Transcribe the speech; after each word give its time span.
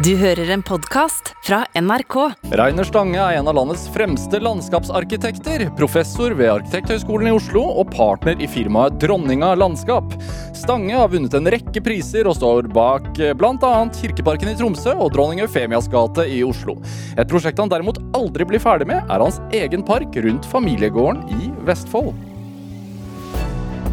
Du 0.00 0.14
hører 0.16 0.48
en 0.54 0.62
podkast 0.64 1.34
fra 1.44 1.58
NRK. 1.76 2.14
Reiner 2.56 2.86
Stange 2.88 3.18
er 3.20 3.36
en 3.36 3.50
av 3.50 3.58
landets 3.58 3.82
fremste 3.92 4.38
landskapsarkitekter, 4.40 5.66
professor 5.76 6.32
ved 6.38 6.48
Arkitekthøgskolen 6.54 7.28
i 7.28 7.34
Oslo 7.36 7.66
og 7.82 7.90
partner 7.92 8.40
i 8.40 8.48
firmaet 8.48 8.96
Dronninga 9.02 9.50
landskap. 9.60 10.16
Stange 10.56 10.96
har 10.96 11.12
vunnet 11.12 11.36
en 11.36 11.52
rekke 11.52 11.84
priser 11.84 12.30
og 12.30 12.38
står 12.38 12.70
bak 12.72 13.12
bl.a. 13.12 13.74
Kirkeparken 14.00 14.54
i 14.54 14.56
Tromsø 14.56 14.96
og 14.96 15.12
dronning 15.12 15.44
Eufemias 15.44 15.90
gate 15.92 16.24
i 16.32 16.40
Oslo. 16.48 16.78
Et 17.20 17.28
prosjekt 17.28 17.60
han 17.60 17.68
derimot 17.68 18.00
aldri 18.16 18.48
blir 18.48 18.64
ferdig 18.64 18.88
med, 18.88 19.04
er 19.04 19.20
hans 19.20 19.42
egen 19.52 19.84
park 19.84 20.16
rundt 20.16 20.48
familiegården 20.48 21.26
i 21.42 21.52
Vestfold. 21.68 22.14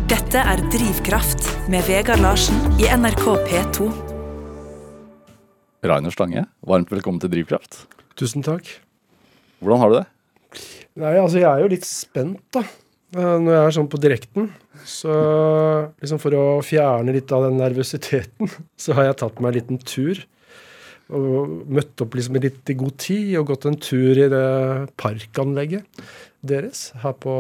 Dette 0.08 0.40
er 0.40 0.70
Drivkraft 0.72 1.52
med 1.68 1.84
Vegard 1.92 2.24
Larsen 2.24 2.78
i 2.80 2.88
NRK 2.96 3.34
P2. 3.50 4.17
Rainer 5.88 6.12
Stange, 6.14 6.46
varmt 6.68 6.92
velkommen 6.92 7.22
til 7.24 7.32
Drivkraft. 7.32 7.86
Tusen 8.20 8.44
takk. 8.46 8.68
Hvordan 9.62 9.82
har 9.82 9.92
du 9.92 9.96
det? 10.00 10.06
Nei, 10.98 11.14
altså 11.22 11.40
jeg 11.42 11.48
er 11.50 11.62
jo 11.64 11.70
litt 11.72 11.86
spent, 11.88 12.42
da. 12.56 12.64
eh, 13.16 13.36
Når 13.44 13.52
jeg 13.54 13.62
er 13.66 13.76
sånn 13.78 13.90
på 13.92 14.00
direkten. 14.02 14.50
Så 14.88 15.14
liksom 16.02 16.20
for 16.22 16.36
å 16.38 16.46
fjerne 16.66 17.14
litt 17.16 17.32
av 17.36 17.46
den 17.48 17.60
nervøsiteten, 17.62 18.52
så 18.84 18.98
har 18.98 19.10
jeg 19.10 19.20
tatt 19.24 19.40
meg 19.42 19.52
en 19.54 19.60
liten 19.62 19.82
tur. 19.86 20.24
Og 21.08 21.64
møtt 21.72 22.04
opp 22.04 22.18
liksom 22.20 22.36
i 22.36 22.44
litt 22.50 22.68
i 22.74 22.76
god 22.76 22.98
tid 23.00 23.38
og 23.40 23.48
gått 23.54 23.68
en 23.70 23.78
tur 23.80 24.18
i 24.20 24.28
det 24.28 24.48
parkanlegget 25.00 25.86
deres 26.48 26.90
her 27.00 27.16
på 27.24 27.36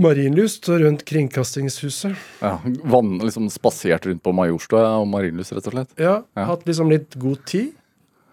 Marienlyst 0.00 0.66
rundt 0.68 1.04
Kringkastingshuset. 1.06 2.16
Ja, 2.42 2.56
vann, 2.82 3.18
liksom 3.22 3.46
Spasert 3.52 4.06
rundt 4.08 4.22
på 4.24 4.32
Majorstua 4.34 4.88
og 5.00 5.06
Marienlyst, 5.12 5.52
rett 5.54 5.68
og 5.70 5.76
slett? 5.76 5.92
Ja, 6.00 6.22
Ja. 6.36 6.44
hatt 6.50 6.64
liksom 6.66 6.90
litt 6.90 7.14
god 7.18 7.44
tid. 7.46 7.72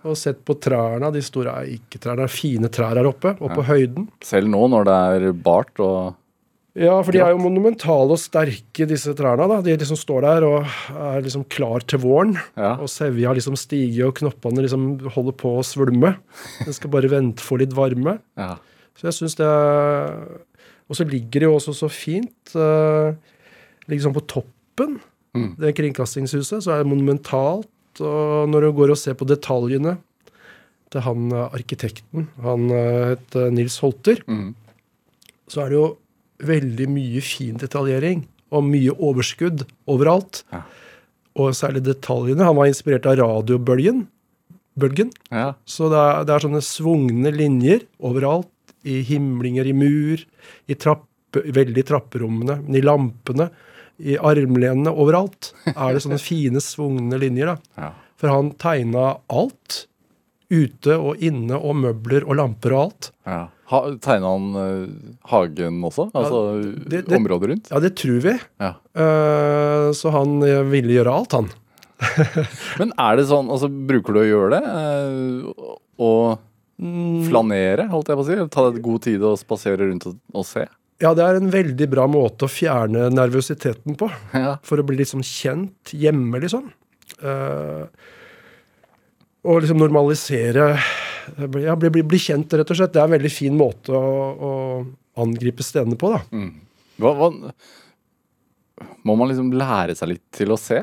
Og 0.04 0.16
sett 0.18 0.40
på 0.44 0.56
trærne, 0.58 1.12
de 1.14 1.22
store 1.22 1.52
eiketrærne. 1.62 2.26
Fine 2.28 2.70
trær 2.74 2.96
her 2.98 3.06
oppe, 3.06 3.36
og 3.40 3.52
på 3.54 3.62
høyden. 3.68 4.08
Selv 4.26 4.48
nå 4.50 4.64
når 4.68 4.86
det 4.86 4.96
er 5.30 5.32
bart 5.34 5.80
og 5.80 6.16
Ja, 6.74 7.02
for 7.04 7.12
de 7.12 7.20
er 7.20 7.32
jo 7.36 7.38
monumentale 7.38 8.10
og 8.16 8.18
sterke, 8.18 8.88
disse 8.88 9.14
trærne. 9.14 9.46
da. 9.48 9.62
De 9.62 9.76
liksom 9.78 9.98
står 10.00 10.22
der 10.22 10.44
og 10.48 10.66
er 10.90 11.22
liksom 11.22 11.44
klar 11.50 11.82
til 11.86 12.00
våren. 12.00 12.34
Ja. 12.58 12.78
Og 12.78 12.88
sevja 12.88 13.34
liksom 13.36 13.58
stiger, 13.58 14.08
og 14.08 14.16
knoppene 14.16 14.64
liksom 14.64 15.00
holder 15.12 15.34
på 15.34 15.60
å 15.60 15.64
svulme. 15.68 16.16
Den 16.64 16.74
skal 16.74 16.90
bare 16.90 17.10
vente 17.12 17.40
for 17.42 17.58
litt 17.60 17.72
varme. 17.74 18.20
ja. 18.38 18.56
Så 18.96 19.08
jeg 19.08 19.14
syns 19.14 19.36
det 19.36 19.46
er 19.48 20.42
Og 20.92 20.98
så 21.00 21.06
ligger 21.08 21.40
det 21.40 21.48
jo 21.48 21.56
også 21.56 21.74
så 21.78 21.88
fint. 21.92 22.52
Uh, 22.52 23.16
sånn 23.92 24.16
på 24.18 24.26
toppen, 24.28 25.00
Mm. 25.32 25.56
det 25.56 25.70
kringkastingshuset. 25.78 26.60
Så 26.66 26.74
er 26.74 26.82
det 26.84 26.90
monumentalt. 26.92 27.70
Og 28.04 28.50
når 28.52 28.66
du 28.66 28.72
går 28.76 28.92
og 28.92 28.98
ser 29.00 29.16
på 29.16 29.24
detaljene 29.28 29.94
til 30.92 31.02
han 31.06 31.32
eh, 31.32 31.50
arkitekten, 31.56 32.26
han 32.44 32.66
uh, 32.72 33.14
het 33.16 33.36
eh, 33.40 33.48
Nils 33.56 33.78
Holter, 33.80 34.20
Mm. 34.28 34.54
så 35.48 35.64
er 35.64 35.70
det 35.72 35.78
jo 35.80 35.98
veldig 36.44 36.88
mye 36.92 37.22
fin 37.24 37.56
detaljering 37.56 38.26
og 38.52 38.64
mye 38.68 38.92
overskudd 39.00 39.64
overalt. 39.88 40.44
Ja. 40.52 40.64
Og 41.40 41.54
særlig 41.56 41.86
detaljene. 41.88 42.44
Han 42.44 42.58
var 42.60 42.68
inspirert 42.68 43.06
av 43.08 43.16
radiobølgen. 43.22 44.08
Bølgen. 44.78 45.12
ja. 45.32 45.54
Så 45.68 45.88
det 45.92 46.00
er, 46.00 46.24
det 46.28 46.34
er 46.36 46.44
sånne 46.48 46.62
svungne 46.64 47.32
linjer 47.32 47.84
overalt. 48.00 48.48
I 48.88 49.02
himlinger, 49.06 49.68
i 49.70 49.74
mur, 49.78 50.24
i 50.68 50.76
trappe, 50.80 51.44
veldig 51.54 51.84
i 51.84 51.88
trapperommene, 51.88 52.58
men 52.66 52.76
i 52.76 52.82
lampene, 52.86 53.50
i 54.02 54.16
armlenene, 54.18 54.90
overalt 54.90 55.52
er 55.76 55.94
det 55.94 56.02
sånne 56.08 56.18
fine, 56.32 56.62
svungne 56.64 57.20
linjer. 57.22 57.54
da. 57.54 57.84
ja. 57.86 57.92
For 58.22 58.30
han 58.34 58.52
tegna 58.62 59.16
alt. 59.34 59.86
Ute 60.52 60.98
og 61.00 61.22
inne 61.24 61.56
og 61.56 61.78
møbler 61.80 62.26
og 62.28 62.36
lamper 62.36 62.74
og 62.76 62.82
alt. 62.90 63.12
ja. 63.26 63.48
Ha, 63.72 63.78
Tegna 64.04 64.28
han 64.34 64.48
uh, 64.52 64.88
hagen 65.32 65.78
også? 65.88 66.10
Altså 66.12 66.40
det- 66.92 67.06
det- 67.08 67.16
området 67.16 67.48
rundt? 67.54 67.70
Ja, 67.72 67.80
det 67.80 67.94
tror 67.96 68.18
vi. 68.20 68.34
Ja. 68.60 68.74
Uh, 68.92 69.94
så 69.96 70.12
han 70.12 70.34
eh, 70.44 70.60
ville 70.68 70.92
gjøre 70.98 71.14
alt, 71.22 71.32
han. 71.38 71.48
Men 72.82 72.92
er 73.00 73.16
det 73.16 73.30
sånn, 73.30 73.48
altså 73.48 73.70
bruker 73.72 74.12
du 74.12 74.20
å 74.20 74.28
gjøre 74.28 74.60
det? 74.60 74.74
Uh, 74.76 75.78
og. 76.04 76.42
Flanere, 77.28 77.88
holdt 77.92 78.10
jeg 78.10 78.18
på 78.18 78.24
å 78.24 78.28
si? 78.28 78.38
Ta 78.54 78.68
deg 78.68 78.86
god 78.86 79.04
tid 79.06 79.26
og 79.28 79.40
spasere 79.40 79.86
rundt 79.86 80.08
og, 80.10 80.16
og 80.34 80.48
se? 80.48 80.66
Ja, 81.02 81.16
det 81.18 81.26
er 81.26 81.40
en 81.40 81.50
veldig 81.54 81.88
bra 81.90 82.06
måte 82.10 82.46
å 82.46 82.52
fjerne 82.52 83.08
nervøsiteten 83.14 83.98
på. 83.98 84.10
Ja. 84.38 84.56
For 84.66 84.82
å 84.82 84.86
bli 84.86 85.06
sånn 85.08 85.26
kjent 85.26 85.94
hjemme, 85.98 86.42
liksom. 86.44 86.70
Uh, 87.22 87.86
og 89.46 89.62
liksom 89.62 89.78
normalisere 89.82 90.66
Ja, 91.62 91.76
bli, 91.78 91.90
bli, 91.94 92.02
bli 92.06 92.20
kjent, 92.22 92.54
rett 92.58 92.74
og 92.74 92.78
slett. 92.78 92.94
Det 92.94 93.02
er 93.02 93.10
en 93.10 93.16
veldig 93.16 93.34
fin 93.34 93.58
måte 93.58 93.94
å, 93.94 94.02
å 94.34 94.52
angripe 95.22 95.66
stedene 95.66 95.98
på, 96.00 96.10
da. 96.14 96.22
Mm. 96.34 96.52
Hva, 97.02 97.14
hva, 97.18 97.30
må 99.06 99.16
man 99.18 99.30
liksom 99.30 99.52
lære 99.58 99.96
seg 99.98 100.16
litt 100.16 100.26
til 100.34 100.54
å 100.54 100.60
se? 100.60 100.82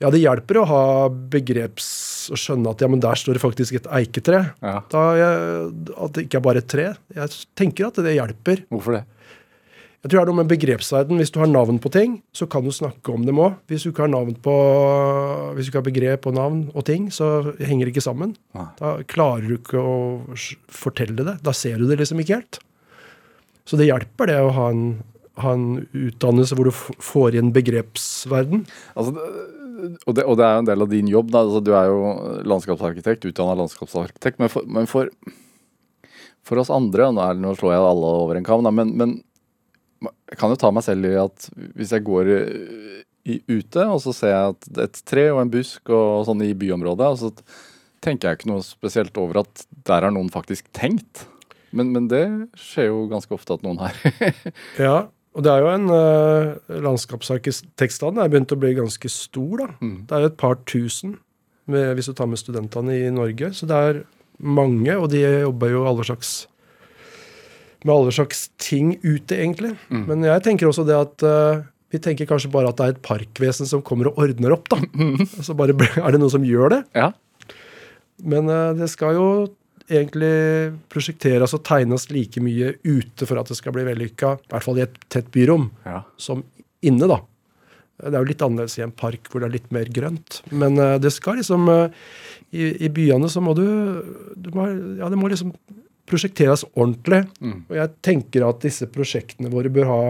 Ja, 0.00 0.12
det 0.12 0.22
hjelper 0.22 0.60
å 0.60 0.68
ha 0.68 0.84
begreps... 1.08 1.88
Å 2.28 2.38
skjønne 2.38 2.74
at 2.74 2.82
ja, 2.84 2.90
men 2.90 3.00
der 3.02 3.18
står 3.18 3.38
det 3.38 3.44
faktisk 3.44 3.78
et 3.78 3.88
eiketre. 4.00 4.42
Ja. 4.60 4.76
Da 4.92 5.06
jeg, 5.18 5.70
at 5.94 6.16
det 6.16 6.26
ikke 6.26 6.40
er 6.40 6.44
bare 6.44 6.62
et 6.62 6.68
tre. 6.70 6.90
Jeg 7.16 7.40
tenker 7.58 7.88
at 7.88 8.02
det 8.04 8.18
hjelper. 8.18 8.64
Hvorfor 8.72 8.98
det? 8.98 9.04
Jeg 10.00 10.08
tror 10.08 10.16
det 10.16 10.22
er 10.22 10.28
noe 10.30 10.38
med 10.38 10.48
begrepsverden. 10.48 11.18
Hvis 11.20 11.32
du 11.34 11.42
har 11.42 11.48
navn 11.50 11.76
på 11.82 11.90
ting, 11.92 12.14
så 12.32 12.46
kan 12.48 12.64
du 12.64 12.72
snakke 12.72 13.12
om 13.12 13.26
dem 13.28 13.40
òg. 13.42 13.58
Hvis 13.68 13.84
du 13.84 13.90
ikke 13.90 14.06
har 14.06 14.12
navn 14.12 14.32
på 14.40 14.54
Hvis 15.56 15.68
du 15.68 15.72
ikke 15.72 15.82
har 15.82 15.90
begrep 15.90 16.28
og 16.30 16.36
navn 16.38 16.62
og 16.72 16.86
ting, 16.88 17.10
så 17.12 17.52
henger 17.58 17.84
det 17.84 17.92
ikke 17.92 18.06
sammen. 18.06 18.32
Nei. 18.56 18.64
Da 18.80 18.94
klarer 19.04 19.44
du 19.44 19.58
ikke 19.58 19.82
å 19.84 19.98
fortelle 20.72 21.26
det. 21.26 21.36
Da 21.44 21.52
ser 21.56 21.76
du 21.76 21.84
det 21.90 22.00
liksom 22.00 22.22
ikke 22.24 22.40
helt. 22.40 22.62
Så 23.68 23.76
det 23.76 23.90
hjelper, 23.90 24.32
det 24.32 24.38
å 24.40 24.54
ha 24.56 24.70
en, 24.72 24.84
ha 25.44 25.52
en 25.52 25.68
utdannelse 25.92 26.56
hvor 26.56 26.70
du 26.70 26.72
får 26.72 27.36
igjen 27.36 27.52
begrepsverden. 27.54 28.64
Altså, 28.96 29.28
og, 30.06 30.14
det, 30.16 30.24
og 30.24 30.36
det 30.38 30.46
er 30.46 30.54
jo 30.54 30.62
en 30.64 30.70
del 30.70 30.84
av 30.84 30.92
din 30.92 31.10
jobb. 31.10 31.34
Altså, 31.40 31.62
du 31.64 31.72
er 31.76 31.90
jo 31.90 32.00
landskapsarkitekt, 32.48 33.26
utdanna 33.30 33.56
landskapsarkitekt. 33.62 34.40
Men 34.42 34.52
for, 34.52 34.68
men 34.78 34.88
for, 34.90 35.10
for 36.46 36.62
oss 36.62 36.72
andre, 36.74 37.10
nå, 37.14 37.26
nå 37.40 37.54
slår 37.58 37.76
jeg 37.76 37.88
alle 37.90 38.14
over 38.24 38.40
en 38.40 38.46
kam, 38.46 38.66
men, 38.76 38.94
men 38.98 39.18
jeg 40.30 40.38
kan 40.40 40.52
jo 40.52 40.58
ta 40.60 40.70
meg 40.72 40.86
selv 40.86 41.08
i 41.08 41.16
at 41.20 41.50
hvis 41.76 41.92
jeg 41.92 42.06
går 42.06 42.30
i, 42.30 43.40
ute, 43.50 43.84
og 43.84 43.98
så 44.02 44.14
ser 44.16 44.32
jeg 44.32 44.54
er 44.72 44.86
et 44.86 45.02
tre 45.06 45.26
og 45.32 45.42
en 45.42 45.52
busk 45.52 45.92
og 45.92 46.24
sånn 46.28 46.44
i 46.46 46.54
byområdet, 46.56 47.10
og 47.12 47.20
så 47.20 47.32
tenker 48.00 48.30
jeg 48.30 48.40
ikke 48.40 48.50
noe 48.52 48.64
spesielt 48.64 49.18
over 49.20 49.42
at 49.42 49.66
der 49.86 50.06
har 50.06 50.14
noen 50.14 50.32
faktisk 50.32 50.70
tenkt. 50.76 51.26
Men, 51.76 51.92
men 51.94 52.08
det 52.10 52.24
skjer 52.58 52.88
jo 52.88 53.04
ganske 53.10 53.34
ofte 53.36 53.54
at 53.58 53.66
noen 53.66 53.82
har. 53.82 53.98
Ja, 54.80 54.96
og 55.30 55.44
det 55.46 55.50
er 55.52 55.62
jo 55.62 55.70
en 55.70 55.90
uh, 55.94 56.78
Landskapsarkitektstanden 56.82 58.22
er 58.22 58.30
begynt 58.32 58.54
å 58.54 58.58
bli 58.58 58.72
ganske 58.78 59.10
stor, 59.12 59.60
da. 59.62 59.68
Mm. 59.78 59.98
Det 60.08 60.16
er 60.16 60.24
jo 60.24 60.30
et 60.32 60.40
par 60.40 60.56
tusen 60.66 61.18
med, 61.70 61.92
hvis 61.94 62.10
du 62.10 62.14
tar 62.18 62.30
med 62.30 62.40
studentene 62.40 62.96
i 62.98 63.12
Norge. 63.14 63.52
Så 63.54 63.68
det 63.70 63.78
er 63.78 64.00
mange, 64.42 64.96
og 64.96 65.10
de 65.12 65.22
jobber 65.22 65.70
jo 65.74 65.84
alle 65.86 66.06
slags 66.08 66.32
med 67.86 67.94
alle 67.94 68.12
slags 68.12 68.48
ting 68.60 68.96
ute, 69.00 69.36
egentlig. 69.38 69.72
Mm. 69.88 70.02
Men 70.10 70.26
jeg 70.28 70.44
tenker 70.44 70.68
også 70.68 70.84
det 70.88 70.98
at 70.98 71.24
uh, 71.24 71.62
vi 71.94 72.00
tenker 72.02 72.28
kanskje 72.28 72.50
bare 72.52 72.70
at 72.70 72.76
det 72.76 72.86
er 72.86 72.96
et 72.96 73.04
parkvesen 73.06 73.68
som 73.70 73.84
kommer 73.86 74.10
og 74.10 74.18
ordner 74.20 74.52
opp, 74.56 74.68
da. 74.72 74.82
Så 75.46 75.56
bare 75.56 75.76
er 75.78 76.10
det 76.10 76.20
noen 76.20 76.34
som 76.34 76.44
gjør 76.46 76.74
det. 76.74 76.84
ja. 76.98 77.12
Men 78.20 78.50
uh, 78.52 78.74
det 78.76 78.90
skal 78.92 79.16
jo 79.16 79.28
egentlig 79.90 80.32
prosjekteres 80.92 81.54
og 81.56 81.64
tegnes 81.66 82.08
like 82.12 82.42
mye 82.42 82.74
ute 82.86 83.26
for 83.28 83.40
at 83.40 83.50
det 83.50 83.58
skal 83.58 83.74
bli 83.76 83.84
vellykka, 83.88 84.36
i 84.38 84.52
hvert 84.52 84.66
fall 84.66 84.80
i 84.80 84.86
et 84.86 84.96
tett 85.12 85.28
byrom, 85.34 85.68
ja. 85.86 86.02
som 86.20 86.44
inne, 86.86 87.10
da. 87.10 87.20
Det 88.00 88.14
er 88.14 88.22
jo 88.22 88.30
litt 88.30 88.42
annerledes 88.44 88.78
i 88.78 88.84
en 88.86 88.94
park 88.96 89.28
hvor 89.28 89.42
det 89.42 89.50
er 89.50 89.56
litt 89.58 89.68
mer 89.74 89.90
grønt. 89.92 90.40
Men 90.48 90.78
eh, 90.80 90.96
det 91.02 91.12
skal 91.12 91.36
liksom 91.40 91.68
eh, 91.68 92.00
i, 92.56 92.70
I 92.86 92.90
byene 92.94 93.28
så 93.30 93.42
må 93.44 93.52
du, 93.58 93.66
du 94.34 94.50
må, 94.56 94.66
Ja, 94.98 95.10
det 95.12 95.18
må 95.20 95.28
liksom 95.30 95.52
prosjekteres 96.10 96.64
ordentlig. 96.72 97.22
Mm. 97.44 97.58
Og 97.68 97.76
jeg 97.76 97.94
tenker 98.06 98.46
at 98.48 98.64
disse 98.64 98.88
prosjektene 98.90 99.52
våre 99.52 99.72
bør 99.72 99.90
ha 99.90 100.02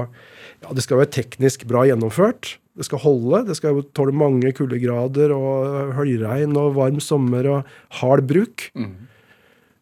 Ja, 0.61 0.75
det 0.77 0.85
skal 0.85 1.01
være 1.01 1.15
teknisk 1.17 1.67
bra 1.69 1.87
gjennomført. 1.89 2.55
Det 2.77 2.87
skal 2.87 3.03
holde. 3.03 3.43
Det 3.49 3.57
skal 3.59 3.83
tåle 3.97 4.15
mange 4.17 4.53
kuldegrader 4.57 5.35
og 5.35 5.95
høljregn 5.97 6.57
og 6.61 6.77
varm 6.79 7.01
sommer 7.05 7.49
og 7.49 7.71
hard 8.01 8.27
bruk. 8.31 8.71
Mm. 8.79 9.10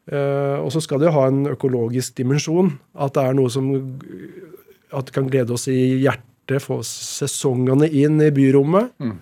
Eh, 0.09 0.57
og 0.57 0.71
så 0.73 0.81
skal 0.81 1.03
det 1.03 1.11
jo 1.11 1.17
ha 1.19 1.27
en 1.29 1.45
økologisk 1.51 2.17
dimensjon. 2.21 2.73
At 2.97 3.17
det 3.17 3.27
er 3.29 3.37
noe 3.37 3.53
som 3.53 3.71
At 4.89 5.11
det 5.11 5.15
kan 5.15 5.29
glede 5.29 5.53
oss 5.53 5.67
i 5.69 6.01
hjertet, 6.01 6.63
få 6.65 6.81
sesongene 6.87 7.91
inn 7.93 8.17
i 8.25 8.31
byrommet. 8.33 8.95
Mm. 9.05 9.19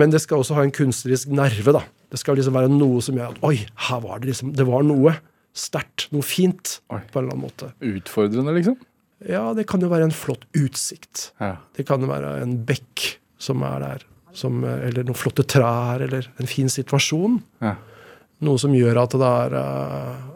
Men 0.00 0.12
det 0.14 0.22
skal 0.24 0.40
også 0.40 0.56
ha 0.56 0.64
en 0.64 0.72
kunstnerisk 0.72 1.28
nerve, 1.28 1.76
da. 1.76 1.82
Det 2.08 2.20
skal 2.22 2.38
liksom 2.38 2.56
være 2.56 2.70
noe 2.72 3.02
som 3.04 3.18
gjør 3.18 3.34
at 3.34 3.44
Oi, 3.44 3.58
her 3.88 4.00
var 4.00 4.20
det 4.22 4.30
liksom 4.30 4.52
Det 4.56 4.64
var 4.68 4.84
noe 4.86 5.12
sterkt. 5.56 6.08
Noe 6.14 6.24
fint. 6.24 6.78
Oi. 6.92 7.02
På 7.12 7.20
en 7.20 7.26
eller 7.26 7.36
annen 7.36 7.44
måte. 7.44 7.70
Utfordrende, 7.84 8.54
liksom? 8.56 8.78
Ja, 9.24 9.54
det 9.56 9.64
kan 9.68 9.80
jo 9.80 9.88
være 9.88 10.08
en 10.08 10.14
flott 10.14 10.44
utsikt. 10.56 11.30
Ja. 11.40 11.56
Det 11.76 11.86
kan 11.88 12.04
jo 12.04 12.08
være 12.10 12.34
en 12.42 12.58
bekk 12.68 13.18
som 13.40 13.64
er 13.64 13.80
der. 13.80 14.04
som, 14.36 14.58
eller 14.64 15.06
noen 15.08 15.16
flotte 15.16 15.46
trær, 15.48 16.02
eller 16.04 16.26
en 16.36 16.50
fin 16.50 16.68
situasjon. 16.68 17.38
Ja. 17.64 17.76
Noe 18.44 18.60
som 18.60 18.74
gjør 18.76 19.00
at 19.00 19.14
det 19.16 19.30
er 19.30 19.56
uh, 19.56 20.34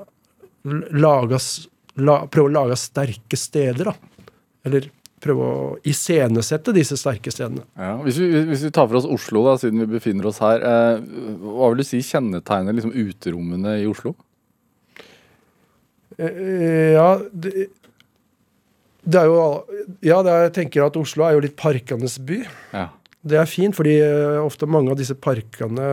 lagas, 0.97 1.51
la, 2.01 2.23
Prøve 2.33 2.49
å 2.49 2.55
lage 2.55 2.79
sterke 2.81 3.37
steder, 3.37 3.91
da. 3.91 4.27
Eller 4.69 4.89
prøve 5.21 5.45
å 5.45 5.65
iscenesette 5.89 6.73
disse 6.77 6.97
sterke 6.97 7.33
stedene. 7.33 7.67
Ja, 7.77 7.95
hvis, 8.05 8.19
vi, 8.21 8.31
hvis 8.49 8.65
vi 8.65 8.73
tar 8.73 8.89
for 8.89 9.01
oss 9.01 9.09
Oslo, 9.09 9.45
da, 9.47 9.57
siden 9.61 9.83
vi 9.85 9.99
befinner 9.99 10.31
oss 10.31 10.41
her. 10.41 10.65
Eh, 10.65 11.03
hva 11.45 11.71
vil 11.71 11.83
du 11.83 11.87
si 11.87 12.01
kjennetegner 12.05 12.77
liksom 12.77 12.95
uterommene 12.97 13.77
i 13.83 13.89
Oslo? 13.91 14.15
Eh, 16.17 16.97
ja, 16.97 17.11
det, 17.33 17.69
det 19.05 19.21
er 19.21 19.29
jo 19.29 19.37
Ja, 20.05 20.21
det 20.25 20.33
er, 20.33 20.47
jeg 20.49 20.57
tenker 20.57 20.89
at 20.89 20.99
Oslo 21.01 21.27
er 21.27 21.37
jo 21.37 21.45
litt 21.45 21.59
parkenes 21.61 22.17
by. 22.25 22.43
Ja. 22.73 22.89
Det 23.21 23.37
er 23.37 23.49
fint, 23.49 23.77
fordi 23.77 23.99
eh, 24.01 24.39
ofte 24.41 24.69
mange 24.71 24.95
av 24.95 24.97
disse 24.97 25.13
parkene 25.13 25.89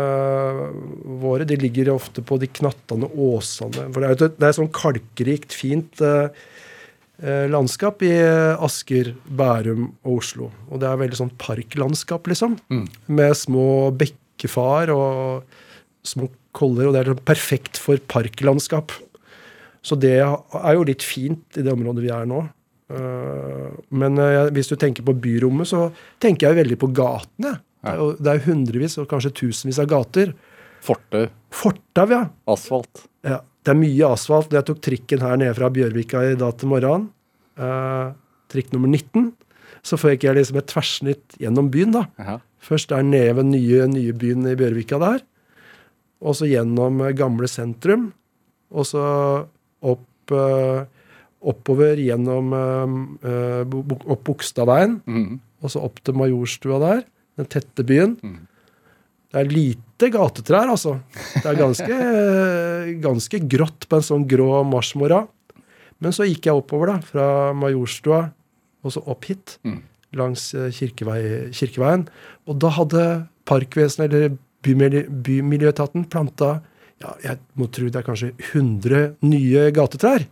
våre 1.20 1.48
de 1.48 1.58
ligger 1.60 1.92
ofte 1.92 2.24
på 2.24 2.38
de 2.40 2.48
knattende 2.48 3.10
åsene. 3.12 3.90
For 3.92 4.00
det 4.00 4.08
er 4.08 4.16
et, 4.16 4.38
det 4.40 4.48
er 4.48 4.56
sånn 4.56 4.72
kalkrikt, 4.72 5.56
fint 5.56 6.00
eh, 6.00 6.30
eh, 7.20 7.44
landskap 7.52 8.06
i 8.08 8.14
Asker, 8.64 9.12
Bærum 9.28 9.90
og 10.08 10.22
Oslo. 10.22 10.54
Og 10.72 10.80
det 10.80 10.88
er 10.88 11.02
veldig 11.04 11.20
sånn 11.20 11.36
parklandskap, 11.42 12.32
liksom. 12.32 12.56
Mm. 12.72 12.86
Med 13.20 13.36
små 13.36 13.68
bekkefar 14.00 14.94
og 14.96 15.44
små 16.08 16.32
koller. 16.56 16.88
Og 16.88 16.96
det 16.96 17.04
er 17.04 17.12
sånn 17.12 17.28
perfekt 17.28 17.82
for 17.82 18.00
parklandskap. 18.08 18.96
Så 19.84 20.00
det 20.00 20.16
er 20.24 20.80
jo 20.80 20.88
litt 20.88 21.04
fint 21.04 21.60
i 21.60 21.64
det 21.64 21.76
området 21.76 22.08
vi 22.08 22.16
er 22.16 22.28
nå. 22.28 22.46
Uh, 22.88 23.74
men 23.90 24.20
uh, 24.22 24.48
hvis 24.56 24.72
du 24.72 24.78
tenker 24.80 25.06
på 25.08 25.16
byrommet, 25.24 25.70
så 25.70 25.90
tenker 26.24 26.50
jeg 26.50 26.60
veldig 26.62 26.78
på 26.82 26.92
gatene. 26.96 27.58
Det 27.88 28.32
er 28.32 28.40
jo 28.40 28.48
hundrevis 28.50 28.98
og 29.00 29.10
kanskje 29.12 29.34
tusenvis 29.44 29.80
av 29.84 29.90
gater. 29.92 30.34
Fortau, 30.84 31.28
Fortau, 31.54 32.08
ja. 32.12 32.24
asfalt. 32.50 33.08
ja. 33.28 33.42
Det 33.68 33.74
er 33.74 33.80
mye 33.82 34.10
asfalt. 34.16 34.54
Jeg 34.56 34.64
tok 34.64 34.78
trikken 34.80 35.24
her 35.26 35.40
nede 35.40 35.56
fra 35.58 35.68
Bjørvika 35.74 36.22
i 36.24 36.38
dag 36.40 36.56
til 36.56 36.72
morgenen. 36.72 37.10
Uh, 37.60 38.16
trikk 38.52 38.72
nummer 38.72 38.88
19. 38.88 39.34
Så 39.84 40.00
fikk 40.00 40.24
jeg 40.24 40.38
liksom 40.38 40.60
et 40.62 40.70
tverrsnitt 40.72 41.36
gjennom 41.42 41.68
byen, 41.74 41.96
da. 41.96 42.06
Aha. 42.22 42.38
Først 42.64 42.92
der 42.92 43.04
nede 43.06 43.36
ved 43.38 43.50
nye, 43.52 43.88
nye 43.92 44.16
byen 44.16 44.48
i 44.48 44.56
Bjørvika 44.60 45.00
der. 45.04 45.24
Og 46.24 46.38
så 46.40 46.48
gjennom 46.50 47.02
eh, 47.06 47.16
gamle 47.16 47.50
sentrum. 47.52 48.10
Og 48.74 48.88
så 48.90 49.04
opp 49.86 50.34
eh, 50.34 50.88
oppover 51.42 52.00
gjennom 52.02 52.54
eh, 52.58 52.96
eh, 53.30 53.76
opp 54.08 54.24
Bogstadveien. 54.28 55.02
mm. 55.06 55.40
Og 55.66 55.72
så 55.74 55.82
opp 55.82 55.98
til 56.06 56.14
Majorstua 56.14 56.78
der. 56.84 57.00
Den 57.38 57.48
tette 57.50 57.82
byen. 57.88 58.12
Mm. 58.22 58.44
Det 59.34 59.40
er 59.42 59.50
lite 59.50 60.10
gatetrær, 60.14 60.70
altså. 60.70 61.00
Det 61.34 61.48
er 61.50 61.58
ganske, 61.58 61.98
ganske 63.08 63.40
grått 63.50 63.88
på 63.90 63.98
en 63.98 64.06
sånn 64.06 64.28
grå 64.30 64.62
marsmorgen. 64.70 65.26
Men 65.98 66.14
så 66.14 66.28
gikk 66.30 66.46
jeg 66.46 66.60
oppover, 66.62 66.94
da. 66.94 66.98
Fra 67.02 67.28
Majorstua 67.58 68.28
og 68.86 68.94
så 68.94 69.02
opp 69.10 69.26
hit. 69.32 69.58
mm. 69.66 69.82
Langs 70.18 70.54
eh, 70.56 70.70
kirkevei, 70.72 71.50
Kirkeveien. 71.58 72.06
Og 72.48 72.62
da 72.62 72.70
hadde 72.78 73.04
Parkvesenet, 73.50 74.14
eller 74.14 74.38
Bymil 74.64 75.02
Bymiljøetaten, 75.10 76.06
planta 76.12 76.60
ja, 77.02 77.12
jeg 77.22 77.38
må 77.60 77.68
tro 77.70 77.90
det 77.92 78.00
er 78.00 78.06
kanskje 78.06 78.32
100 78.54 79.02
nye 79.28 79.68
gatetrær. 79.76 80.26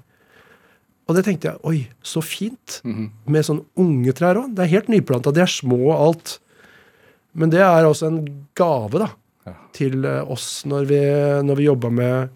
Og 1.06 1.14
det 1.18 1.26
tenkte 1.28 1.52
jeg 1.52 1.62
oi, 1.70 1.80
så 2.02 2.22
fint. 2.26 2.80
Mhm. 2.84 3.10
Med 3.30 3.46
sånn 3.46 3.62
unge 3.78 4.14
trær 4.18 4.40
òg. 4.42 4.56
Det 4.58 4.64
er 4.66 4.72
helt 4.74 4.88
nyplanta. 4.90 5.32
De 5.36 5.44
er 5.44 5.52
små 5.52 5.78
og 5.92 6.00
alt. 6.08 6.40
Men 7.36 7.52
det 7.54 7.60
er 7.62 7.86
også 7.86 8.08
en 8.08 8.22
gave 8.58 9.00
da, 9.04 9.10
Ja. 9.46 9.54
til 9.76 10.06
eh, 10.06 10.24
oss 10.32 10.64
når 10.66 10.86
vi, 10.90 11.00
når 11.46 11.56
vi 11.60 11.66
jobber 11.68 11.92
med 11.94 12.30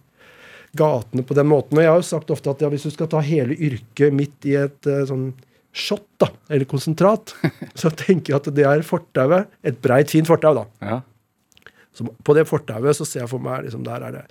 gatene 0.77 1.23
på 1.25 1.33
den 1.33 1.47
måten. 1.49 1.77
Og 1.79 1.81
jeg 1.81 1.89
har 1.89 1.97
jo 2.03 2.05
sagt 2.11 2.29
ofte 2.29 2.51
at 2.51 2.61
ja, 2.61 2.69
hvis 2.69 2.83
du 2.85 2.91
skal 2.93 3.07
ta 3.09 3.21
hele 3.25 3.55
yrket 3.57 4.13
midt 4.13 4.45
i 4.45 4.53
et 4.59 4.85
eh, 4.91 5.05
sånn 5.09 5.31
shot, 5.73 6.05
da, 6.21 6.27
eller 6.49 6.65
konsentrat, 6.69 7.33
så 7.79 7.89
tenker 7.89 8.33
jeg 8.35 8.41
at 8.43 8.51
det 8.53 8.65
er 8.69 8.85
fortauet. 8.85 9.47
Et 9.65 9.81
breit, 9.81 10.11
fint 10.13 10.27
fortau, 10.29 10.53
da. 10.59 10.65
Ja. 10.85 10.99
Så 11.95 12.05
på 12.23 12.35
det 12.37 12.45
fortauet 12.45 12.93
så 12.99 13.07
ser 13.07 13.23
jeg 13.23 13.31
for 13.31 13.41
meg 13.41 13.63
liksom, 13.65 13.81
Der 13.87 14.05
er 14.05 14.11
det 14.19 14.25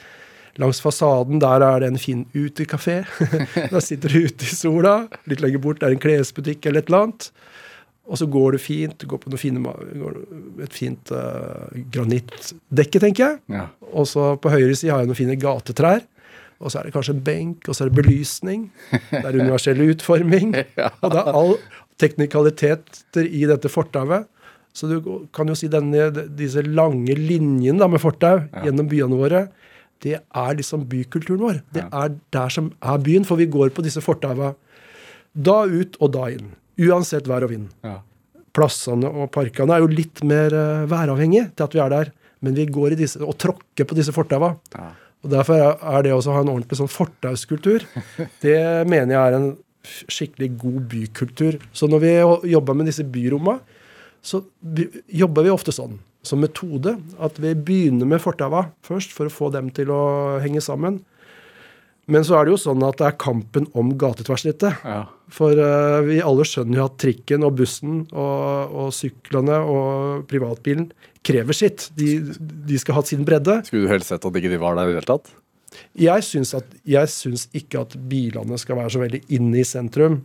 Langs 0.59 0.81
fasaden 0.83 1.39
der 1.43 1.63
er 1.63 1.81
det 1.83 1.93
en 1.93 2.01
fin 2.03 2.27
utekafé. 2.35 3.05
der 3.73 3.81
sitter 3.85 4.11
du 4.11 4.27
ute 4.27 4.47
i 4.47 4.57
sola. 4.57 4.97
Litt 5.31 5.43
lenger 5.45 5.63
bort 5.63 5.83
er 5.83 5.95
en 5.95 6.03
klesbutikk 6.03 6.67
eller 6.67 6.83
et 6.83 6.91
eller 6.91 7.07
annet. 7.07 7.31
Og 8.09 8.19
så 8.19 8.27
går 8.27 8.57
det 8.57 8.63
fint. 8.65 8.97
Du 8.99 9.07
går 9.07 9.21
på 9.23 9.39
fine, 9.39 9.63
et 10.65 10.75
fint 10.75 11.13
uh, 11.13 11.69
granittdekke, 11.93 13.03
tenker 13.03 13.25
jeg. 13.25 13.41
Ja. 13.53 13.67
Og 13.93 14.09
så 14.09 14.33
på 14.41 14.53
høyre 14.53 14.75
side 14.75 14.95
har 14.95 15.05
jeg 15.05 15.11
noen 15.11 15.21
fine 15.21 15.37
gatetrær. 15.41 16.03
Og 16.59 16.73
så 16.73 16.81
er 16.81 16.89
det 16.89 16.95
kanskje 16.97 17.15
en 17.15 17.23
benk, 17.23 17.69
og 17.69 17.77
så 17.77 17.85
er 17.85 17.93
det 17.93 18.01
belysning. 18.01 18.65
Det 18.91 19.21
er 19.21 19.37
universell 19.37 19.83
utforming. 19.85 20.57
Og 21.05 21.13
det 21.13 21.21
er 21.21 21.37
all 21.39 21.53
teknikaliteter 22.03 23.29
i 23.29 23.45
dette 23.47 23.71
fortauet. 23.71 24.27
Så 24.75 24.89
du 24.91 24.97
kan 25.35 25.49
jo 25.51 25.55
si 25.59 25.71
denne, 25.71 26.09
disse 26.39 26.63
lange 26.67 27.15
linjene 27.19 27.87
med 27.91 28.03
fortau 28.03 28.41
gjennom 28.65 28.91
byene 28.91 29.19
våre, 29.19 29.45
det 30.05 30.17
er 30.21 30.55
liksom 30.59 30.85
bykulturen 30.91 31.41
vår. 31.43 31.61
Det 31.75 31.85
er 31.91 32.13
der 32.35 32.49
som 32.55 32.71
er 32.83 32.99
byen, 33.03 33.25
for 33.27 33.37
vi 33.41 33.47
går 33.51 33.73
på 33.75 33.83
disse 33.83 34.03
fortauene. 34.05 34.55
da 35.35 35.65
ut 35.67 35.97
og 36.01 36.13
da 36.13 36.29
inn. 36.35 36.53
Uansett 36.79 37.27
vær 37.27 37.45
og 37.47 37.51
vind. 37.51 37.69
Ja. 37.85 37.99
Plassene 38.55 39.07
og 39.11 39.31
parkene 39.35 39.75
er 39.77 39.83
jo 39.85 39.91
litt 39.91 40.23
mer 40.27 40.55
uh, 40.55 40.87
væravhengige 40.91 41.51
til 41.55 41.65
at 41.67 41.75
vi 41.75 41.83
er 41.83 41.91
der. 41.91 42.13
Men 42.41 42.55
vi 42.55 42.67
går 42.71 42.95
i 42.95 42.99
disse, 43.01 43.19
og 43.23 43.35
tråkker 43.39 43.85
på 43.87 43.97
disse 43.99 44.15
fortauene. 44.15 44.57
Ja. 44.75 44.91
Og 45.25 45.31
Derfor 45.31 45.59
er- 45.59 46.03
det 46.07 46.13
også 46.15 46.31
å 46.31 46.37
ha 46.39 46.41
en 46.47 46.53
ordentlig 46.55 46.79
sånn 46.79 46.91
fortauskultur, 46.91 47.83
det 48.45 48.87
mener 48.87 49.15
jeg 49.17 49.23
er 49.33 49.37
en 49.41 49.49
skikkelig 50.09 50.51
god 50.59 50.81
bykultur. 50.93 51.59
Så 51.73 51.89
når 51.91 52.01
vi 52.05 52.13
jobber 52.53 52.75
med 52.79 52.87
disse 52.87 53.03
byrommene, 53.03 53.59
så 54.23 54.43
jobber 55.11 55.47
vi 55.47 55.51
ofte 55.55 55.73
sånn, 55.75 55.99
som 56.29 56.43
metode, 56.45 56.97
at 57.19 57.39
vi 57.41 57.55
begynner 57.57 58.09
med 58.09 58.23
fortaua 58.23 58.69
først, 58.87 59.15
for 59.17 59.29
å 59.29 59.33
få 59.33 59.53
dem 59.55 59.73
til 59.75 59.93
å 59.95 60.03
henge 60.45 60.63
sammen. 60.65 61.01
Men 62.09 62.25
så 62.25 62.39
er 62.39 62.47
det 62.47 62.55
jo 62.55 62.61
sånn 62.61 62.85
at 62.87 62.97
det 63.01 63.05
er 63.05 63.19
kampen 63.21 63.67
om 63.77 63.91
gatetverrsnittet. 64.01 64.81
Ja. 64.81 65.03
For 65.33 65.53
uh, 65.61 66.01
vi 66.07 66.23
alle 66.25 66.47
skjønner 66.49 66.81
jo 66.81 66.87
at 66.89 66.97
trikken 67.03 67.45
og 67.45 67.59
bussen 67.59 67.99
og, 68.17 68.73
og 68.73 68.95
syklene 68.97 69.59
og 69.61 70.23
privatbilen 70.31 70.89
krever 71.29 71.57
sitt. 71.57 71.91
De, 71.99 72.17
de 72.41 72.81
skal 72.81 72.97
ha 72.97 73.05
sin 73.05 73.27
bredde. 73.29 73.61
Skulle 73.69 73.85
du 73.85 73.93
helst 73.93 74.09
sett 74.15 74.25
at 74.25 74.41
ikke 74.41 74.55
de 74.55 74.63
var 74.63 74.79
der 74.79 74.89
i 74.89 74.95
det 74.95 75.03
hele 75.03 75.11
tatt? 75.11 75.29
Jeg 76.01 76.25
syns, 76.25 76.55
at, 76.57 76.73
jeg 76.89 77.13
syns 77.13 77.45
ikke 77.57 77.85
at 77.85 77.97
bilene 78.09 78.57
skal 78.61 78.81
være 78.81 78.95
så 78.95 79.03
veldig 79.03 79.21
inne 79.37 79.61
i 79.61 79.69
sentrum. 79.69 80.23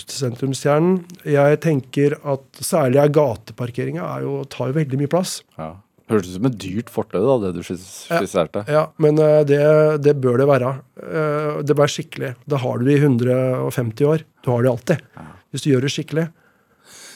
Sentrumskjernen. 0.00 1.00
Jeg 1.28 1.60
tenker 1.64 2.16
at 2.24 2.44
særlig 2.64 3.00
er 3.02 3.12
gateparkeringa 3.14 4.04
er 4.18 4.26
tar 4.52 4.70
jo 4.72 4.76
veldig 4.80 5.00
mye 5.00 5.10
plass. 5.12 5.40
Ja. 5.58 5.74
Hørtes 6.10 6.32
ut 6.34 6.36
som 6.40 6.48
et 6.50 6.56
dyrt 6.60 6.90
fortau, 6.92 7.22
da, 7.24 7.36
det 7.46 7.52
du 7.56 7.62
skisserte. 7.64 8.64
Ja. 8.66 8.72
Ja, 8.74 8.82
Men 9.00 9.18
eh, 9.22 9.40
det, 9.48 9.60
det 10.04 10.16
bør 10.20 10.40
det 10.42 10.48
være. 10.50 10.72
Eh, 10.98 11.62
Det 11.62 11.76
bør 11.76 11.84
være 11.84 11.94
skikkelig. 11.94 12.32
Det 12.44 12.60
har 12.64 12.78
du 12.82 12.90
i 12.90 12.98
150 12.98 14.04
år. 14.10 14.24
Du 14.44 14.50
har 14.50 14.62
det 14.66 14.72
alltid. 14.72 15.04
Hvis 15.52 15.64
du 15.64 15.70
gjør 15.70 15.86
det 15.86 15.92
skikkelig. 15.94 16.26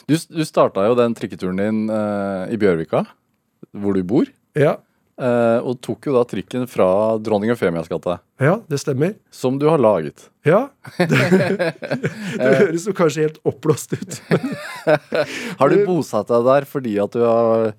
Du, 0.07 0.15
du 0.15 0.43
starta 0.47 0.85
jo 0.87 0.95
den 0.97 1.13
trikketuren 1.17 1.59
din 1.59 1.83
eh, 1.91 2.53
i 2.55 2.57
Bjørvika, 2.61 3.03
hvor 3.75 3.93
du 3.97 4.03
bor. 4.07 4.29
Ja, 4.57 4.77
og 5.17 5.79
tok 5.81 6.05
jo 6.05 6.13
da 6.13 6.21
trikken 6.29 6.67
fra 6.69 6.85
dronning 7.17 7.49
Eufemias 7.49 7.87
gate, 7.89 8.19
ja 8.37 8.59
det 8.69 8.77
stemmer. 8.77 9.15
som 9.33 9.57
du 9.57 9.65
har 9.65 9.81
laget. 9.81 10.27
Ja. 10.45 10.67
Det, 10.97 11.17
det 12.37 12.51
høres 12.61 12.85
jo 12.87 12.93
kanskje 12.95 13.25
helt 13.25 13.39
oppblåst 13.47 13.97
ut. 13.97 14.19
Har 15.59 15.73
du 15.73 15.81
bosatt 15.87 16.29
deg 16.29 16.45
der 16.47 16.67
fordi 16.69 16.93
at 17.01 17.17
du 17.17 17.23
har 17.25 17.71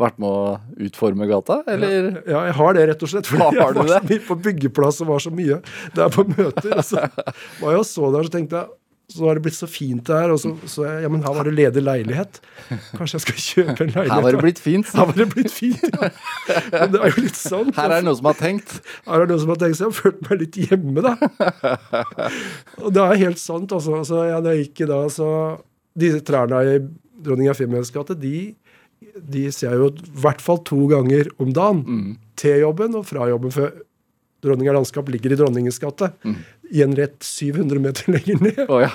vært 0.00 0.20
med 0.22 0.28
å 0.28 0.84
utforme 0.86 1.26
gata, 1.28 1.58
eller? 1.68 2.22
Ja, 2.24 2.44
jeg 2.48 2.54
har 2.58 2.76
det, 2.76 2.84
rett 2.92 3.02
og 3.04 3.10
slett. 3.12 3.28
Fordi 3.28 3.44
Har 3.44 3.58
jeg 3.58 3.76
var 3.76 3.90
så 3.90 3.98
mye 4.08 4.22
på 4.28 4.36
byggeplass 4.46 5.00
og 5.04 5.10
var 5.12 5.24
så 5.24 5.32
mye 5.34 5.58
der 5.96 6.12
på 6.14 6.24
møter. 6.30 6.76
Og 6.78 6.86
så 6.86 7.02
var 7.60 7.74
jeg 7.74 7.82
og 7.82 7.88
så 7.88 8.12
der, 8.14 8.28
så 8.28 8.36
tenkte 8.36 8.62
jeg 8.62 8.72
så 9.10 9.26
har 9.26 9.36
det 9.36 9.42
blitt 9.44 9.56
så 9.56 9.66
fint 9.68 10.08
her, 10.08 10.30
Og 10.32 10.38
så 10.40 10.52
så 10.70 10.84
jeg 10.86 11.02
ja, 11.04 11.08
men 11.12 11.20
her 11.24 11.34
var 11.36 11.44
det 11.44 11.52
ledig 11.56 11.82
leilighet. 11.84 12.38
Kanskje 12.96 13.18
jeg 13.18 13.24
skal 13.26 13.40
kjøpe 13.44 13.84
en 13.84 13.90
leilighet. 13.92 14.12
Her 14.14 14.22
var 14.24 14.36
det 14.36 14.40
blitt 14.44 14.62
fint. 14.62 14.88
Her 14.94 15.08
var 15.10 15.18
det 15.18 15.26
blitt 15.34 15.52
fint, 15.52 15.82
ja. 15.90 16.08
Men 16.72 16.94
det 16.94 17.00
er 17.02 17.12
jo 17.12 17.24
litt 17.26 17.36
sånn. 17.40 17.74
Her 17.76 17.90
er 17.90 17.98
det 17.98 18.06
noen 18.08 18.18
som 18.22 18.30
har 18.30 18.38
tenkt. 18.40 18.78
Her 19.08 19.18
er 19.18 19.26
det 19.28 19.34
noen 19.34 19.42
som 19.44 19.52
har 19.52 19.60
tenkt 19.60 19.76
så 19.80 19.84
jeg 19.84 19.92
har 19.92 19.98
følt 19.98 20.24
meg 20.30 20.40
litt 20.46 20.58
hjemme, 20.62 21.04
da. 21.04 21.12
Og 22.80 22.88
det 22.96 23.04
er 23.04 23.20
helt 23.26 23.42
sant, 23.42 23.74
altså. 23.76 24.00
Så 24.08 24.24
ja, 24.30 24.40
da 24.44 24.54
jeg 24.56 24.68
gikk 24.68 24.84
i 24.86 24.90
dag, 24.94 25.10
så 25.12 25.28
Disse 25.92 26.22
trærne 26.24 26.56
i 26.64 26.78
Dronning 27.22 27.50
Eufemias 27.52 27.90
gate, 27.92 28.14
de, 28.16 28.54
de 29.20 29.42
ser 29.52 29.74
jeg 29.74 29.80
jo 29.82 29.90
i 29.92 30.20
hvert 30.24 30.40
fall 30.40 30.62
to 30.64 30.86
ganger 30.88 31.28
om 31.42 31.50
dagen. 31.52 31.82
Til 32.40 32.62
jobben 32.64 32.96
og 32.96 33.04
fra 33.10 33.26
jobben. 33.28 33.52
For 33.52 33.74
Dronninga 34.42 34.72
landskap 34.74 35.10
ligger 35.12 35.34
i 35.34 35.38
Dronningens 35.38 35.76
gate. 35.82 36.08
I 36.72 36.82
en 36.86 36.94
rett 36.96 37.20
700 37.26 37.80
meter 37.84 38.08
lenger 38.14 38.38
ned. 38.46 38.60
Oh, 38.72 38.80
ja. 38.80 38.88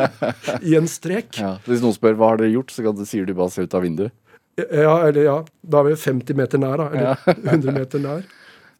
I 0.70 0.76
en 0.78 0.88
strek. 0.88 1.36
ja. 1.40 1.54
Hvis 1.66 1.82
noen 1.84 1.92
spør 1.96 2.16
hva 2.16 2.30
har 2.32 2.40
dere 2.40 2.52
gjort, 2.54 2.72
så 2.72 2.84
kan 2.86 2.96
du, 2.96 3.04
sier 3.08 3.26
du 3.28 3.34
bare 3.36 3.52
se 3.52 3.66
ut 3.66 3.76
av 3.76 3.84
vinduet. 3.84 4.14
Ja, 4.60 4.94
eller 5.06 5.22
ja. 5.24 5.36
Da 5.62 5.80
er 5.82 5.90
vi 5.90 5.98
50 6.00 6.36
meter 6.38 6.60
nær, 6.60 6.80
da. 6.80 6.88
Eller 6.90 7.44
100 7.44 7.74
meter 7.80 8.02
nær. 8.04 8.24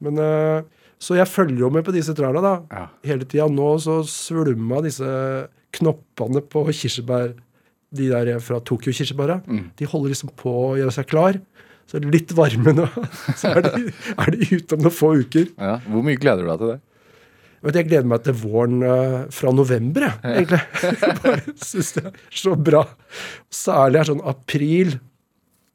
Men, 0.01 0.19
eh, 0.25 0.89
så 1.01 1.17
jeg 1.17 1.29
følger 1.33 1.63
jo 1.67 1.71
med 1.73 1.85
på 1.87 1.93
disse 1.97 2.13
trærne 2.17 2.41
da, 2.45 2.55
Ja. 2.73 2.87
hele 3.09 3.29
tida. 3.29 3.47
Nå 3.53 3.75
så 3.85 4.01
svulma 4.09 4.81
disse 4.85 5.09
knoppene 5.77 6.43
på 6.51 6.65
kirsebær, 6.73 7.35
de 7.91 8.07
der 8.13 8.29
fra 8.45 8.61
Tokyo-kirsebæra, 8.63 9.41
de 9.77 9.87
holder 9.89 10.13
liksom 10.13 10.31
på 10.39 10.51
å 10.71 10.75
gjøre 10.79 10.93
seg 10.95 11.09
klar. 11.11 11.39
Så 11.91 11.97
er 11.99 12.05
det 12.05 12.13
litt 12.15 12.33
varme 12.39 12.71
nå. 12.77 12.85
Så 13.41 13.51
er 13.51 13.65
de, 13.67 13.89
er 14.15 14.31
de 14.37 14.47
ute 14.53 14.77
om 14.77 14.85
noen 14.85 14.95
få 14.95 15.09
uker. 15.25 15.49
Ja. 15.59 15.79
Hvor 15.91 16.05
mye 16.07 16.21
gleder 16.23 16.45
du 16.47 16.51
deg 16.53 16.61
til 16.63 16.71
det? 16.71 16.77
Vet, 17.61 17.75
du, 17.75 17.79
jeg 17.83 17.88
gleder 17.90 18.09
meg 18.09 18.23
til 18.25 18.37
våren 18.40 18.79
eh, 18.87 19.17
fra 19.37 19.50
november, 19.52 20.07
jeg, 20.07 20.21
egentlig. 20.33 20.61
Bare 21.25 21.57
syns 21.61 21.90
det 21.99 22.05
er 22.09 22.21
så 22.43 22.55
bra. 22.57 22.85
Særlig 23.52 24.00
er 24.00 24.09
sånn 24.09 24.23
april, 24.33 24.95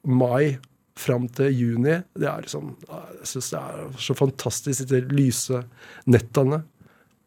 mai 0.06 0.56
fram 0.98 1.28
til 1.36 1.52
juni. 1.52 1.98
Det 2.16 2.28
er 2.32 2.46
liksom 2.46 2.72
Jeg 2.88 3.28
syns 3.28 3.52
det 3.52 3.60
er 3.62 3.86
så 4.08 4.16
fantastisk, 4.18 4.86
disse 4.88 5.02
lyse 5.12 5.62
nettene 6.10 6.64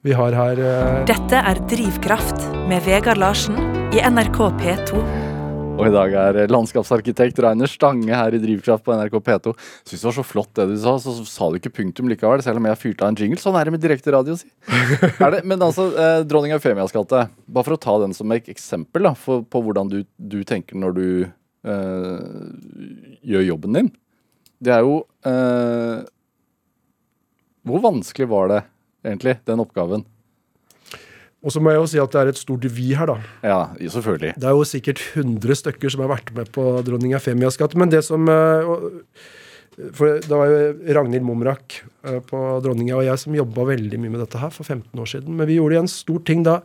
vi 0.06 0.14
har 0.14 0.32
her. 0.32 0.60
eh. 0.62 0.98
Dette 1.10 1.40
er 1.42 1.58
Drivkraft 1.68 2.44
med 2.70 2.84
Vegard 2.86 3.18
Larsen 3.18 3.58
i 3.94 3.98
NRK 4.06 4.38
P2. 4.60 5.02
Og 5.78 5.86
i 5.86 5.92
dag 5.94 6.14
er 6.18 6.50
landskapsarkitekt 6.50 7.38
Rainer 7.44 7.70
Stange 7.70 8.10
her 8.10 8.34
i 8.34 8.40
Drivkraft 8.42 8.82
på 8.82 8.96
NRK 8.98 9.14
P2. 9.22 9.52
Syns 9.86 10.00
det 10.00 10.08
var 10.08 10.16
så 10.16 10.24
flott 10.26 10.50
det 10.58 10.66
du 10.72 10.74
sa, 10.82 10.96
så 10.98 11.14
sa 11.22 11.46
du 11.48 11.58
ikke 11.60 11.70
punktum 11.76 12.10
likevel, 12.10 12.42
selv 12.42 12.58
om 12.58 12.66
jeg 12.66 12.80
fyrte 12.80 13.06
av 13.06 13.12
en 13.12 13.18
jingle. 13.20 13.38
Sånn 13.38 13.54
er 13.58 13.68
det 13.68 13.74
med 13.76 13.84
direkte 13.84 14.14
radio, 14.14 14.34
si. 14.40 14.50
Er 15.22 15.36
det, 15.36 15.44
men 15.46 15.62
altså, 15.62 15.86
eh, 15.94 16.24
dronning 16.26 16.56
Eufemias 16.56 16.94
gate. 16.94 17.28
Bare 17.46 17.68
for 17.68 17.76
å 17.76 17.80
ta 17.86 17.94
den 18.02 18.16
som 18.16 18.34
et 18.34 18.50
eksempel 18.50 19.06
da, 19.06 19.14
for, 19.18 19.46
på 19.46 19.62
hvordan 19.68 19.92
du, 19.92 20.00
du 20.18 20.40
tenker 20.48 20.78
når 20.82 20.98
du 20.98 21.06
eh, 21.22 22.28
gjør 23.30 23.48
jobben 23.52 23.78
din. 23.78 23.94
Det 24.58 24.74
er 24.74 24.82
jo 24.82 25.04
eh, 25.30 26.02
Hvor 27.62 27.84
vanskelig 27.84 28.26
var 28.34 28.50
det 28.50 28.62
egentlig, 29.06 29.38
den 29.46 29.62
oppgaven? 29.62 30.02
Og 31.46 31.54
så 31.54 31.60
må 31.62 31.70
jeg 31.70 31.78
jo 31.78 31.88
si 31.92 31.98
at 32.02 32.14
det 32.14 32.20
er 32.20 32.30
et 32.32 32.40
stort 32.40 32.64
vi 32.74 32.88
her, 32.98 33.06
da. 33.06 33.18
Ja, 33.46 33.58
selvfølgelig. 33.78 34.32
Det 34.42 34.48
er 34.48 34.56
jo 34.58 34.64
sikkert 34.66 35.02
100 35.14 35.60
stykker 35.60 35.92
som 35.94 36.02
har 36.02 36.10
vært 36.10 36.32
med 36.34 36.50
på 36.54 36.64
dronning 36.86 37.14
Eufemias 37.14 37.58
gate. 37.60 37.78
Men 37.78 37.92
det 37.92 38.00
som 38.06 38.26
eh, 38.32 38.72
For 39.94 40.18
det 40.24 40.32
var 40.32 40.50
jo 40.50 40.94
Ragnhild 40.98 41.26
Momrak 41.26 41.78
eh, 42.02 42.18
på 42.26 42.40
Dronninga 42.64 42.96
og 42.98 43.06
jeg 43.06 43.22
som 43.22 43.36
jobba 43.38 43.68
veldig 43.70 44.00
mye 44.02 44.16
med 44.16 44.24
dette 44.24 44.40
her 44.42 44.50
for 44.54 44.66
15 44.66 44.98
år 44.98 45.12
siden. 45.14 45.36
Men 45.38 45.46
vi 45.46 45.60
gjorde 45.60 45.84
en 45.84 45.92
stor 45.92 46.24
ting 46.26 46.42
da. 46.46 46.58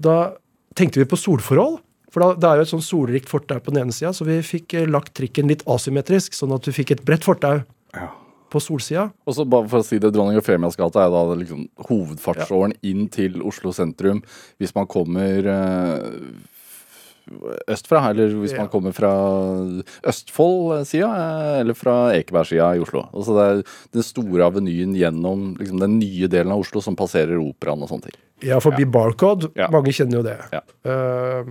Da 0.00 0.16
tenkte 0.78 1.02
vi 1.02 1.10
på 1.10 1.18
solforhold. 1.20 1.82
For 2.08 2.24
da, 2.24 2.30
det 2.40 2.48
er 2.48 2.62
jo 2.62 2.64
et 2.64 2.72
sånn 2.72 2.86
solrikt 2.86 3.28
fortau 3.28 3.58
på 3.60 3.74
den 3.74 3.82
ene 3.82 3.92
sida, 3.92 4.14
så 4.16 4.24
vi 4.24 4.38
fikk 4.40 4.72
eh, 4.78 4.88
lagt 4.88 5.12
trikken 5.18 5.52
litt 5.52 5.66
asymmetrisk, 5.68 6.32
sånn 6.32 6.54
at 6.56 6.64
du 6.64 6.72
fikk 6.72 6.96
et 6.96 7.04
bredt 7.04 7.28
fortau 7.28 7.58
Ja. 7.92 8.08
På 8.50 8.60
solsida. 8.64 9.08
Og 9.28 9.34
så 9.36 9.44
bare 9.48 9.68
for 9.68 9.82
å 9.82 9.86
si 9.86 9.98
det, 10.00 10.12
Dronning 10.14 10.38
Eufemias 10.40 10.76
gate 10.78 11.00
er 11.02 11.10
da 11.12 11.24
liksom 11.36 11.66
hovedfartsåren 11.88 12.74
inn 12.82 13.08
til 13.12 13.40
Oslo 13.46 13.72
sentrum 13.76 14.22
hvis 14.58 14.74
man 14.76 14.86
kommer 14.90 15.46
eh, 15.52 16.06
østfra, 17.68 18.06
eller 18.10 18.32
hvis 18.40 18.54
Ja. 18.54 18.62
man 18.64 18.70
kommer 18.72 18.94
fra 18.96 19.10
Østfold-sida, 20.08 21.08
eh, 21.08 21.60
eller 21.60 21.74
fra 21.76 21.96
Ekeberg-sida 22.16 22.70
i 22.76 22.80
Oslo. 22.80 23.02
Altså 23.12 23.34
det 23.36 23.44
er 23.48 23.62
den 23.92 24.02
store 24.06 24.46
avenyen 24.48 24.94
gjennom 24.96 25.56
liksom, 25.58 25.78
den 25.80 25.98
nye 26.00 26.28
delen 26.28 26.52
av 26.52 26.60
Oslo 26.64 26.80
som 26.80 26.96
passerer 26.96 27.36
operaen 27.36 27.82
og 27.82 27.88
sånne 27.90 28.08
ting. 28.08 28.16
Ja, 28.48 28.60
forbi 28.60 28.86
Barcode. 28.86 29.50
Ja. 29.58 29.68
Mange 29.70 29.92
kjenner 29.92 30.20
jo 30.20 30.22
det. 30.22 30.38
Ja. 30.52 30.60
Eh, 30.88 31.44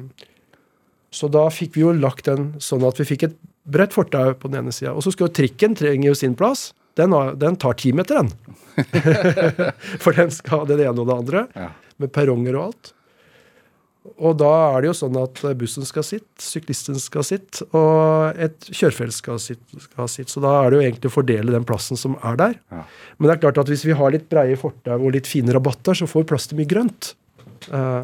så 1.11 1.29
da 1.31 1.47
fikk 1.49 1.75
vi 1.75 1.81
jo 1.85 1.93
lagt 1.93 2.25
den 2.25 2.53
sånn 2.59 2.83
at 2.87 2.97
vi 2.99 3.05
fikk 3.05 3.23
et 3.29 3.37
bredt 3.67 3.93
fortau 3.93 4.33
på 4.33 4.49
den 4.49 4.63
ene 4.63 4.71
sida. 4.73 4.93
Og 4.95 5.03
så 5.03 5.11
skulle 5.11 5.29
jo 5.29 5.37
trikken 5.43 5.75
trenger 5.75 6.09
jo 6.11 6.15
sin 6.15 6.35
plass. 6.35 6.73
Den, 6.97 7.13
har, 7.13 7.33
den 7.39 7.57
tar 7.61 7.77
ti 7.77 7.93
meter, 7.95 8.23
den. 8.23 8.31
For 10.03 10.17
den 10.17 10.33
skal 10.33 10.63
ha 10.63 10.69
det 10.69 10.79
ene 10.81 11.03
og 11.03 11.09
det 11.09 11.17
andre. 11.17 11.47
Ja. 11.57 11.71
Med 12.01 12.13
perronger 12.13 12.57
og 12.57 12.69
alt. 12.69 12.93
Og 14.15 14.37
da 14.39 14.49
er 14.71 14.81
det 14.81 14.89
jo 14.89 14.95
sånn 14.95 15.17
at 15.19 15.41
bussen 15.59 15.85
skal 15.85 16.05
sitt, 16.05 16.27
syklisten 16.41 16.95
skal 17.01 17.25
sitt, 17.27 17.59
og 17.75 18.39
et 18.39 18.69
kjørefelt 18.69 19.13
skal 19.13 19.35
ha 19.99 20.07
sitt. 20.09 20.31
Så 20.31 20.41
da 20.43 20.53
er 20.61 20.71
det 20.71 20.79
jo 20.79 20.85
egentlig 20.85 21.11
å 21.11 21.15
fordele 21.17 21.53
den 21.53 21.67
plassen 21.67 21.99
som 21.99 22.15
er 22.25 22.39
der. 22.39 22.55
Ja. 22.71 22.85
Men 23.17 23.27
det 23.27 23.35
er 23.35 23.41
klart 23.45 23.59
at 23.61 23.71
hvis 23.71 23.85
vi 23.87 23.97
har 23.97 24.13
litt 24.15 24.29
breie 24.31 24.57
fortau 24.59 24.95
og 24.97 25.11
litt 25.17 25.29
fine 25.29 25.53
rabatter, 25.55 25.97
så 25.97 26.07
får 26.09 26.23
vi 26.23 26.29
plass 26.31 26.47
til 26.49 26.61
mye 26.61 26.71
grønt. 26.71 27.11
Eh, 27.67 28.03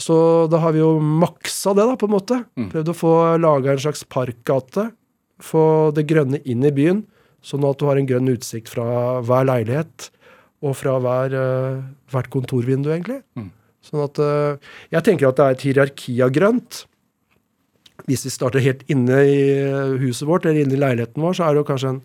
så 0.00 0.16
da 0.48 0.62
har 0.62 0.76
vi 0.76 0.80
jo 0.80 0.94
maksa 1.02 1.74
det, 1.76 1.84
da, 1.90 1.98
på 2.00 2.08
en 2.08 2.14
måte. 2.14 2.42
Prøvd 2.56 2.92
å 2.92 2.96
få 2.96 3.14
laga 3.42 3.74
en 3.74 3.82
slags 3.82 4.06
parkgate. 4.08 4.88
Få 5.44 5.64
det 5.96 6.06
grønne 6.08 6.40
inn 6.48 6.64
i 6.64 6.72
byen, 6.76 7.02
sånn 7.42 7.64
at 7.68 7.78
du 7.80 7.86
har 7.88 7.96
en 8.00 8.08
grønn 8.08 8.28
utsikt 8.32 8.68
fra 8.68 9.20
hver 9.24 9.46
leilighet 9.48 10.10
og 10.60 10.74
fra 10.76 10.98
hver, 11.00 11.32
eh, 11.32 11.80
hvert 12.12 12.30
kontorvindu, 12.32 12.90
egentlig. 12.92 13.22
Sånn 13.80 14.02
at 14.04 14.18
eh, 14.20 14.58
Jeg 14.92 15.02
tenker 15.06 15.28
at 15.30 15.36
det 15.38 15.44
er 15.44 15.54
et 15.56 15.64
hierarki 15.64 16.20
av 16.22 16.30
grønt. 16.36 16.84
Hvis 18.08 18.24
vi 18.26 18.32
starter 18.32 18.60
helt 18.64 18.82
inne 18.92 19.22
i 19.24 19.40
huset 20.02 20.26
vårt 20.28 20.44
eller 20.46 20.64
inne 20.64 20.76
i 20.76 20.80
leiligheten 20.80 21.22
vår, 21.22 21.34
så 21.38 21.46
er 21.46 21.54
det 21.54 21.62
jo 21.62 21.68
kanskje 21.72 21.88
en 21.94 22.02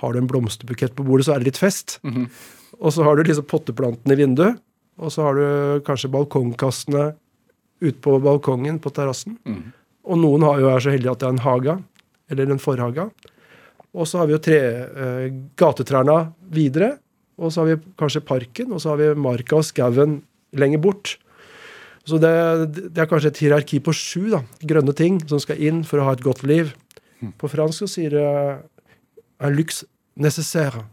Har 0.00 0.12
du 0.14 0.18
en 0.18 0.26
blomsterbukett 0.26 0.94
på 0.96 1.04
bordet, 1.04 1.26
så 1.26 1.34
er 1.34 1.38
det 1.42 1.50
litt 1.50 1.58
fest. 1.60 1.98
Og 2.80 2.92
så 2.92 3.04
har 3.04 3.16
du 3.16 3.22
liksom 3.22 3.44
potteplantene 3.44 4.14
i 4.14 4.16
vinduet. 4.16 4.56
Og 4.96 5.12
så 5.12 5.26
har 5.26 5.34
du 5.36 5.80
kanskje 5.84 6.08
balkongkastene 6.08 7.10
ute 7.82 8.00
på 8.00 8.14
balkongen 8.20 8.78
på 8.80 8.88
terrassen. 8.96 9.36
Og 10.04 10.16
noen 10.16 10.40
har 10.42 10.58
jo 10.60 10.70
er 10.72 10.80
så 10.80 10.90
heldige 10.94 11.12
at 11.12 11.20
det 11.20 11.26
er 11.28 11.34
en 11.36 11.44
hage, 11.44 11.74
eller 12.30 12.50
en 12.50 12.58
forhage. 12.62 13.10
Og 13.96 14.06
så 14.06 14.20
har 14.20 14.28
vi 14.28 14.36
jo 14.36 14.42
tre, 14.42 14.60
eh, 14.60 15.32
gatetrærne 15.58 16.32
videre. 16.52 16.98
Og 17.40 17.50
så 17.50 17.62
har 17.62 17.70
vi 17.70 17.82
kanskje 17.98 18.24
parken, 18.24 18.72
og 18.72 18.80
så 18.80 18.92
har 18.92 19.00
vi 19.00 19.14
marka 19.18 19.56
og 19.56 19.64
skauen 19.64 20.20
lenger 20.52 20.78
bort. 20.78 21.16
Så 22.04 22.18
det, 22.20 22.32
det 22.94 22.98
er 22.98 23.08
kanskje 23.08 23.30
et 23.32 23.40
hierarki 23.44 23.80
på 23.80 23.92
sju 23.94 24.30
da, 24.32 24.42
grønne 24.66 24.92
ting 24.96 25.20
som 25.28 25.40
skal 25.42 25.60
inn 25.60 25.82
for 25.86 26.00
å 26.00 26.08
ha 26.08 26.14
et 26.16 26.24
godt 26.24 26.42
liv. 26.48 26.72
På 27.40 27.50
fransk 27.52 27.84
så 27.84 27.88
sier 27.90 28.14
det 28.16 28.28
un 29.40 29.56
luxe 29.56 29.86
nécessaire. 30.16 30.86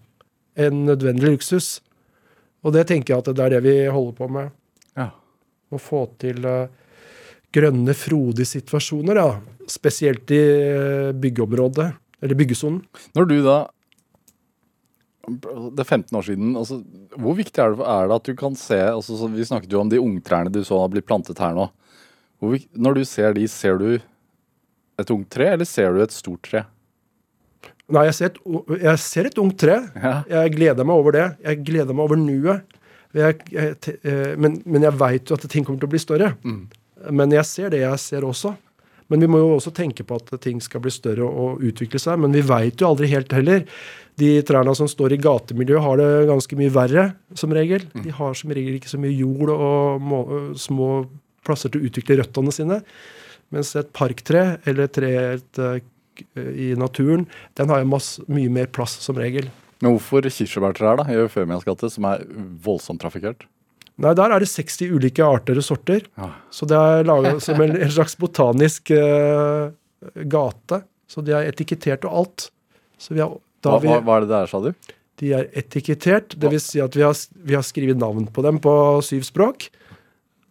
En 0.57 0.85
nødvendig 0.87 1.29
luksus. 1.29 1.81
Og 2.65 2.73
det 2.75 2.87
tenker 2.89 3.13
jeg 3.13 3.23
at 3.23 3.29
det 3.37 3.45
er 3.45 3.55
det 3.55 3.63
vi 3.67 3.75
holder 3.93 4.15
på 4.17 4.27
med. 4.31 4.51
Ja. 4.97 5.11
Å 5.71 5.79
få 5.79 6.03
til 6.19 6.43
eh, 6.47 6.71
grønne, 7.53 7.95
frodige 7.95 8.49
situasjoner. 8.49 9.19
da. 9.19 9.67
Spesielt 9.69 10.31
i 10.35 10.41
eh, 10.41 11.11
byggeområdet, 11.15 11.87
eller 12.21 12.39
byggesonen. 12.39 12.83
Når 13.17 13.27
du 13.29 13.35
da 13.45 13.57
Det 15.27 15.81
er 15.83 15.83
15 15.83 16.15
år 16.15 16.23
siden. 16.23 16.55
Altså, 16.55 16.77
hvor 17.19 17.35
viktig 17.35 17.59
er 17.59 17.73
det, 17.75 17.83
er 17.83 18.07
det 18.07 18.15
at 18.15 18.29
du 18.29 18.35
kan 18.39 18.55
se 18.55 18.79
altså, 18.79 19.17
så 19.19 19.27
Vi 19.27 19.43
snakket 19.43 19.73
jo 19.73 19.81
om 19.81 19.89
de 19.91 19.99
ungtrærne 19.99 20.53
du 20.53 20.63
så 20.63 20.79
har 20.79 20.93
blitt 20.93 21.07
plantet 21.07 21.39
her 21.43 21.53
nå. 21.57 21.67
Hvor, 22.39 22.55
når 22.73 22.93
du 22.99 23.03
ser 23.05 23.33
de, 23.35 23.47
ser 23.47 23.77
du 23.81 23.99
et 24.97 25.11
ungt 25.11 25.29
tre, 25.33 25.49
eller 25.53 25.65
ser 25.65 25.93
du 25.93 26.01
et 26.01 26.13
stort 26.13 26.41
tre? 26.47 26.63
Nei, 27.91 28.03
jeg 28.09 28.15
ser 28.17 28.31
et, 28.31 28.39
jeg 28.83 28.99
ser 28.99 29.29
et 29.29 29.39
ungt 29.41 29.57
tre. 29.59 29.77
Ja. 29.95 30.13
Jeg 30.29 30.55
gleder 30.57 30.87
meg 30.87 30.99
over 30.99 31.15
det. 31.15 31.27
Jeg 31.43 31.63
gleder 31.65 31.95
meg 31.95 32.03
over 32.03 32.19
nuet. 32.19 32.77
Jeg, 33.15 33.39
jeg, 33.51 33.75
eh, 34.03 34.33
men, 34.37 34.59
men 34.67 34.83
jeg 34.85 34.99
veit 34.99 35.31
jo 35.31 35.37
at 35.37 35.47
ting 35.49 35.65
kommer 35.65 35.79
til 35.81 35.89
å 35.89 35.93
bli 35.93 36.01
større. 36.03 36.33
Men 37.11 37.33
jeg 37.33 37.47
ser 37.47 37.71
det 37.73 37.81
jeg 37.83 38.03
ser 38.03 38.27
også. 38.27 38.53
Men 39.11 39.23
vi 39.23 39.29
må 39.31 39.39
jo 39.39 39.53
også 39.55 39.71
tenke 39.75 40.03
på 40.07 40.17
at 40.19 40.33
ting 40.43 40.59
skal 40.63 40.83
bli 40.83 40.91
større 40.91 41.27
og 41.27 41.63
utvikle 41.63 42.01
seg. 42.01 42.19
Men 42.19 42.35
vi 42.35 42.43
veit 42.45 42.81
jo 42.81 42.89
aldri 42.89 43.09
helt 43.11 43.31
heller. 43.35 43.63
De 44.17 44.31
trærne 44.45 44.73
som 44.75 44.89
står 44.89 45.13
i 45.13 45.21
gatemiljøet, 45.21 45.83
har 45.83 45.99
det 46.01 46.09
ganske 46.31 46.57
mye 46.59 46.73
verre, 46.73 47.05
som 47.37 47.53
regel. 47.53 47.85
De 48.03 48.13
har 48.17 48.35
som 48.37 48.51
regel 48.55 48.79
ikke 48.79 48.91
så 48.91 48.99
mye 49.01 49.13
jord 49.13 49.53
og 49.53 50.01
må, 50.03 50.23
små 50.57 50.89
plasser 51.47 51.71
til 51.71 51.83
å 51.83 51.89
utvikle 51.91 52.19
røttene 52.21 52.53
sine. 52.55 52.81
Mens 53.53 53.75
et 53.79 53.93
parktre, 53.95 54.57
eller 54.67 54.87
et 54.87 54.95
tre 54.97 55.13
et, 55.37 55.61
eh, 55.61 56.49
i 56.49 56.71
naturen, 56.75 57.27
den 57.55 57.69
har 57.69 57.83
jo 57.83 57.91
masse, 57.93 58.23
mye 58.27 58.49
mer 58.51 58.67
plass, 58.73 58.97
som 59.05 59.19
regel. 59.21 59.51
Men 59.79 59.93
hvorfor 59.93 60.25
kirsebærtrær 60.25 60.97
da, 60.97 61.05
i 61.13 61.19
Eufemias 61.21 61.63
gate, 61.63 61.91
som 61.93 62.09
er 62.09 62.25
voldsomt 62.65 62.99
trafikkert? 63.03 63.45
Nei, 63.97 64.13
der 64.17 64.33
er 64.33 64.43
det 64.43 64.49
60 64.51 64.93
ulike 64.93 65.25
arter 65.25 65.57
og 65.57 65.65
sorter. 65.65 66.03
Ja. 66.19 66.29
Så 66.53 66.67
det 66.69 66.77
er 66.77 67.07
laga 67.07 67.37
som 67.41 67.61
en, 67.63 67.73
slags 67.89 68.13
botanisk 68.19 68.91
uh, 68.93 69.73
gate. 70.29 70.83
Så 71.09 71.23
de 71.25 71.33
er 71.33 71.49
etikettert 71.49 72.05
og 72.05 72.21
alt. 72.21 72.47
Så 73.01 73.15
vi 73.15 73.23
har, 73.23 73.33
Hva, 73.65 73.79
vi, 73.81 73.89
hva, 73.89 74.19
er 74.19 74.27
det 74.27 74.33
der, 74.35 74.51
sa 74.51 74.61
du? 74.61 74.69
de 75.17 75.33
er 75.33 75.49
etikettert. 75.57 76.35
Det 76.37 76.51
vil 76.51 76.61
si 76.61 76.81
at 76.83 76.95
vi 76.95 77.03
har, 77.05 77.17
vi 77.49 77.57
har 77.57 77.65
skrevet 77.65 77.99
navn 77.99 78.29
på 78.33 78.43
dem 78.45 78.61
på 78.61 78.71
syv 79.05 79.25
språk. 79.25 79.69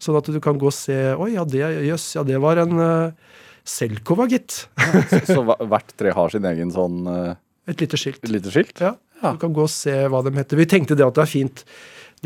Sånn 0.02 0.18
at 0.18 0.28
du 0.28 0.38
kan 0.44 0.58
gå 0.60 0.68
og 0.68 0.76
se 0.76 0.96
Oi, 1.14 1.30
ja, 1.36 1.46
det, 1.48 1.62
jøss, 1.86 2.10
ja, 2.18 2.24
det 2.26 2.40
var 2.42 2.58
en 2.60 2.74
uh, 2.76 3.38
Selkova, 3.66 4.26
gitt. 4.30 4.66
Så, 5.10 5.22
så 5.30 5.42
hvert 5.46 5.94
tre 5.98 6.12
har 6.14 6.34
sin 6.34 6.46
egen 6.50 6.72
sånn 6.74 7.06
uh, 7.08 7.36
Et 7.70 7.80
lite 7.82 7.98
skilt. 7.98 8.26
lite 8.28 8.52
skilt? 8.52 8.80
Ja, 8.82 8.96
Ja. 9.22 9.32
Du 9.32 9.40
kan 9.40 9.54
gå 9.56 9.62
og 9.64 9.72
se 9.72 9.94
hva 10.12 10.20
de 10.26 10.34
heter. 10.36 10.58
Vi 10.60 10.66
tenkte 10.68 10.98
det 10.98 11.06
at 11.06 11.16
det 11.16 11.22
er 11.24 11.30
fint. 11.30 11.62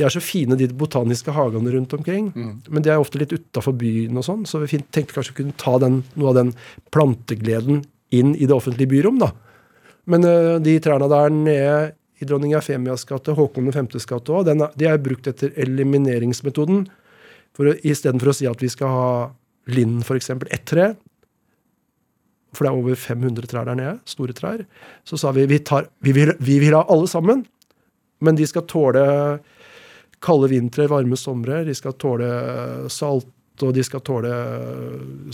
De 0.00 0.06
er 0.06 0.12
så 0.14 0.22
fine, 0.24 0.56
de 0.56 0.70
botaniske 0.72 1.34
hagene 1.36 1.74
rundt 1.74 1.92
omkring. 1.92 2.30
Men 2.72 2.84
de 2.86 2.88
er 2.94 3.02
ofte 3.02 3.20
litt 3.20 3.34
utafor 3.36 3.74
byen 3.76 4.16
og 4.16 4.24
sånn, 4.24 4.46
så 4.48 4.62
vi 4.62 4.78
tenkte 4.80 5.18
kanskje 5.18 5.34
vi 5.34 5.42
kunne 5.42 5.58
ta 5.60 5.74
den, 5.82 6.00
noe 6.16 6.32
av 6.32 6.38
den 6.38 6.52
plantegleden 6.94 7.82
inn 8.16 8.32
i 8.32 8.48
det 8.48 8.56
offentlige 8.56 8.88
byrom, 8.94 9.20
da. 9.20 9.28
Men 10.10 10.24
uh, 10.24 10.56
de 10.62 10.78
trærne 10.82 11.10
der 11.12 11.34
nede 11.34 11.74
i 12.20 12.28
dronning 12.28 12.54
Eufemias 12.56 13.04
gate, 13.08 13.36
Håkon 13.36 13.68
5.s 13.72 14.08
gate 14.08 14.32
òg, 14.32 14.48
de 14.48 14.88
er 14.88 15.04
brukt 15.04 15.28
etter 15.30 15.52
elimineringsmetoden. 15.60 16.86
For 17.56 17.76
Istedenfor 17.76 18.32
å 18.32 18.36
si 18.36 18.48
at 18.48 18.64
vi 18.64 18.72
skal 18.72 18.92
ha 18.96 19.12
lind, 19.70 20.00
f.eks. 20.04 20.32
ett 20.32 20.66
tre, 20.68 20.90
for 22.56 22.66
det 22.66 22.72
er 22.72 22.80
over 22.80 22.98
500 22.98 23.46
trær 23.50 23.68
der 23.68 23.78
nede, 23.78 23.94
store 24.10 24.34
trær, 24.34 24.64
så 25.06 25.18
sa 25.20 25.30
vi 25.36 25.46
vi, 25.50 25.60
tar, 25.62 25.86
vi, 26.02 26.14
vil, 26.16 26.34
vi 26.42 26.58
vil 26.62 26.74
ha 26.74 26.82
alle 26.90 27.08
sammen, 27.10 27.44
men 28.20 28.36
de 28.36 28.46
skal 28.48 28.66
tåle 28.68 29.04
kalde 30.20 30.50
vintre, 30.52 30.88
varme 30.90 31.16
somre, 31.16 31.62
de 31.64 31.74
skal 31.76 31.96
tåle 32.00 32.30
salt, 32.92 33.30
og 33.60 33.74
de 33.76 33.84
skal 33.84 34.02
tåle 34.04 34.30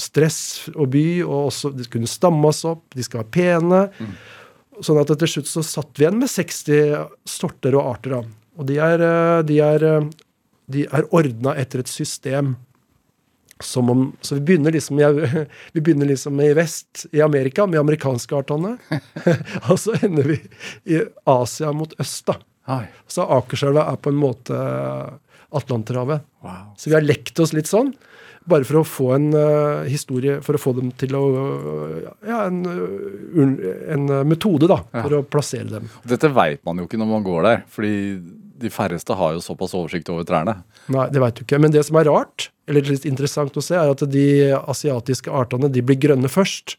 stress 0.03 0.41
og 0.75 0.91
by, 0.95 1.07
og 1.27 1.51
også 1.51 1.71
de 1.75 1.87
skal 1.87 1.99
kunne 1.99 2.11
stammes 2.11 2.63
opp, 2.67 2.85
de 2.95 3.05
skal 3.07 3.23
være 3.23 3.35
pene. 3.37 3.83
Mm. 3.99 4.15
Sånn 4.85 5.01
at 5.01 5.13
til 5.13 5.31
slutt 5.31 5.51
så 5.51 5.63
satt 5.65 5.93
vi 5.97 6.05
igjen 6.05 6.19
med 6.21 6.31
60 6.33 7.29
sorter 7.37 7.79
og 7.79 7.93
arter. 7.95 8.19
Og 8.57 8.67
de 8.69 8.81
er, 8.83 9.05
de 9.47 9.61
er, 9.63 9.87
de 10.73 10.87
er 10.87 11.11
ordna 11.15 11.55
etter 11.61 11.85
et 11.85 11.93
system 11.93 12.57
som 13.63 13.91
om, 13.91 14.13
så 14.21 14.37
vi 14.37 14.41
begynner, 14.41 14.75
liksom 14.75 14.99
vi 15.73 15.81
begynner 15.81 16.11
liksom 16.11 16.41
i 16.45 16.51
vest, 16.57 17.07
i 17.13 17.23
Amerika, 17.25 17.67
med 17.67 17.81
amerikanske 17.81 18.37
artene. 18.37 18.77
og 19.71 19.79
så 19.81 19.97
ender 20.03 20.35
vi 20.35 20.41
i 20.93 21.01
Asia 21.25 21.73
mot 21.73 21.95
øst. 22.01 22.27
da. 22.27 22.37
Så 23.11 23.27
Akerselva 23.37 23.87
er 23.93 23.99
på 24.03 24.13
en 24.13 24.21
måte 24.21 24.59
Atlanterhavet. 25.57 26.27
Wow. 26.45 26.73
Så 26.77 26.91
vi 26.91 26.97
har 26.99 27.07
lekt 27.07 27.39
oss 27.43 27.55
litt 27.57 27.71
sånn. 27.71 27.93
Bare 28.47 28.67
for 28.67 28.81
å 28.81 28.87
få 28.87 29.07
en 29.17 29.33
uh, 29.35 29.87
historie 29.91 30.37
For 30.45 30.55
å 30.55 30.61
få 30.63 30.71
dem 30.77 30.93
til 30.95 31.17
å 31.19 31.23
uh, 31.35 31.95
Ja, 32.23 32.45
en, 32.47 32.61
en 33.91 34.05
metode, 34.29 34.69
da, 34.71 34.77
for 34.95 35.17
å 35.19 35.25
plassere 35.27 35.67
dem. 35.67 35.89
Dette 36.07 36.31
veit 36.31 36.63
man 36.67 36.79
jo 36.79 36.87
ikke 36.87 37.01
når 37.01 37.11
man 37.11 37.27
går 37.27 37.49
der. 37.49 37.65
fordi 37.71 37.97
de 38.57 38.71
færreste 38.73 39.13
har 39.13 39.35
jo 39.37 39.43
såpass 39.45 39.75
oversikt 39.77 40.09
over 40.13 40.25
trærne. 40.25 40.55
Nei, 40.93 41.09
det 41.13 41.21
veit 41.21 41.37
du 41.37 41.43
ikke. 41.45 41.59
Men 41.61 41.75
det 41.75 41.83
som 41.89 41.99
er 42.01 42.09
rart, 42.09 42.49
eller 42.69 42.87
litt 42.89 43.05
interessant 43.09 43.57
å 43.59 43.65
se, 43.65 43.77
er 43.77 43.93
at 43.93 44.05
de 44.09 44.29
asiatiske 44.57 45.29
artene 45.29 45.69
de 45.73 45.83
blir 45.85 45.99
grønne 46.01 46.31
først. 46.33 46.79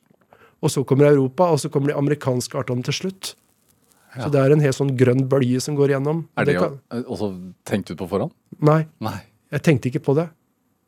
Og 0.66 0.74
så 0.74 0.82
kommer 0.88 1.12
Europa, 1.12 1.52
og 1.54 1.62
så 1.62 1.70
kommer 1.70 1.92
de 1.92 2.00
amerikanske 2.00 2.58
artene 2.58 2.86
til 2.88 2.98
slutt. 2.98 3.36
Ja. 4.18 4.26
Så 4.26 4.34
det 4.34 4.42
er 4.42 4.56
en 4.56 4.64
helt 4.64 4.78
sånn 4.78 4.96
grønn 4.98 5.28
bølge 5.30 5.62
som 5.64 5.78
går 5.78 5.94
igjennom. 5.94 6.24
Er 6.38 6.48
det, 6.48 6.58
det 6.58 6.64
kan... 6.64 7.06
også 7.06 7.30
tenkt 7.68 7.92
ut 7.94 8.00
på 8.00 8.10
forhånd? 8.10 8.34
Nei. 8.66 8.82
Nei. 9.06 9.20
Jeg 9.54 9.64
tenkte 9.64 9.92
ikke 9.92 10.04
på 10.10 10.18
det. 10.18 10.28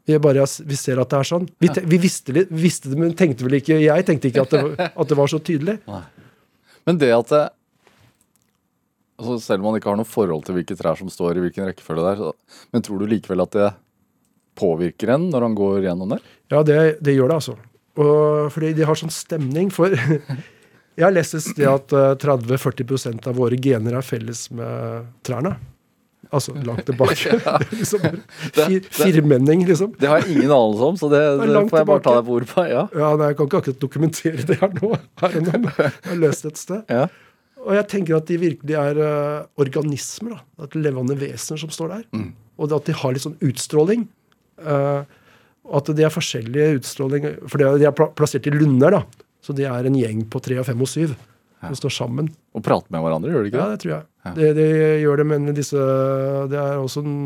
Vi, 0.09 0.17
bare, 0.17 0.45
vi 0.65 0.77
ser 0.79 0.99
at 1.03 1.11
det 1.11 1.19
er 1.19 1.27
sånn. 1.29 1.45
Vi, 1.61 1.69
te, 1.69 1.83
vi 1.85 1.99
visste, 2.01 2.33
litt, 2.33 2.49
visste, 2.49 2.89
det, 2.89 2.97
men 2.97 3.13
tenkte 3.17 3.45
vel 3.45 3.59
ikke 3.59 3.77
Jeg 3.77 4.05
tenkte 4.07 4.31
ikke 4.31 4.47
at 4.47 4.55
det, 4.55 4.89
at 4.89 5.11
det 5.11 5.17
var 5.19 5.29
så 5.29 5.39
tydelig. 5.43 5.77
Nei. 5.93 6.01
Men 6.89 6.97
det 6.97 7.11
at 7.13 7.29
det, 7.29 7.43
altså 9.19 9.35
Selv 9.43 9.61
om 9.61 9.69
man 9.69 9.77
ikke 9.77 9.91
har 9.91 9.99
noe 9.99 10.09
forhold 10.09 10.47
til 10.47 10.57
hvilke 10.57 10.77
trær 10.79 10.97
som 10.97 11.11
står 11.13 11.37
i 11.37 11.43
hvilken 11.45 11.69
rekkefølge 11.69 12.05
det 12.07 12.13
er, 12.15 12.37
men 12.73 12.85
tror 12.85 13.03
du 13.03 13.11
likevel 13.11 13.45
at 13.45 13.53
det 13.53 13.69
påvirker 14.59 15.13
en 15.13 15.29
når 15.29 15.45
han 15.45 15.57
går 15.59 15.85
gjennom 15.85 16.15
der? 16.15 16.23
Ja, 16.51 16.63
det, 16.65 16.79
det 17.05 17.13
gjør 17.15 17.29
det, 17.31 17.41
altså. 17.43 17.59
Og, 17.99 18.49
fordi 18.55 18.73
de 18.77 18.87
har 18.87 18.97
sånn 18.97 19.13
stemning. 19.13 19.69
For 19.75 19.93
jeg 20.99 21.07
har 21.07 21.15
lest 21.15 21.37
et 21.37 21.45
sted 21.45 21.67
at 21.69 21.93
30-40% 22.21 23.29
av 23.31 23.37
våre 23.39 23.55
gener 23.55 23.95
er 23.95 24.05
felles 24.05 24.49
med 24.51 25.05
trærne. 25.23 25.55
Altså 26.29 26.53
langt 26.53 26.85
tilbake. 26.85 27.37
liksom, 27.79 28.03
firmenning, 28.91 29.63
liksom. 29.65 29.95
Det 29.99 30.09
har 30.09 30.21
jeg 30.21 30.35
ingen 30.35 30.51
anelse 30.51 30.89
om, 30.91 30.99
så 30.99 31.09
det, 31.09 31.21
det 31.41 31.63
får 31.71 31.81
jeg 31.81 31.89
bare 31.89 32.03
ta 32.05 32.17
deg 32.19 32.27
på 32.27 32.35
ordet 32.35 32.49
på. 32.51 32.65
Ja. 32.69 32.83
ja, 32.93 33.13
nei, 33.17 33.31
Jeg 33.31 33.39
kan 33.39 33.49
ikke 33.49 33.61
akkurat 33.63 33.81
dokumentere 33.81 34.45
det 34.51 34.59
her 34.61 34.75
nå. 34.75 34.91
Her 35.23 35.39
og 35.39 35.47
nå. 35.47 35.71
Jeg 35.79 35.95
har 36.11 36.19
løst 36.21 36.45
et 36.49 36.61
sted. 36.61 36.83
Ja. 36.91 37.07
Og 37.65 37.73
jeg 37.75 37.87
tenker 37.91 38.19
at 38.19 38.29
de 38.29 38.37
virkelig 38.39 38.77
er 38.77 38.99
uh, 39.01 39.47
organismer. 39.59 40.37
da, 40.37 40.67
at 40.67 40.77
Levende 40.77 41.17
vesener 41.19 41.63
som 41.63 41.73
står 41.73 41.95
der. 41.95 42.03
Mm. 42.13 42.29
Og 42.59 42.77
at 42.77 42.91
de 42.91 42.99
har 43.01 43.15
litt 43.15 43.25
sånn 43.25 43.39
utstråling. 43.49 44.05
Uh, 44.59 45.01
at 45.79 45.89
de 45.95 46.03
er 46.03 46.11
forskjellige 46.11 46.79
utstråling 46.79 47.25
For 47.47 47.61
de 47.61 47.85
er 47.87 47.93
plassert 48.17 48.47
i 48.49 48.53
lunder. 48.53 48.99
da, 48.99 49.25
Så 49.43 49.55
de 49.55 49.65
er 49.69 49.87
en 49.87 49.97
gjeng 49.97 50.25
på 50.29 50.41
tre 50.43 50.59
og 50.61 50.67
fem 50.67 50.81
og 50.83 50.89
syv 50.91 51.15
som 51.59 51.75
står 51.75 51.95
sammen. 51.95 52.29
Og 52.55 52.63
prater 52.63 52.91
med 52.93 53.03
hverandre, 53.03 53.31
gjør 53.33 53.45
de 53.45 53.51
ikke 53.51 53.59
det? 53.59 53.63
Ja, 53.63 53.71
det 53.71 53.81
tror 53.83 53.93
jeg. 53.95 54.05
Det, 54.35 54.51
det, 54.57 54.69
gjør 55.01 55.21
det, 55.21 55.25
men 55.31 55.49
disse 55.55 55.87
Det 56.51 56.59
er 56.59 56.77
også 56.77 57.03
en 57.05 57.17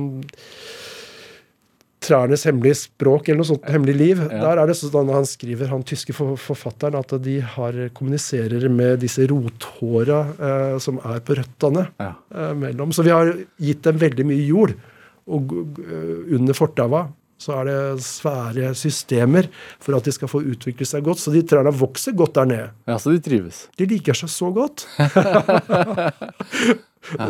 trærnes 2.03 2.43
hemmelige 2.47 2.81
språk 2.81 3.29
eller 3.29 3.39
noe 3.39 3.47
sånt, 3.47 3.67
hemmelig 3.71 3.93
liv. 3.95 4.21
Ja. 4.25 4.41
Der 4.41 4.61
er 4.61 4.69
det 4.69 4.75
sånn 4.75 5.11
han 5.13 5.27
skriver, 5.27 5.69
han 5.71 5.85
tyske 5.87 6.15
forfatteren, 6.15 6.97
at 6.99 7.13
de 7.23 7.37
har, 7.55 7.77
kommuniserer 7.95 8.65
med 8.71 8.99
disse 9.03 9.23
rothåra 9.31 10.19
eh, 10.35 10.75
som 10.83 10.99
er 10.99 11.21
på 11.23 11.37
røttene 11.39 11.85
ja. 12.01 12.09
eh, 12.35 12.51
mellom. 12.59 12.91
Så 12.95 13.05
vi 13.07 13.13
har 13.13 13.31
gitt 13.55 13.85
dem 13.87 14.01
veldig 14.01 14.27
mye 14.33 14.43
jord 14.43 14.75
og, 15.31 15.53
uh, 15.79 16.35
under 16.35 16.57
fortaua 16.57 17.05
så 17.43 17.57
er 17.59 17.67
det 17.67 18.03
svære 18.05 18.69
systemer 18.77 19.49
for 19.83 19.97
at 19.97 20.05
de 20.07 20.13
skal 20.15 20.29
få 20.31 20.39
utvikle 20.53 20.85
seg 20.87 21.03
godt. 21.05 21.19
Så 21.19 21.33
de 21.33 21.41
trærne 21.47 21.73
vokser 21.75 22.15
godt 22.15 22.37
der 22.37 22.47
nede. 22.49 22.69
Ja, 22.87 22.95
Så 23.01 23.11
de 23.11 23.19
trives? 23.23 23.65
De 23.79 23.87
liker 23.89 24.15
seg 24.17 24.31
så 24.31 24.51
godt. 24.55 24.85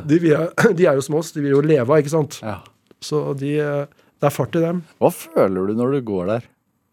de, 0.10 0.20
de, 0.22 0.86
er 0.86 0.94
jo 0.94 1.06
som 1.06 1.18
oss, 1.18 1.34
de 1.34 1.42
vil 1.42 1.56
jo 1.56 1.64
leve 1.66 1.88
av, 1.88 1.98
ikke 2.04 2.14
sant? 2.14 2.38
Ja. 2.46 2.60
Så 3.04 3.26
de, 3.40 3.56
det 3.58 4.30
er 4.30 4.34
fart 4.34 4.58
i 4.60 4.64
dem. 4.64 4.84
Hva 5.02 5.10
føler 5.14 5.70
du 5.70 5.78
når 5.80 5.98
du 5.98 6.02
går 6.14 6.34
der? 6.36 6.50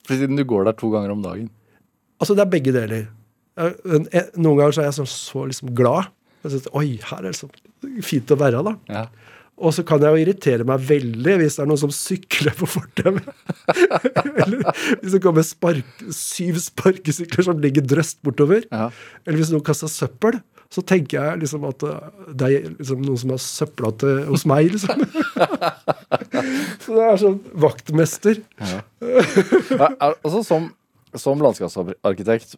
For 0.09 0.16
Siden 0.18 0.40
du 0.40 0.44
går 0.48 0.70
der 0.70 0.76
to 0.78 0.88
ganger 0.92 1.12
om 1.14 1.24
dagen. 1.24 1.50
Altså, 2.20 2.37
det 2.37 2.44
er 2.44 2.52
begge 2.52 2.72
deler. 2.74 3.09
Noen 3.61 4.56
ganger 4.56 4.74
så 4.74 4.83
er 4.83 4.88
jeg 4.90 4.98
så, 5.02 5.06
så 5.09 5.44
liksom 5.48 5.74
glad. 5.76 6.09
Jeg 6.44 6.54
synes, 6.54 6.70
Oi, 6.76 6.88
her 7.04 7.20
er 7.20 7.28
det 7.28 7.37
så 7.37 7.48
fint 8.04 8.33
å 8.33 8.38
være, 8.40 8.62
da. 8.64 8.72
Ja. 8.88 9.04
Og 9.61 9.75
så 9.77 9.85
kan 9.87 10.01
jeg 10.01 10.14
jo 10.14 10.23
irritere 10.23 10.64
meg 10.68 10.85
veldig 10.88 11.35
hvis 11.40 11.59
det 11.59 11.64
er 11.64 11.68
noen 11.68 11.81
som 11.83 11.92
sykler 11.92 12.55
på 12.57 12.68
fortauet. 12.70 13.27
Eller 14.44 14.62
hvis 15.03 15.16
det 15.16 15.20
kommer 15.25 15.44
spark, 15.46 16.05
syv 16.16 16.61
sparkesykler 16.64 17.46
som 17.46 17.61
ligger 17.61 17.85
drøst 17.85 18.23
bortover. 18.25 18.64
Ja. 18.70 18.88
Eller 19.27 19.42
hvis 19.42 19.53
noen 19.53 19.64
kaster 19.66 19.90
søppel. 19.92 20.40
Så 20.70 20.85
tenker 20.87 21.18
jeg 21.18 21.40
liksom 21.42 21.64
at 21.66 21.83
eh, 21.83 22.11
det 22.38 22.46
er 22.46 22.66
liksom 22.77 23.01
noen 23.03 23.18
som 23.18 23.33
har 23.35 23.40
søpla 23.42 23.90
til 23.99 24.20
hos 24.29 24.44
meg, 24.46 24.68
liksom. 24.70 25.01
så 26.85 26.94
det 26.94 27.07
er 27.09 27.18
sånn 27.18 27.40
vaktmester. 27.64 28.38
Ja. 28.62 28.79
ja, 29.03 29.88
altså 30.12 30.44
som, 30.46 30.68
som 31.18 31.42
landskapsarkitekt, 31.42 32.55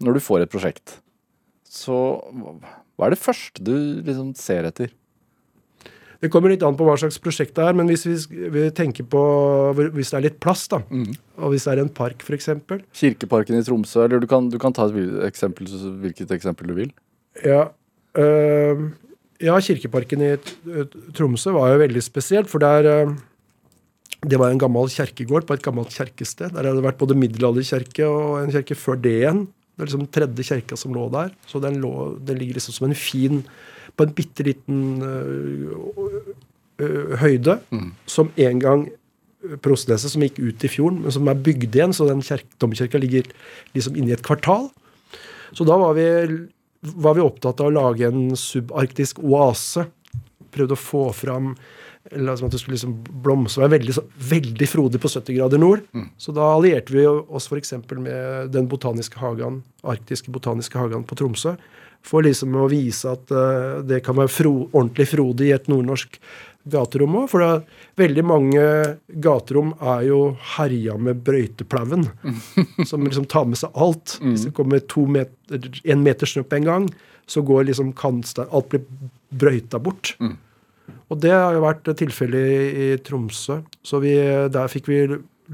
når 0.00 0.16
du 0.16 0.22
får 0.24 0.46
et 0.46 0.54
prosjekt, 0.54 0.96
så 1.68 1.98
hva 2.16 3.06
er 3.06 3.14
det 3.14 3.20
første 3.20 3.62
du 3.64 3.76
liksom 4.04 4.32
ser 4.40 4.66
etter? 4.72 4.90
Det 6.20 6.28
kommer 6.28 6.52
litt 6.52 6.64
an 6.66 6.76
på 6.76 6.84
hva 6.84 6.98
slags 7.00 7.16
prosjekt 7.22 7.54
det 7.56 7.64
er, 7.64 7.76
men 7.76 7.88
hvis 7.88 8.04
vi, 8.04 8.16
vi 8.52 8.66
tenker 8.76 9.06
på 9.08 9.20
hvis 9.76 10.12
det 10.12 10.18
er 10.18 10.26
litt 10.26 10.40
plass, 10.42 10.66
da, 10.68 10.82
mm. 10.84 11.14
og 11.40 11.54
hvis 11.54 11.64
det 11.64 11.72
er 11.72 11.80
en 11.84 11.92
park 11.96 12.24
f.eks. 12.26 12.50
Kirkeparken 13.00 13.56
i 13.56 13.64
Tromsø, 13.64 14.04
eller 14.04 14.20
du 14.20 14.28
kan, 14.28 14.50
du 14.52 14.58
kan 14.60 14.76
ta 14.76 14.90
et 14.90 15.22
eksempel, 15.30 15.70
hvilket 16.02 16.34
eksempel 16.36 16.68
du 16.68 16.76
vil. 16.82 16.92
Ja, 17.40 17.70
øh, 18.20 18.84
ja 19.40 19.56
Kirkeparken 19.64 20.26
i 20.26 20.34
Tromsø 21.16 21.56
var 21.56 21.72
jo 21.72 21.80
veldig 21.86 22.04
spesielt, 22.04 22.52
for 22.52 22.60
der 22.60 23.16
det 24.28 24.36
var 24.36 24.52
en 24.52 24.60
gammel 24.60 24.90
kjerkegård 24.92 25.46
på 25.48 25.56
et 25.56 25.64
gammelt 25.64 25.94
kjerkested. 25.96 26.52
Der 26.52 26.66
hadde 26.66 26.76
det 26.76 26.84
vært 26.84 27.00
både 27.00 27.16
middelalderkirke 27.16 28.04
og 28.04 28.42
en 28.42 28.52
kirke 28.52 28.76
før 28.76 29.00
det 29.00 29.14
igjen. 29.22 29.46
Det 29.48 29.86
er 29.86 29.88
liksom 29.88 30.08
tredje 30.12 30.44
kirka 30.44 30.76
som 30.76 30.92
lå 30.92 31.06
der. 31.14 31.30
Så 31.48 31.60
den, 31.64 31.78
lå, 31.80 31.92
den 32.20 32.36
ligger 32.36 32.58
liksom 32.58 32.76
som 32.76 32.90
en 32.90 32.98
fin 32.98 33.40
på 34.00 34.06
en 34.06 34.14
bitte 34.16 34.46
liten 34.46 35.04
uh, 35.04 36.32
høyde, 37.20 37.60
mm. 37.68 37.92
som 38.08 38.32
en 38.40 38.64
gang 38.64 38.88
Prostneset, 39.64 40.12
som 40.12 40.20
gikk 40.20 40.36
ut 40.36 40.64
i 40.66 40.68
fjorden, 40.68 40.98
men 41.00 41.14
som 41.14 41.28
er 41.32 41.38
bygd 41.40 41.72
igjen, 41.72 41.94
så 41.96 42.04
den 42.04 42.20
domkirka 42.60 42.98
ligger 43.00 43.24
liksom 43.72 43.94
inni 43.96 44.12
et 44.12 44.20
kvartal. 44.20 44.66
Så 45.56 45.64
da 45.64 45.78
var 45.80 45.94
vi, 45.96 46.04
var 46.84 47.16
vi 47.16 47.24
opptatt 47.24 47.62
av 47.64 47.70
å 47.70 47.72
lage 47.72 48.04
en 48.04 48.36
subarktisk 48.36 49.22
oase. 49.24 49.86
Prøvde 50.52 50.76
å 50.76 50.82
få 50.82 51.06
fram 51.16 51.54
eller 52.10 52.36
som 52.36 52.48
at 52.48 52.54
det 52.54 52.60
skulle 52.62 52.78
liksom 52.78 52.94
blomstre. 53.24 53.66
Være 53.66 53.76
veldig, 53.78 53.94
veldig 54.30 54.68
frodig 54.68 55.00
på 55.02 55.10
70 55.12 55.36
grader 55.36 55.60
nord. 55.60 55.84
Mm. 55.92 56.08
Så 56.18 56.32
da 56.36 56.48
allierte 56.54 56.94
vi 56.94 57.04
oss 57.06 57.50
f.eks. 57.50 57.74
med 57.92 58.50
den 58.54 58.70
botaniske 58.70 59.20
hagen, 59.20 59.60
arktiske 59.82 60.32
botaniske 60.32 60.80
hagen 60.80 61.04
på 61.04 61.18
Tromsø 61.20 61.56
for 62.06 62.24
liksom 62.24 62.54
å 62.56 62.68
vise 62.70 63.10
at 63.12 63.32
uh, 63.34 63.82
det 63.84 64.00
kan 64.06 64.16
være 64.16 64.32
fro, 64.32 64.54
ordentlig 64.70 65.10
frodig 65.10 65.50
i 65.50 65.52
et 65.52 65.68
nordnorsk 65.68 66.16
gaterom 66.70 67.18
òg. 67.22 67.28
For 67.32 67.44
det, 67.44 67.76
veldig 68.00 68.24
mange 68.24 68.64
gaterom 69.22 69.74
er 69.78 70.06
jo 70.08 70.20
herja 70.56 70.96
med 71.00 71.22
brøyteplauen. 71.26 72.08
som 72.90 73.04
liksom 73.04 73.28
tar 73.30 73.48
med 73.48 73.60
seg 73.60 73.76
alt. 73.76 74.16
Mm. 74.20 74.32
Hvis 74.32 74.48
det 74.48 74.56
kommer 74.56 74.84
to 74.88 75.06
meter, 75.10 75.72
en 75.84 76.04
meter 76.06 76.30
snø 76.30 76.44
på 76.48 76.60
en 76.60 76.70
gang, 76.70 76.90
så 77.30 77.44
går 77.46 77.68
liksom 77.68 77.92
kantstein 77.94 78.48
Alt 78.50 78.72
blir 78.72 78.86
brøyta 79.30 79.78
bort. 79.82 80.16
Mm. 80.18 80.38
Og 81.10 81.20
det 81.22 81.32
har 81.34 81.54
jo 81.56 81.62
vært 81.64 81.90
tilfellet 81.98 82.78
i, 82.84 82.88
Tromsø. 83.06 83.60
Så 83.82 84.00
vi, 84.02 84.14
der 84.52 84.68
fikk 84.72 84.88
vi 84.90 85.00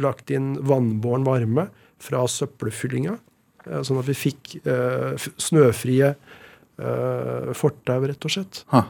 lagt 0.03 0.31
inn 0.31 0.55
vannbåren 0.69 1.25
varme 1.27 1.69
fra 2.03 2.25
søppelfyllinga. 2.29 3.19
eh, 3.67 3.83
sånn 3.83 3.99
at 4.03 4.09
vi 4.11 4.15
fikk 4.15 4.57
eh, 4.67 5.17
snøfrie 5.41 6.15
eh, 6.15 7.53
fortau, 7.57 8.01
rett 8.07 8.25
og 8.29 8.31
slett. 8.35 8.65
Ha. 8.75 8.83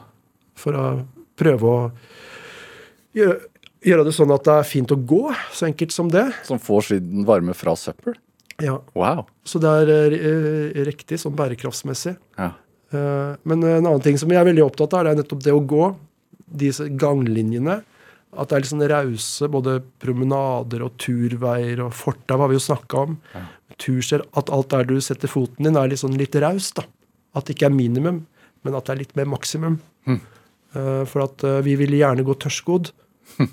For 0.58 0.74
å 0.76 0.86
prøve 1.38 1.70
å 1.70 1.80
gjøre, 3.16 3.38
gjøre 3.86 4.06
det 4.08 4.14
sånn 4.16 4.32
at 4.34 4.44
det 4.48 4.54
er 4.58 4.68
fint 4.68 4.92
å 4.94 4.98
gå, 4.98 5.22
så 5.54 5.68
enkelt 5.70 5.94
som 5.94 6.10
det. 6.12 6.26
Som 6.48 6.60
får 6.62 6.88
siden 6.90 7.26
varme 7.28 7.54
fra 7.56 7.76
søppel? 7.78 8.16
Ja, 8.62 8.78
Wow. 8.96 9.26
Så 9.44 9.60
det 9.60 9.68
er 9.84 10.14
eh, 10.16 10.78
riktig 10.88 11.18
sånn 11.20 11.34
bærekraftsmessig. 11.36 12.14
Ja. 12.40 12.50
Eh, 12.90 13.32
Men 13.44 13.62
en 13.62 13.84
annen 13.84 14.00
ting 14.04 14.16
som 14.18 14.30
jeg 14.32 14.40
er 14.40 14.48
veldig 14.48 14.64
opptatt 14.64 14.94
av, 14.96 15.04
det 15.04 15.12
er 15.12 15.20
nettopp 15.20 15.42
det 15.44 15.52
å 15.54 15.60
gå. 15.60 15.90
Disse 16.46 16.88
ganglinjene. 16.88 17.80
At 18.36 18.50
det 18.50 18.56
er 18.56 18.64
litt 18.64 18.72
sånn 18.72 18.88
rause 18.90 19.48
både 19.50 19.78
promenader 20.02 20.84
og 20.84 20.96
turveier 21.00 21.80
og 21.84 21.94
fortau 21.96 22.40
har 22.42 22.50
vi 22.52 22.58
jo 22.58 22.64
snakka 22.66 23.04
om. 23.06 23.18
Turser, 23.80 24.24
at 24.36 24.52
alt 24.52 24.72
der 24.72 24.88
du 24.88 24.96
setter 25.04 25.30
foten 25.30 25.68
din, 25.68 25.78
er 25.78 25.90
litt 25.90 26.02
sånn 26.02 26.18
litt 26.20 26.36
raust. 26.42 26.82
At 27.36 27.48
det 27.48 27.56
ikke 27.56 27.70
er 27.70 27.76
minimum, 27.76 28.24
men 28.64 28.76
at 28.76 28.88
det 28.88 28.94
er 28.94 29.02
litt 29.04 29.16
mer 29.18 29.30
maksimum. 29.30 29.80
Eh, 30.76 31.02
for 31.08 31.24
at 31.24 31.44
uh, 31.46 31.58
vi 31.64 31.76
vil 31.80 31.96
gjerne 31.96 32.24
gå 32.26 32.36
tørrskodd. 32.42 32.92
uh, 33.40 33.46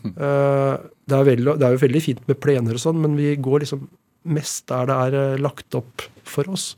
det, 1.08 1.18
er 1.18 1.28
veldig, 1.30 1.58
det 1.60 1.68
er 1.68 1.76
jo 1.76 1.84
veldig 1.86 2.04
fint 2.04 2.24
med 2.30 2.40
plener 2.44 2.78
og 2.78 2.84
sånn, 2.84 3.02
men 3.04 3.18
vi 3.20 3.34
går 3.40 3.66
liksom 3.66 3.88
mest 4.34 4.68
der 4.72 4.88
det 4.88 5.00
er 5.08 5.44
lagt 5.44 5.76
opp 5.78 6.06
for 6.28 6.48
oss. 6.54 6.72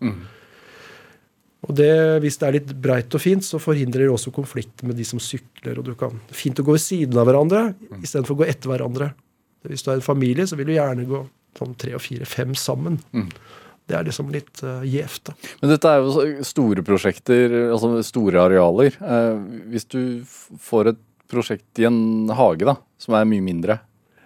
Og 1.65 1.73
det, 1.77 1.91
hvis 2.21 2.37
det 2.41 2.47
er 2.47 2.55
litt 2.59 2.71
breit 2.81 3.15
og 3.17 3.21
fint, 3.23 3.45
så 3.45 3.57
forhindrer 3.61 4.05
det 4.05 4.13
også 4.13 4.33
konflikter 4.35 4.85
med 4.89 4.97
de 4.99 5.05
som 5.07 5.21
sykler. 5.21 5.79
og 5.81 5.87
du 5.87 5.95
kan, 5.97 6.13
Fint 6.29 6.59
å 6.61 6.65
gå 6.67 6.75
ved 6.75 6.83
siden 6.83 7.17
av 7.17 7.25
hverandre 7.29 7.67
istedenfor 8.01 8.35
å 8.35 8.41
gå 8.43 8.49
etter 8.51 8.69
hverandre. 8.69 9.11
Hvis 9.65 9.81
du 9.85 9.89
er 9.91 9.97
en 9.97 10.05
familie, 10.05 10.45
så 10.45 10.57
vil 10.59 10.69
du 10.69 10.75
gjerne 10.75 11.07
gå 11.09 11.23
sånn 11.57 11.73
tre 11.79 11.95
og 11.97 12.03
fire, 12.03 12.27
fem 12.29 12.53
sammen. 12.59 12.99
Det 13.85 13.95
er 13.97 14.05
liksom 14.07 14.29
litt 14.33 14.61
uh, 14.65 14.83
gjevt. 14.85 15.31
Men 15.61 15.71
dette 15.71 15.89
er 15.89 16.03
jo 16.03 16.45
store 16.45 16.83
prosjekter, 16.85 17.53
altså 17.71 17.91
store 18.05 18.41
arealer. 18.47 18.95
Eh, 18.97 19.35
hvis 19.73 19.85
du 19.93 19.99
får 20.25 20.89
et 20.93 21.01
prosjekt 21.31 21.81
i 21.81 21.85
en 21.89 22.29
hage, 22.33 22.65
da, 22.65 22.75
som 23.01 23.17
er 23.17 23.27
mye 23.29 23.45
mindre, 23.45 23.79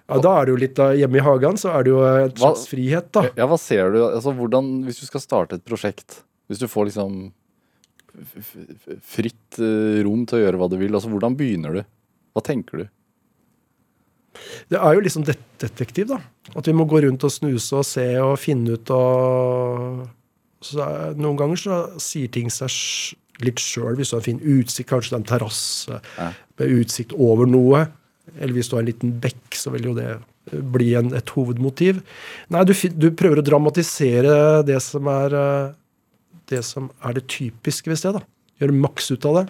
Ja, 0.09 0.17
Da 0.17 0.31
er 0.39 0.47
det 0.47 0.53
jo 0.55 0.57
litt 0.57 0.73
da, 0.73 0.87
Hjemme 0.97 1.19
i 1.19 1.21
hagen 1.21 1.57
så 1.61 1.69
er 1.69 1.83
det 1.85 1.91
jo 1.91 1.99
et 2.01 2.39
slags 2.39 2.63
frihet, 2.71 3.11
da. 3.13 3.27
Ja, 3.37 3.45
hva 3.45 3.59
ser 3.61 3.91
du? 3.93 3.99
Altså, 4.07 4.33
hvordan, 4.33 4.71
hvis 4.87 5.03
du 5.03 5.05
skal 5.05 5.21
starte 5.21 5.59
et 5.59 5.65
prosjekt, 5.67 6.23
hvis 6.49 6.59
du 6.61 6.67
får 6.67 6.89
liksom 6.89 7.19
fritt 9.05 9.59
eh, 9.61 9.99
rom 10.05 10.23
til 10.27 10.39
å 10.39 10.43
gjøre 10.43 10.59
hva 10.61 10.69
du 10.71 10.77
vil, 10.81 10.95
altså 10.97 11.11
hvordan 11.11 11.35
begynner 11.39 11.79
du? 11.79 11.83
Hva 12.35 12.43
tenker 12.45 12.83
du? 12.83 12.87
Det 14.69 14.77
er 14.79 14.95
jo 14.95 15.03
liksom 15.03 15.25
det 15.27 15.35
detektiv, 15.61 16.09
da. 16.13 16.19
At 16.57 16.67
vi 16.69 16.73
må 16.77 16.85
gå 16.89 17.01
rundt 17.03 17.25
og 17.27 17.33
snuse 17.33 17.79
og 17.79 17.85
se 17.87 18.05
og 18.21 18.37
finne 18.41 18.77
ut 18.77 18.91
og 18.95 20.07
så 20.65 20.85
Noen 21.15 21.37
ganger 21.39 21.59
så 21.61 21.75
sier 22.03 22.27
ting 22.35 22.49
seg 22.51 22.73
litt 23.45 23.61
sjøl. 23.63 23.93
Hvis 23.95 24.09
du 24.11 24.17
har 24.17 24.19
en 24.19 24.25
fin 24.27 24.41
utsikt, 24.59 24.89
kanskje 24.89 25.13
det 25.13 25.15
er 25.15 25.21
en 25.21 25.29
terrasse 25.29 25.99
Ja. 26.17 26.31
med 26.59 26.73
utsikt 26.81 27.13
over 27.15 27.47
noe. 27.47 27.85
Eller 28.35 28.53
hvis 28.57 28.67
du 28.67 28.75
har 28.75 28.83
en 28.83 28.89
liten 28.91 29.13
bekk, 29.23 29.55
så 29.55 29.71
vil 29.71 29.87
jo 29.87 29.93
det 29.95 30.09
eh, 30.17 30.59
bli 30.59 30.89
en, 30.99 31.13
et 31.15 31.31
hovedmotiv. 31.31 32.01
Nei, 32.51 32.65
du, 32.67 32.73
du 32.91 33.07
prøver 33.15 33.39
å 33.39 33.45
dramatisere 33.47 34.35
det 34.67 34.81
som 34.83 35.07
er 35.07 35.37
eh, 35.39 35.71
det 36.49 36.63
som 36.67 36.89
er 37.05 37.15
det 37.17 37.27
typiske 37.31 37.89
ved 37.91 37.99
stedet. 38.01 38.23
Gjøre 38.59 38.75
maks 38.75 39.11
ut 39.13 39.25
av 39.29 39.39
det. 39.39 39.45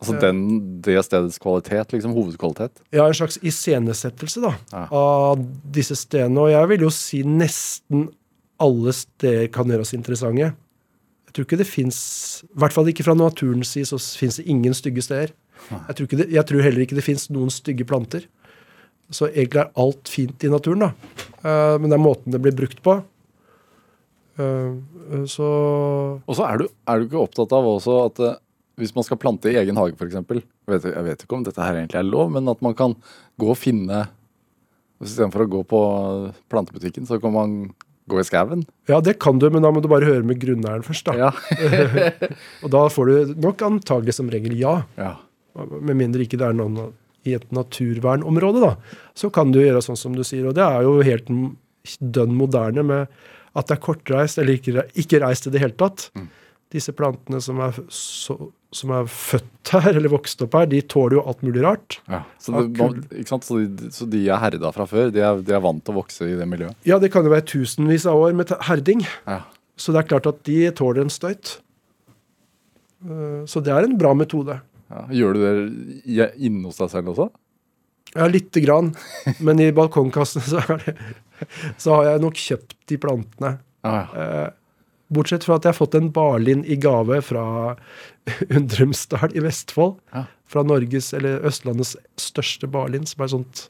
Altså 0.00 0.14
den, 0.22 0.38
det 0.80 0.94
stedets 1.04 1.36
kvalitet, 1.42 1.90
liksom 1.92 2.14
hovedkvalitet? 2.16 2.78
Ja, 2.96 3.04
en 3.04 3.16
slags 3.18 3.36
iscenesettelse 3.44 4.40
da, 4.40 4.54
Ja. 4.72 4.86
av 4.96 5.42
disse 5.76 5.96
stedene. 5.98 6.40
Og 6.40 6.48
jeg 6.54 6.70
vil 6.72 6.86
jo 6.86 6.92
si 6.94 7.20
nesten 7.26 8.06
alle 8.60 8.94
steder 8.96 9.50
kan 9.52 9.68
gjøre 9.68 9.84
oss 9.84 9.92
interessante. 9.96 10.54
Jeg 11.28 11.34
tror 11.36 11.44
ikke 11.46 11.58
det 11.60 11.68
fins 11.68 11.98
I 12.48 12.58
hvert 12.58 12.72
fall 12.74 12.88
ikke 12.90 13.04
fra 13.06 13.14
naturens 13.14 13.68
side 13.76 13.86
så 13.86 14.00
fins 14.18 14.40
det 14.40 14.48
ingen 14.50 14.74
stygge 14.74 15.04
steder. 15.04 15.34
Jeg 15.70 15.94
tror, 15.96 16.06
ikke 16.08 16.18
det, 16.18 16.30
jeg 16.32 16.46
tror 16.48 16.64
heller 16.64 16.80
ikke 16.86 16.96
det 16.96 17.04
fins 17.04 17.28
noen 17.30 17.52
stygge 17.52 17.84
planter. 17.86 18.24
Så 19.12 19.28
egentlig 19.28 19.60
er 19.60 19.72
alt 19.78 20.08
fint 20.08 20.42
i 20.46 20.48
naturen, 20.50 20.86
da. 20.86 20.90
Eh, 21.44 21.76
men 21.78 21.90
det 21.90 21.96
er 21.98 22.02
måten 22.02 22.32
det 22.32 22.40
blir 22.42 22.56
brukt 22.56 22.80
på. 22.82 22.96
Eh, 24.40 24.70
eh, 25.14 25.26
så 25.30 25.48
Og 26.24 26.36
så 26.38 26.46
er 26.46 26.62
du, 26.62 26.70
er 26.88 27.00
du 27.00 27.08
ikke 27.08 27.24
opptatt 27.24 27.52
av 27.56 27.68
også 27.74 27.98
at 28.06 28.22
eh, 28.24 28.38
hvis 28.80 28.94
man 28.96 29.04
skal 29.04 29.20
plante 29.20 29.50
i 29.50 29.58
egen 29.60 29.76
hage, 29.76 29.98
f.eks. 29.98 30.16
Jeg, 30.16 30.80
jeg 30.86 31.04
vet 31.04 31.24
ikke 31.24 31.36
om 31.36 31.44
dette 31.44 31.60
her 31.60 31.76
egentlig 31.76 32.00
er 32.00 32.08
lov, 32.08 32.30
men 32.32 32.48
at 32.48 32.62
man 32.64 32.76
kan 32.78 32.96
gå 33.40 33.52
og 33.52 33.60
finne 33.60 34.06
Istedenfor 35.00 35.46
å 35.46 35.48
gå 35.48 35.60
på 35.64 35.78
plantebutikken, 36.52 37.06
så 37.08 37.16
kan 37.22 37.32
man 37.32 37.52
gå 38.10 38.18
i 38.20 38.24
skauen. 38.28 38.66
Ja, 38.90 38.98
det 39.00 39.14
kan 39.22 39.38
du, 39.40 39.46
men 39.48 39.64
da 39.64 39.70
må 39.72 39.80
du 39.80 39.88
bare 39.88 40.04
høre 40.04 40.26
med 40.28 40.36
grunneieren 40.42 40.84
først, 40.84 41.08
da. 41.08 41.30
Ja. 41.30 41.30
Og 42.64 42.72
da 42.74 42.82
får 42.92 43.08
du 43.08 43.32
nok 43.40 43.64
antagelig 43.64 44.18
som 44.18 44.28
regel 44.28 44.58
ja. 44.60 44.82
ja. 45.00 45.14
Med 45.56 45.96
mindre 45.96 46.26
ikke 46.26 46.36
det 46.40 46.50
er 46.50 46.58
noen 46.58 46.92
i 47.24 47.32
et 47.36 47.48
naturvernområde, 47.48 48.60
da. 48.60 49.00
Så 49.16 49.32
kan 49.32 49.54
du 49.54 49.62
gjøre 49.62 49.80
sånn 49.84 49.96
som 50.00 50.12
du 50.16 50.20
sier. 50.20 50.50
Og 50.50 50.56
det 50.58 50.66
er 50.66 50.84
jo 50.84 50.98
helt 51.06 51.32
dønn 52.00 52.36
moderne 52.36 52.84
med 52.84 53.20
at 53.56 53.66
det 53.66 53.74
er 53.76 53.82
kortreist, 53.82 54.38
eller 54.38 54.58
ikke, 54.60 54.84
ikke 55.00 55.20
reist 55.24 55.46
i 55.46 55.50
det 55.54 55.60
hele 55.62 55.74
tatt. 55.78 56.10
Disse 56.70 56.92
plantene 56.94 57.40
som 57.42 57.58
er, 57.64 57.74
så, 57.90 58.36
som 58.70 58.92
er 58.94 59.08
født 59.10 59.72
her, 59.74 59.88
eller 59.98 60.12
vokst 60.12 60.42
opp 60.46 60.54
her, 60.54 60.68
de 60.70 60.78
tåler 60.86 61.16
jo 61.18 61.24
alt 61.26 61.40
mulig 61.42 61.64
rart. 61.66 61.96
ja. 62.06 62.20
Så, 62.38 62.52
det, 62.54 62.78
man? 62.78 63.00
Så, 63.26 63.58
de, 63.66 63.90
så 63.94 64.06
de 64.12 64.20
er 64.30 64.38
herda 64.38 64.70
fra 64.76 64.86
før? 64.86 65.10
De 65.14 65.18
er, 65.24 65.40
de 65.42 65.56
er 65.56 65.64
vant 65.64 65.82
til 65.82 65.96
å 65.96 65.98
vokse 66.02 66.28
i 66.30 66.36
det 66.38 66.46
miljøet? 66.48 66.78
Ja, 66.86 67.00
det 67.02 67.10
kan 67.10 67.26
jo 67.26 67.32
være 67.34 67.48
tusenvis 67.50 68.06
av 68.06 68.22
år 68.22 68.36
med 68.38 68.54
herding. 68.68 69.02
Ja. 69.26 69.40
Så 69.80 69.90
det 69.96 70.04
er 70.04 70.08
klart 70.12 70.28
at 70.30 70.44
de 70.46 70.60
tåler 70.78 71.02
en 71.06 71.10
støyt. 71.10 71.56
Eh, 73.04 73.42
Så 73.50 73.62
det 73.64 73.72
er 73.74 73.86
en 73.88 73.98
bra 73.98 74.14
metode. 74.14 74.60
Ja. 74.90 75.04
Gjør 75.14 75.34
du 75.36 75.40
det 75.46 76.30
inne 76.42 76.66
hos 76.68 76.78
deg 76.82 76.90
selv 76.92 77.12
også? 77.14 77.28
Ja, 78.14 78.26
lite 78.26 78.60
grann. 78.60 78.94
Men 79.38 79.60
i 79.60 79.70
balkongkassene 79.72 80.44
så, 80.44 80.78
det, 80.84 80.96
så 81.78 81.98
har 81.98 82.08
jeg 82.12 82.24
nok 82.24 82.40
kjøpt 82.40 82.76
de 82.90 82.98
plantene. 83.00 83.58
Ah, 83.86 84.00
ja. 84.14 84.24
Eh, 84.24 84.48
Bortsett 85.10 85.42
fra 85.42 85.56
at 85.58 85.66
jeg 85.66 85.72
har 85.72 85.78
fått 85.80 85.96
en 85.98 86.12
barlind 86.14 86.68
i 86.70 86.76
gave 86.78 87.16
fra 87.26 87.42
Undrumsdal 88.56 89.34
i 89.34 89.42
Vestfold. 89.42 89.96
Ja. 90.14 90.28
Fra 90.50 90.62
Norges, 90.66 91.10
eller 91.18 91.42
Østlandets 91.46 91.96
største 92.18 92.70
barlind, 92.70 93.10
som 93.10 93.24
er 93.24 93.32
sånt 93.32 93.64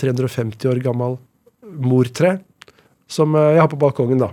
350 0.00 0.68
år 0.68 0.82
gammel 0.84 1.16
mortre. 1.80 2.38
Som 3.10 3.34
eh, 3.38 3.54
jeg 3.56 3.64
har 3.64 3.70
på 3.72 3.78
balkongen, 3.80 4.22
da. 4.22 4.30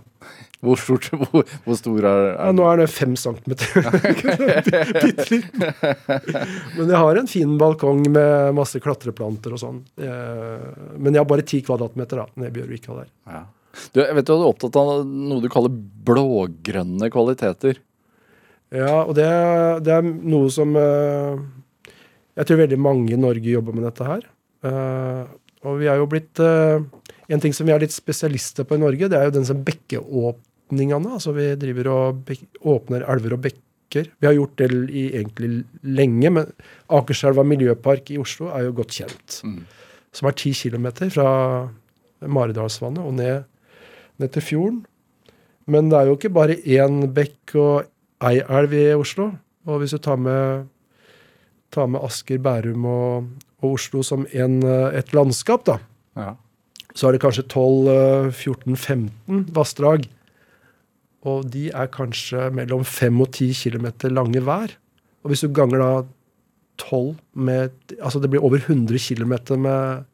Hvor, 0.66 0.80
stort, 0.82 1.06
hvor, 1.14 1.44
hvor 1.68 1.76
stor 1.78 1.98
er, 2.10 2.20
Ja, 2.32 2.48
er 2.50 2.54
nå 2.58 2.64
er 2.66 2.80
det 2.82 2.88
fem 2.90 3.12
centimeter. 3.20 3.68
Bitte 5.04 5.26
liten. 5.30 5.68
Men 6.78 6.90
jeg 6.90 6.98
har 6.98 7.20
en 7.22 7.30
fin 7.30 7.52
balkong 7.62 8.02
med 8.10 8.56
masse 8.58 8.82
klatreplanter 8.82 9.54
og 9.54 9.62
sånn. 9.62 9.84
Eh, 10.02 10.64
Men 10.98 11.14
jeg 11.14 11.22
har 11.22 11.30
bare 11.30 11.46
ti 11.46 11.60
kvadratmeter 11.66 12.24
da, 12.24 12.26
nede 12.42 12.50
i 12.50 12.56
Bjørvika 12.58 12.98
der. 12.98 13.12
ja. 13.30 13.44
du, 13.94 14.02
Jeg 14.02 14.18
vet 14.18 14.30
du 14.30 14.34
er 14.34 14.48
opptatt 14.50 14.80
av 14.82 14.92
noe 15.06 15.44
du 15.46 15.50
kaller 15.54 15.74
blågrønne 16.10 17.12
kvaliteter. 17.14 17.78
Ja, 18.74 19.04
og 19.06 19.14
det, 19.16 19.30
det 19.86 19.94
er 19.94 20.04
noe 20.10 20.50
som 20.52 20.74
eh, 20.76 21.38
Jeg 22.36 22.50
tror 22.50 22.64
veldig 22.66 22.82
mange 22.82 23.14
i 23.14 23.22
Norge 23.22 23.54
jobber 23.54 23.78
med 23.78 23.86
dette 23.88 24.10
her. 24.10 24.26
Og 25.68 25.78
vi 25.80 25.88
er 25.88 26.02
jo 26.02 26.10
blitt 26.10 26.42
En 27.30 27.42
ting 27.44 27.54
som 27.54 27.68
vi 27.68 27.74
er 27.76 27.82
litt 27.84 27.96
spesialister 27.96 28.64
på 28.68 28.78
i 28.78 28.82
Norge, 28.82 29.10
det 29.12 29.18
er 29.18 29.28
jo 29.28 29.36
den 29.36 29.48
som 29.48 29.64
bekkeåpningene. 29.68 31.14
Altså 31.18 31.34
vi 31.36 31.50
driver 31.60 31.90
og 31.92 32.30
åpner 32.64 33.04
elver 33.12 33.36
og 33.36 33.42
bekker. 33.44 34.12
Vi 34.20 34.28
har 34.28 34.36
gjort 34.36 34.56
det 34.60 34.70
i 34.92 35.08
egentlig 35.16 35.64
lenge, 35.84 36.32
men 36.32 36.52
Akerselva 36.94 37.44
miljøpark 37.48 38.12
i 38.12 38.20
Oslo 38.22 38.52
er 38.56 38.68
jo 38.68 38.76
godt 38.80 38.96
kjent. 39.00 39.42
Som 40.16 40.30
er 40.30 40.38
ti 40.40 40.54
kilometer 40.56 41.12
fra 41.14 41.28
Maridalsvannet 42.28 43.04
og 43.04 43.14
ned, 43.20 43.44
ned 44.20 44.32
til 44.34 44.42
fjorden. 44.44 44.80
Men 45.68 45.92
det 45.92 46.00
er 46.00 46.08
jo 46.08 46.16
ikke 46.16 46.32
bare 46.36 46.56
én 46.64 47.04
bekk 47.14 47.56
og 47.60 48.28
ei 48.28 48.40
elv 48.40 48.74
i 48.74 48.86
Oslo. 48.96 49.34
Og 49.68 49.82
hvis 49.82 49.92
du 49.92 50.00
tar 50.00 50.16
med, 50.16 50.68
tar 51.76 51.90
med 51.92 52.04
Asker, 52.08 52.40
Bærum 52.40 52.86
og, 52.88 53.28
og 53.60 53.74
Oslo 53.76 54.02
som 54.04 54.24
en, 54.32 54.62
eh, 54.64 55.00
et 55.00 55.12
landskap, 55.14 55.66
da, 55.68 55.80
Ja. 56.18 56.34
Så 56.98 57.08
er 57.08 57.16
det 57.16 57.22
kanskje 57.22 57.46
12-14-15 57.54 59.52
vassdrag. 59.54 60.08
Og 61.28 61.46
de 61.54 61.68
er 61.70 61.90
kanskje 61.94 62.50
mellom 62.56 62.86
5 62.88 63.22
og 63.22 63.30
10 63.30 63.54
km 63.62 63.88
lange 64.16 64.42
hver. 64.42 64.74
Og 65.22 65.32
hvis 65.32 65.44
du 65.46 65.52
ganger 65.54 65.84
da 65.84 65.92
12 66.78 67.18
med 67.34 67.74
Altså 67.98 68.22
det 68.22 68.30
blir 68.30 68.44
over 68.46 68.62
100 68.62 68.98
km 69.02 69.34
med 69.62 70.06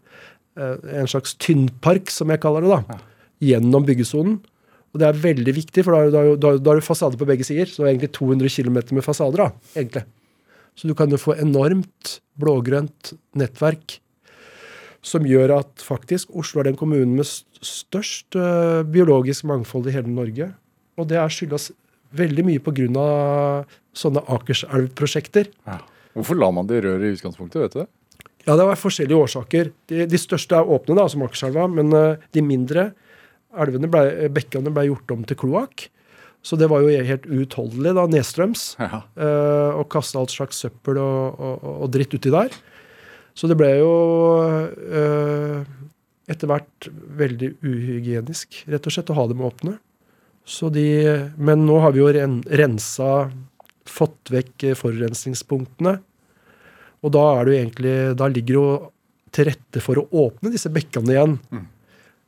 eh, 0.58 0.78
en 1.00 1.08
slags 1.12 1.36
tynnpark, 1.36 2.12
som 2.12 2.32
jeg 2.32 2.42
kaller 2.44 2.64
det, 2.64 2.72
da, 2.72 3.00
gjennom 3.44 3.86
byggesonen. 3.88 4.40
Og 4.94 5.02
det 5.02 5.08
er 5.08 5.24
veldig 5.24 5.56
viktig, 5.56 5.84
for 5.84 6.12
da 6.14 6.52
har 6.54 6.78
du 6.80 6.86
fasade 6.86 7.18
på 7.18 7.28
begge 7.28 7.48
sider. 7.48 7.66
Så 7.66 7.82
det 7.82 7.88
er 7.88 7.96
egentlig 7.96 8.14
200 8.14 8.50
km 8.54 8.96
med 8.96 9.06
fasader, 9.06 9.42
da, 9.42 9.72
egentlig. 9.76 10.06
Så 10.78 10.90
du 10.90 10.96
kan 10.98 11.12
jo 11.12 11.22
få 11.22 11.36
enormt 11.42 12.18
blågrønt 12.40 13.14
nettverk 13.38 14.00
som 15.04 15.26
gjør 15.28 15.52
at 15.60 15.84
faktisk 15.84 16.32
Oslo 16.40 16.62
er 16.62 16.70
den 16.70 16.78
kommunen 16.80 17.18
med 17.20 17.28
størst 17.28 18.38
eh, 18.40 18.82
biologisk 18.88 19.46
mangfold 19.50 19.90
i 19.92 19.96
hele 19.96 20.12
Norge. 20.12 20.52
Og 21.00 21.10
det 21.10 21.20
skyldes 21.34 21.72
veldig 22.14 22.46
mye 22.48 22.62
pga. 22.64 23.66
sånne 23.98 24.22
Akerselv-prosjekter. 24.32 25.50
Ja. 25.68 25.80
Hvorfor 26.14 26.38
la 26.38 26.50
man 26.54 26.68
det 26.70 26.80
i 26.80 26.86
røret 26.86 27.08
i 27.10 27.16
utgangspunktet, 27.18 27.62
vet 27.62 27.74
du 27.76 27.80
det? 27.84 27.88
Ja, 28.46 28.56
det 28.60 28.66
var 28.68 28.76
forskjellige 28.80 29.24
årsaker. 29.24 29.72
De, 29.90 30.06
de 30.10 30.20
største 30.20 30.58
er 30.58 30.68
åpne, 30.70 30.98
da, 31.00 31.08
som 31.10 31.24
Akerselva, 31.26 31.68
men 31.72 31.94
eh, 31.98 32.22
de 32.36 32.44
mindre 32.46 32.92
elvene 33.54 33.90
ble, 33.92 34.30
bekkene 34.34 34.72
ble 34.74 34.88
gjort 34.90 35.14
om 35.16 35.24
til 35.30 35.38
kloakk. 35.40 35.88
Så 36.44 36.58
det 36.60 36.68
var 36.68 36.84
jo 36.84 36.92
helt 37.08 37.26
uutholdelig 37.30 37.94
da, 37.96 38.04
nedstrøms 38.12 38.64
Ja. 38.82 39.04
eh, 39.16 39.84
kaste 39.94 40.20
alt 40.20 40.34
slags 40.34 40.60
søppel 40.66 41.00
og, 41.00 41.40
og, 41.40 41.68
og 41.86 41.92
dritt 41.94 42.14
uti 42.18 42.34
der. 42.34 42.52
Så 43.34 43.50
det 43.50 43.58
ble 43.58 43.72
jo 43.80 43.94
øh, 44.44 45.64
etter 46.30 46.50
hvert 46.50 46.88
veldig 47.18 47.56
uhygienisk, 47.66 48.64
rett 48.70 48.88
og 48.88 48.96
slett, 48.96 49.12
å 49.12 49.18
ha 49.18 49.26
dem 49.32 49.42
åpne. 49.44 49.78
Så 50.46 50.70
de, 50.74 50.86
men 51.40 51.66
nå 51.68 51.80
har 51.84 51.96
vi 51.96 52.02
jo 52.04 52.12
ren, 52.14 52.42
rensa, 52.52 53.30
fått 53.88 54.32
vekk 54.32 54.70
forurensningspunktene. 54.80 55.98
Og 57.04 57.12
da 57.16 57.24
er 57.36 57.46
det 57.46 57.54
jo 57.54 57.60
egentlig, 57.62 57.96
da 58.20 58.30
ligger 58.32 58.54
det 58.54 58.60
jo 58.60 58.68
til 59.34 59.50
rette 59.50 59.82
for 59.84 60.00
å 60.00 60.08
åpne 60.28 60.52
disse 60.54 60.72
bekkene 60.72 61.16
igjen. 61.16 61.38
Mm. 61.52 61.64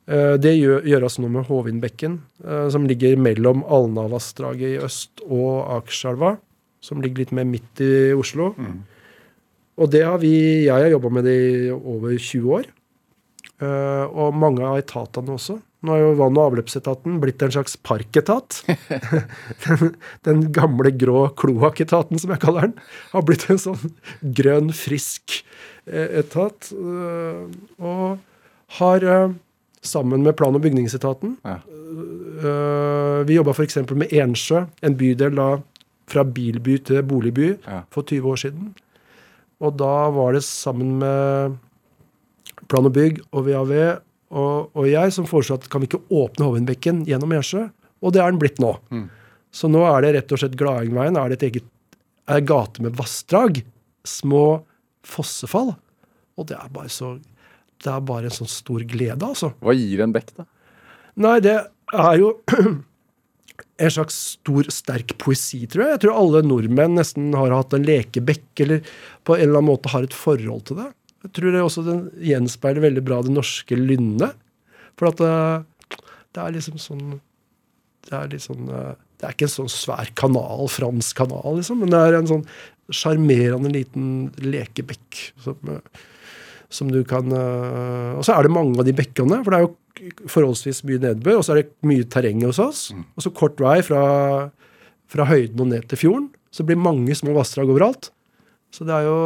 Eh, 0.06 0.34
Det 0.42 0.52
gjør, 0.56 0.82
gjøres 0.86 1.18
nå 1.22 1.30
med 1.32 1.46
Håvindbekken, 1.48 2.18
eh, 2.44 2.66
som 2.74 2.86
ligger 2.86 3.16
mellom 3.16 3.64
Alnavassdraget 3.64 4.74
i 4.74 4.82
øst 4.82 5.22
og 5.26 5.70
Akerselva, 5.78 6.36
som 6.80 7.00
ligger 7.02 7.24
litt 7.24 7.32
mer 7.32 7.46
midt 7.48 7.80
i 7.80 8.12
Oslo. 8.16 8.52
Mm. 8.58 8.84
Og 9.76 9.90
det 9.92 10.02
har 10.06 10.18
vi, 10.22 10.32
jeg 10.66 10.72
har 10.72 10.88
jobba 10.94 11.10
med 11.12 11.26
det 11.28 11.36
i 11.36 11.70
over 11.74 12.14
20 12.16 12.52
år. 12.60 12.66
Eh, 13.60 14.04
og 14.12 14.34
mange 14.36 14.64
av 14.64 14.78
etatene 14.80 15.34
også. 15.36 15.58
Nå 15.86 15.92
er 15.94 16.00
jo 16.02 16.14
vann- 16.18 16.36
og 16.40 16.50
avløpsetaten 16.50 17.18
blitt 17.22 17.42
en 17.44 17.52
slags 17.54 17.76
parketat. 17.84 18.62
den, 19.66 19.92
den 20.26 20.40
gamle 20.56 20.90
grå 20.98 21.26
kloakketaten, 21.38 22.18
som 22.20 22.32
jeg 22.32 22.42
kaller 22.42 22.68
den, 22.70 22.78
har 23.12 23.26
blitt 23.28 23.44
en 23.52 23.60
sånn 23.60 23.92
grønn, 24.36 24.72
frisk 24.76 25.42
eh, 25.86 26.22
etat. 26.24 26.72
eh, 26.72 27.44
og 27.78 28.16
har 28.80 29.04
sammen 29.86 30.24
med 30.26 30.34
plan- 30.36 30.56
og 30.58 30.64
bygningsetaten 30.64 31.36
Ja. 31.46 31.60
Vi 33.26 33.36
jobba 33.36 33.52
f.eks. 33.54 33.76
med 33.96 34.10
Ensjø, 34.12 34.64
en 34.84 34.96
bydel 34.98 35.36
da 35.38 35.44
fra 36.10 36.24
bilby 36.26 36.74
til 36.84 36.98
boligby 37.06 37.52
Ja. 37.62 37.84
for 37.94 38.02
20 38.04 38.26
år 38.32 38.40
siden. 38.42 38.74
Og 39.64 39.76
da 39.80 39.94
var 40.12 40.36
det 40.36 40.44
sammen 40.46 40.98
med 41.00 41.56
Plan 42.66 42.88
og 42.88 42.94
bygg 42.96 43.20
og 43.30 43.46
VAV 43.46 43.72
og, 44.34 44.72
og 44.74 44.88
jeg 44.88 45.12
som 45.14 45.26
foreslo 45.28 45.54
at 45.58 45.68
kan 45.70 45.82
vi 45.82 45.86
ikke 45.90 46.02
åpne 46.10 46.48
Hovindbekken 46.48 47.04
gjennom 47.06 47.34
Gjersø? 47.36 47.68
Og 48.02 48.14
det 48.14 48.22
er 48.22 48.32
den 48.32 48.40
blitt 48.42 48.58
nå. 48.62 48.72
Mm. 48.90 49.06
Så 49.54 49.70
nå 49.70 49.84
er 49.86 50.02
det 50.02 50.12
rett 50.16 50.34
og 50.34 50.40
slett 50.42 50.56
Gladengveien 50.58 51.18
er 51.20 51.30
det 51.30 51.38
et 51.38 51.46
eget 51.50 51.68
er 52.26 52.42
gate 52.42 52.82
med 52.82 52.96
vassdrag. 52.98 53.62
Små 54.06 54.62
fossefall. 55.06 55.74
Og 56.36 56.48
det 56.50 56.58
er 56.58 56.72
bare 56.74 56.90
så 56.92 57.16
Det 57.76 57.90
er 57.92 58.00
bare 58.00 58.30
en 58.30 58.32
sånn 58.32 58.48
stor 58.48 58.80
glede, 58.88 59.20
altså. 59.20 59.50
Hva 59.60 59.74
gir 59.76 60.00
en 60.00 60.12
bekk, 60.14 60.30
da? 60.38 60.46
Nei, 61.20 61.34
det 61.44 61.58
er 61.92 62.14
jo 62.16 62.30
en 63.76 63.92
slags 63.92 64.16
stor, 64.36 64.68
sterk 64.72 65.14
poesi, 65.20 65.62
tror 65.70 65.84
jeg. 65.84 65.94
Jeg 65.94 66.02
tror 66.04 66.20
alle 66.20 66.42
nordmenn 66.46 66.96
nesten 66.98 67.30
har 67.36 67.54
hatt 67.54 67.76
en 67.76 67.86
lekebekk, 67.86 68.48
eller 68.64 68.82
på 69.26 69.36
en 69.36 69.44
eller 69.44 69.60
annen 69.60 69.70
måte 69.70 69.92
har 69.92 70.06
et 70.06 70.16
forhold 70.16 70.66
til 70.68 70.80
det. 70.80 70.90
Jeg 71.26 71.34
tror 71.36 71.54
det 71.54 71.62
også 71.64 71.84
den 71.86 72.02
gjenspeiler 72.22 72.84
veldig 72.86 73.02
bra 73.06 73.20
det 73.24 73.34
norske 73.34 73.78
lynnet. 73.78 74.36
For 74.96 75.10
at 75.10 75.20
det, 75.20 75.32
det 76.36 76.42
er 76.42 76.54
liksom 76.56 76.78
sånn 76.80 77.06
Det 78.06 78.14
er 78.16 78.30
litt 78.32 78.44
sånn 78.46 78.70
eh, 78.72 78.94
Det 79.18 79.26
er 79.26 79.34
ikke 79.34 79.48
en 79.48 79.52
sånn 79.58 79.72
svær 79.72 80.12
kanal, 80.16 80.70
fransk 80.72 81.18
kanal, 81.18 81.58
liksom, 81.58 81.82
men 81.82 81.92
det 81.92 82.00
er 82.00 82.16
en 82.20 82.30
sånn 82.30 82.46
sjarmerende 82.94 83.72
liten 83.74 84.08
lekebekk 84.38 85.20
som, 85.42 85.58
eh, 85.72 86.04
som 86.72 86.90
du 86.90 87.02
kan 87.06 87.30
eh, 87.32 88.12
Og 88.18 88.24
så 88.26 88.34
er 88.34 88.46
det 88.46 88.54
mange 88.54 88.78
av 88.80 88.86
de 88.86 88.94
bekkene, 88.96 89.40
for 89.44 89.52
det 89.52 89.58
er 89.58 89.66
jo 89.66 90.26
forholdsvis 90.28 90.82
mye 90.88 91.02
nedbør, 91.02 91.40
og 91.40 91.46
så 91.46 91.54
er 91.54 91.62
det 91.62 91.88
mye 91.88 92.06
terreng 92.10 92.42
hos 92.44 92.60
oss. 92.62 92.82
Og 93.16 93.24
så 93.24 93.32
kort 93.32 93.60
vei 93.62 93.78
fra, 93.86 94.02
fra 95.10 95.28
høyden 95.30 95.62
og 95.62 95.70
ned 95.72 95.86
til 95.90 96.02
fjorden. 96.02 96.28
Så 96.50 96.62
det 96.62 96.72
blir 96.72 96.84
mange 96.84 97.16
små 97.16 97.36
vassdrag 97.36 97.70
overalt. 97.72 98.10
Så 98.74 98.86
det 98.88 98.94
er 98.96 99.08
jo 99.08 99.18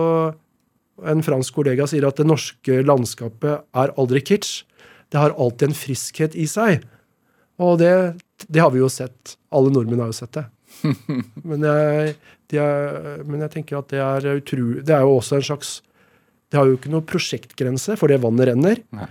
En 1.01 1.23
fransk 1.25 1.55
kollega 1.57 1.87
sier 1.89 2.05
at 2.05 2.19
det 2.21 2.27
norske 2.29 2.83
landskapet 2.85 3.63
er 3.73 3.93
aldri 3.97 4.21
kitsch. 4.21 4.67
Det 5.09 5.17
har 5.17 5.33
alltid 5.33 5.71
en 5.71 5.79
friskhet 5.79 6.35
i 6.37 6.45
seg. 6.45 6.83
Og 7.57 7.79
det, 7.81 8.21
det 8.53 8.61
har 8.61 8.69
vi 8.75 8.83
jo 8.83 8.89
sett. 8.93 9.39
Alle 9.49 9.73
nordmenn 9.73 10.03
har 10.05 10.11
jo 10.11 10.19
sett 10.19 10.37
det. 10.37 10.45
Men 11.49 11.65
jeg, 11.65 12.13
de 12.53 12.61
er, 12.61 13.25
men 13.25 13.41
jeg 13.45 13.53
tenker 13.55 13.79
at 13.81 13.89
det 13.91 13.99
er 14.01 14.39
utrolig 14.39 14.85
Det 14.87 14.95
er 14.95 15.03
jo 15.07 15.17
også 15.17 15.39
en 15.39 15.47
slags 15.49 15.73
Det 16.51 16.59
har 16.59 16.67
jo 16.67 16.79
ikke 16.79 16.91
noe 16.93 17.07
prosjektgrense, 17.07 17.95
for 17.99 18.11
det 18.11 18.21
vannet 18.25 18.51
renner. 18.51 18.81
Nei. 18.97 19.07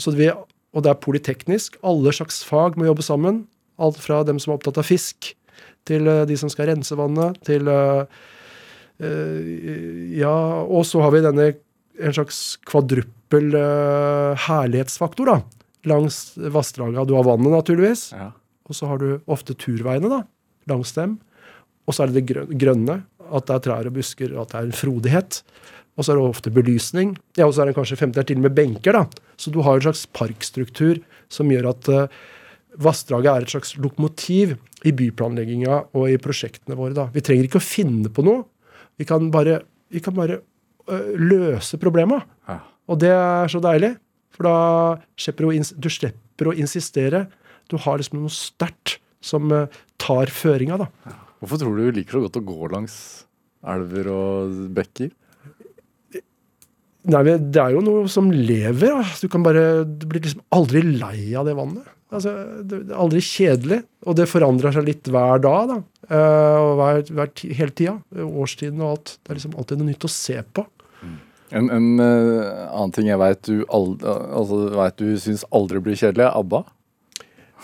Så 0.00 0.12
vi, 0.16 0.28
og 0.28 0.84
det 0.84 0.92
er 0.92 1.00
politeknisk. 1.00 1.78
Alle 1.84 2.12
slags 2.16 2.42
fag 2.48 2.76
må 2.80 2.88
jobbe 2.88 3.04
sammen. 3.06 3.42
Alt 3.82 4.00
fra 4.00 4.20
dem 4.28 4.40
som 4.40 4.52
er 4.52 4.58
opptatt 4.58 4.80
av 4.80 4.88
fisk, 4.88 5.32
til 5.88 6.06
eh, 6.08 6.24
de 6.28 6.36
som 6.38 6.52
skal 6.52 6.70
rense 6.70 6.96
vannet, 6.98 7.40
til 7.48 7.68
uh, 7.68 8.04
Ja, 9.02 10.36
og 10.62 10.84
så 10.86 11.00
har 11.02 11.10
vi 11.14 11.24
denne 11.24 11.48
en 12.02 12.14
slags 12.14 12.38
kvadruppel 12.68 13.56
uh, 13.56 14.38
herlighetsfaktor, 14.46 15.32
da. 15.32 15.64
Langs 15.90 16.36
vassdraga. 16.36 17.02
Du 17.08 17.16
har 17.16 17.26
vannet, 17.26 17.50
naturligvis. 17.52 18.10
Ja. 18.14 18.30
Og 18.68 18.78
så 18.78 18.86
har 18.88 19.02
du 19.02 19.16
ofte 19.26 19.56
turveiene 19.58 20.10
da, 20.12 20.22
langs 20.70 20.94
dem. 20.94 21.18
Og 21.88 21.96
så 21.96 22.04
er 22.04 22.12
det 22.12 22.22
det 22.22 22.58
grønne, 22.60 23.00
at 23.32 23.48
det 23.48 23.56
er 23.56 23.64
trær 23.66 23.88
og 23.90 23.96
busker, 23.96 24.36
at 24.38 24.52
det 24.52 24.60
er 24.60 24.68
en 24.68 24.76
frodighet. 24.76 25.40
Og 25.98 26.04
så 26.06 26.12
er 26.14 26.18
det 26.20 26.24
ofte 26.24 26.50
belysning. 26.54 27.10
Ja, 27.36 27.44
og 27.46 27.52
så 27.54 27.62
er 27.62 27.68
det 27.70 27.76
kanskje 27.76 27.98
50 28.00 28.24
til 28.30 28.38
og 28.40 28.46
med 28.46 28.54
benker. 28.56 28.92
da. 28.96 29.02
Så 29.36 29.52
du 29.52 29.60
har 29.64 29.76
en 29.76 29.84
slags 29.84 30.06
parkstruktur 30.16 31.02
som 31.32 31.50
gjør 31.52 31.68
at 31.72 31.88
uh, 31.92 32.06
vassdraget 32.80 33.28
er 33.32 33.44
et 33.44 33.52
slags 33.52 33.74
lokomotiv 33.76 34.54
i 34.88 34.92
byplanlegginga 34.96 35.82
og 35.92 36.08
i 36.10 36.16
prosjektene 36.22 36.78
våre. 36.78 36.94
da. 36.96 37.08
Vi 37.12 37.20
trenger 37.24 37.44
ikke 37.48 37.60
å 37.60 37.66
finne 37.66 38.08
på 38.12 38.24
noe. 38.24 38.46
Vi 38.96 39.04
kan 39.08 39.28
bare, 39.34 39.60
vi 39.92 40.00
kan 40.04 40.16
bare 40.16 40.40
øh, 40.88 41.12
løse 41.20 41.76
problema. 41.80 42.22
Ja. 42.48 42.58
Og 42.88 42.98
det 43.04 43.12
er 43.12 43.52
så 43.52 43.60
deilig. 43.62 43.92
For 44.32 44.48
da 44.48 44.56
slipper 45.20 45.44
du, 45.44 45.52
ins- 45.60 45.74
du 45.76 45.90
slipper 45.92 46.48
å 46.50 46.56
insistere. 46.56 47.26
Du 47.68 47.76
har 47.84 48.00
liksom 48.00 48.22
noe 48.24 48.32
sterkt 48.32 48.96
som 49.22 49.52
øh, 49.52 49.68
tar 50.00 50.32
føringa, 50.32 50.80
da. 50.80 50.88
Hvorfor 51.42 51.60
tror 51.60 51.76
du 51.76 51.84
vi 51.90 51.98
liker 52.00 52.16
så 52.16 52.24
godt 52.24 52.40
å 52.40 52.46
gå 52.48 52.70
langs 52.72 52.96
elver 53.68 54.08
og 54.12 54.56
bekker? 54.76 55.12
Nei, 57.10 57.22
Det 57.26 57.58
er 57.58 57.74
jo 57.74 57.82
noe 57.82 58.04
som 58.10 58.30
lever. 58.30 58.92
Da. 58.94 59.06
Du 59.18 59.28
kan 59.30 59.42
bare, 59.42 59.82
du 59.84 60.06
blir 60.06 60.22
liksom 60.22 60.44
aldri 60.54 60.84
lei 60.86 61.32
av 61.34 61.48
det 61.48 61.56
vannet. 61.58 61.88
Altså, 62.12 62.34
det 62.68 62.82
er 62.84 63.00
aldri 63.00 63.22
kjedelig. 63.24 63.80
Og 64.06 64.18
det 64.18 64.28
forandrer 64.30 64.74
seg 64.76 64.86
litt 64.86 65.10
hver 65.10 65.42
dag. 65.42 65.72
da. 65.72 65.80
uh, 66.12 66.58
og 66.60 66.70
hver, 66.78 67.02
hver 67.10 67.32
hele 67.42 67.74
tida. 67.74 67.96
Årstiden 68.22 68.84
og 68.84 68.92
alt. 68.92 69.16
Det 69.18 69.32
er 69.32 69.40
liksom 69.40 69.58
alltid 69.58 69.82
noe 69.82 69.90
nytt 69.90 70.06
å 70.06 70.12
se 70.12 70.38
på. 70.54 70.66
En, 71.52 71.66
en 71.68 71.88
uh, 72.00 72.70
annen 72.70 72.94
ting 72.96 73.10
jeg 73.10 73.20
veit 73.20 73.42
du, 73.44 73.58
altså, 73.68 74.62
vet 74.72 75.02
du 75.02 75.10
syns 75.20 75.42
aldri 75.52 75.82
blir 75.84 75.98
kjedelig, 75.98 76.24
er 76.30 76.38
ABBA. 76.38 76.62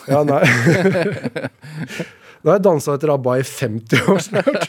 Ja, 0.08 0.24
nei. 0.28 0.42
Nå 2.42 2.52
har 2.52 2.58
jeg 2.58 2.64
dansa 2.66 2.94
etter 2.98 3.14
ABBA 3.14 3.38
i 3.40 3.46
50 3.48 4.10
år 4.12 4.20
snart. 4.22 4.68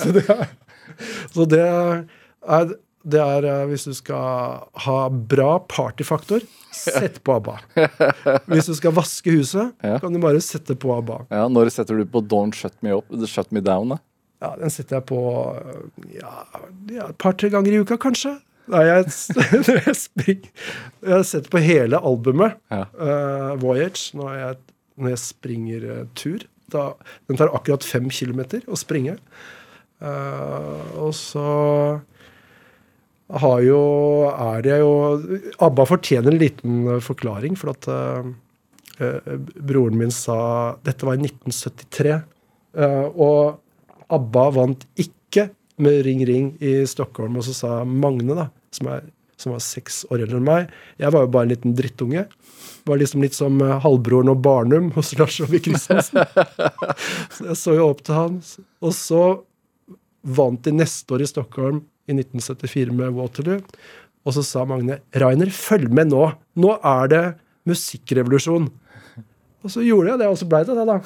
så 0.00 0.12
det 0.16 0.24
så 1.34 1.46
det 1.50 1.60
er, 1.60 2.72
det 3.04 3.20
er 3.20 3.44
eh, 3.44 3.64
Hvis 3.70 3.84
du 3.88 3.92
skal 3.96 4.64
ha 4.86 4.98
bra 5.12 5.58
partyfaktor, 5.68 6.44
sett 6.74 7.20
på 7.24 7.36
ABBA. 7.36 7.58
Hvis 8.50 8.66
du 8.70 8.74
skal 8.78 8.94
vaske 8.96 9.30
huset, 9.36 9.74
Ja. 9.84 9.98
kan 10.02 10.12
du 10.14 10.18
bare 10.22 10.40
sette 10.42 10.74
på 10.80 10.90
ABBA. 10.96 11.20
Ja, 11.30 11.44
Når 11.52 11.70
setter 11.74 12.00
du 12.00 12.06
på 12.10 12.22
Don't 12.26 12.56
Shut 12.58 12.74
Me 12.82 12.96
Up, 12.96 13.12
Shut 13.30 13.52
Me 13.52 13.60
Down? 13.64 13.94
da? 13.94 13.98
Ja, 14.42 14.54
Den 14.60 14.72
setter 14.74 14.98
jeg 14.98 15.06
på 15.12 15.20
eh, 15.54 16.18
ja, 16.18 16.32
ja, 16.92 17.06
et 17.12 17.18
par-tre 17.22 17.48
ganger 17.52 17.72
i 17.76 17.80
uka, 17.84 17.96
kanskje. 18.00 18.34
Nei, 18.72 18.80
jeg, 18.88 19.12
jeg, 20.24 20.36
jeg 21.04 21.24
setter 21.28 21.50
på 21.52 21.60
hele 21.60 22.00
albumet, 22.00 22.56
Ja. 22.72 22.86
uh, 22.96 23.52
Voyage, 23.60 24.14
når 24.16 24.30
jeg, 24.40 24.56
når 24.96 25.12
jeg 25.12 25.20
springer 25.20 25.84
uh, 25.92 26.02
tur. 26.16 26.46
Da, 26.72 26.86
den 27.28 27.36
tar 27.36 27.52
akkurat 27.54 27.84
fem 27.84 28.08
kilometer 28.08 28.64
å 28.72 28.78
springe. 28.80 29.18
Uh, 30.00 30.80
og 31.04 31.12
så 31.16 31.44
har 33.32 33.60
jo 33.64 33.80
Er 34.28 34.66
jeg 34.68 34.82
jo 34.82 34.92
ABBA 35.64 35.86
fortjener 35.88 36.32
en 36.32 36.40
liten 36.40 36.88
eh, 36.92 37.00
forklaring, 37.00 37.56
for 37.56 37.72
at 37.72 37.88
eh, 37.88 38.30
eh, 39.00 39.34
broren 39.56 39.96
min 39.98 40.12
sa 40.12 40.76
Dette 40.84 41.08
var 41.08 41.16
i 41.16 41.24
1973. 41.24 42.20
Uh, 42.74 43.06
og 43.14 43.60
ABBA 44.10 44.44
vant 44.50 44.80
ikke 44.98 45.44
med 45.78 46.00
Ring 46.04 46.24
Ring 46.26 46.48
i 46.58 46.80
Stockholm. 46.90 47.36
Og 47.38 47.46
så 47.46 47.54
sa 47.54 47.76
Magne, 47.86 48.34
da, 48.34 48.48
som 48.74 48.90
er 48.90 49.04
som 49.44 49.54
var 49.54 49.62
seks 49.62 50.02
år 50.12 50.24
eldre 50.24 50.38
enn 50.40 50.46
meg. 50.46 50.74
Jeg 51.00 51.12
var 51.14 51.24
jo 51.24 51.32
bare 51.34 51.48
en 51.48 51.52
liten 51.52 51.74
drittunge. 51.76 52.26
Var 52.88 53.00
liksom 53.00 53.24
litt 53.24 53.36
som 53.36 53.58
eh, 53.64 53.78
halvbroren 53.84 54.32
og 54.32 54.42
Barnum 54.44 54.90
hos 54.96 55.12
Lars 55.18 55.40
Ove 55.44 55.60
Christensen. 55.64 56.22
så 57.34 57.48
jeg 57.50 57.58
så 57.60 57.76
jo 57.78 57.88
opp 57.90 58.04
til 58.06 58.18
han. 58.18 58.38
Og 58.84 58.94
så 58.96 59.24
vant 60.24 60.62
de 60.64 60.72
neste 60.74 61.16
år 61.16 61.24
i 61.24 61.28
Stockholm 61.28 61.82
i 62.08 62.16
1974 62.16 62.94
med 62.94 63.14
Waterloo. 63.16 63.62
Og 64.24 64.36
så 64.36 64.44
sa 64.44 64.64
Magne 64.68 65.00
Rainer, 65.20 65.50
følg 65.52 65.92
med 65.92 66.12
nå. 66.12 66.24
Nå 66.60 66.76
er 66.80 67.10
det 67.12 67.24
musikkrevolusjon. 67.68 68.70
Og 69.64 69.72
så 69.72 69.84
gjorde 69.84 70.12
jeg 70.12 70.20
det, 70.20 70.28
og 70.28 70.36
så 70.36 70.48
blei 70.48 70.60
det 70.68 70.76
det, 70.76 70.84
da. 70.88 70.96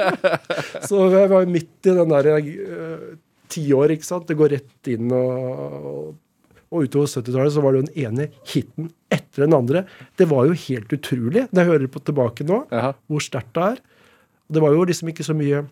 så 0.88 1.06
jeg 1.14 1.30
var 1.32 1.46
midt 1.48 1.88
i 1.88 1.94
den 1.96 2.12
der 2.12 2.28
uh, 2.36 3.06
ti 3.52 3.64
år, 3.76 3.94
ikke 3.96 4.08
sant. 4.08 4.26
Det 4.28 4.36
går 4.36 4.52
rett 4.56 4.90
inn 4.92 5.12
og, 5.16 6.10
og 6.68 6.84
utover 6.84 7.08
70-tallet 7.08 7.54
så 7.56 7.64
var 7.64 7.72
det 7.72 7.80
jo 7.80 7.86
den 7.88 8.02
ene 8.04 8.28
hiten 8.52 8.90
etter 9.12 9.46
den 9.46 9.56
andre. 9.56 9.86
Det 10.20 10.28
var 10.28 10.48
jo 10.48 10.58
helt 10.66 10.92
utrolig, 10.96 11.46
når 11.48 11.62
jeg 11.62 11.72
hører 11.72 11.92
på 11.92 12.04
tilbake 12.04 12.46
nå, 12.48 12.62
Aha. 12.68 12.92
hvor 13.08 13.24
sterkt 13.24 13.54
det 13.56 13.68
er. 13.70 13.80
Det 14.50 14.64
var 14.64 14.76
jo 14.76 14.84
liksom 14.90 15.12
ikke 15.12 15.24
så 15.24 15.36
mye 15.36 15.64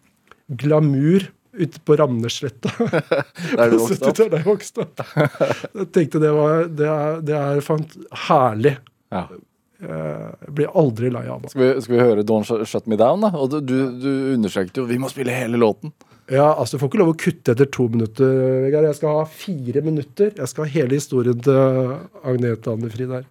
glamour 0.48 1.28
ute 1.56 1.80
på 1.86 1.96
Ramnesletta 1.96 2.70
Der 3.56 3.70
du 3.72 3.78
vokste 3.80 4.10
opp. 4.10 4.18
70-tallet 4.18 4.32
da 4.34 4.40
jeg 4.40 4.48
vokste 4.48 4.84
opp. 4.84 5.04
Jeg 5.78 5.88
tenkte 5.96 6.20
det 6.22 6.32
var 6.36 6.66
Det 6.68 6.88
er, 6.92 7.20
det 7.24 7.36
er 7.38 7.62
fant, 7.64 7.94
herlig. 8.28 8.74
Ja. 9.14 9.22
Eh, 9.78 10.28
Jeg 10.44 10.54
blir 10.58 10.72
aldri 10.76 11.10
lei 11.14 11.24
av 11.30 11.42
det. 11.44 11.52
Skal 11.54 11.62
vi, 11.64 11.70
skal 11.86 11.94
vi 11.96 12.02
høre 12.02 12.24
Don't 12.26 12.44
Shut 12.48 12.66
Shut 12.68 12.86
Me 12.90 12.98
Down, 13.00 13.22
da? 13.24 13.30
Og 13.38 13.50
du, 13.54 13.58
du, 13.62 13.76
du 14.02 14.10
understreket 14.34 14.76
jo 14.82 14.84
vi 14.90 14.98
må 15.00 15.08
spille 15.12 15.32
hele 15.34 15.60
låten. 15.60 15.94
Ja, 16.28 16.50
altså 16.60 16.76
Du 16.76 16.82
får 16.82 16.90
ikke 16.90 16.98
lov 17.00 17.12
å 17.14 17.18
kutte 17.22 17.54
etter 17.54 17.68
to 17.72 17.86
minutter, 17.88 18.34
Vegard. 18.66 18.84
Jeg 18.90 18.98
skal 18.98 19.14
ha 19.22 19.24
fire 19.32 19.80
minutter. 19.86 20.34
Jeg 20.36 20.50
skal 20.50 20.66
ha 20.66 20.72
hele 20.74 20.98
historien 20.98 21.38
til 21.46 21.94
Agnete 22.28 22.74
Annefrid 22.74 23.14
der. 23.14 23.24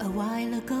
A 0.00 0.08
while 0.16 0.56
ago, 0.56 0.80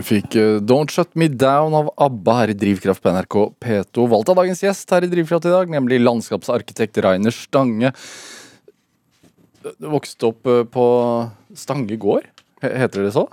Du 0.00 0.06
fikk 0.06 0.36
eh, 0.40 0.58
Don't 0.64 0.90
Shut 0.92 1.12
Me 1.20 1.28
Down 1.28 1.74
av 1.76 1.90
ABBA 2.00 2.36
her 2.40 2.52
i 2.52 2.56
Drivkraft 2.58 3.02
på 3.04 3.12
NRK 3.14 3.36
P2. 3.62 4.06
Valgt 4.12 4.30
av 4.32 4.38
dagens 4.40 4.62
gjest 4.64 4.94
her 4.94 5.04
i 5.06 5.10
Drivkraft 5.12 5.48
i 5.48 5.52
dag, 5.52 5.72
nemlig 5.72 6.00
landskapsarkitekt 6.02 7.00
Rainer 7.04 7.34
Stange. 7.34 7.92
Du 9.76 9.90
vokste 9.92 10.30
opp 10.30 10.48
eh, 10.48 10.62
på 10.72 10.86
Stange 11.58 11.98
gård, 12.00 12.26
heter 12.64 13.04
det 13.06 13.12
så? 13.16 13.26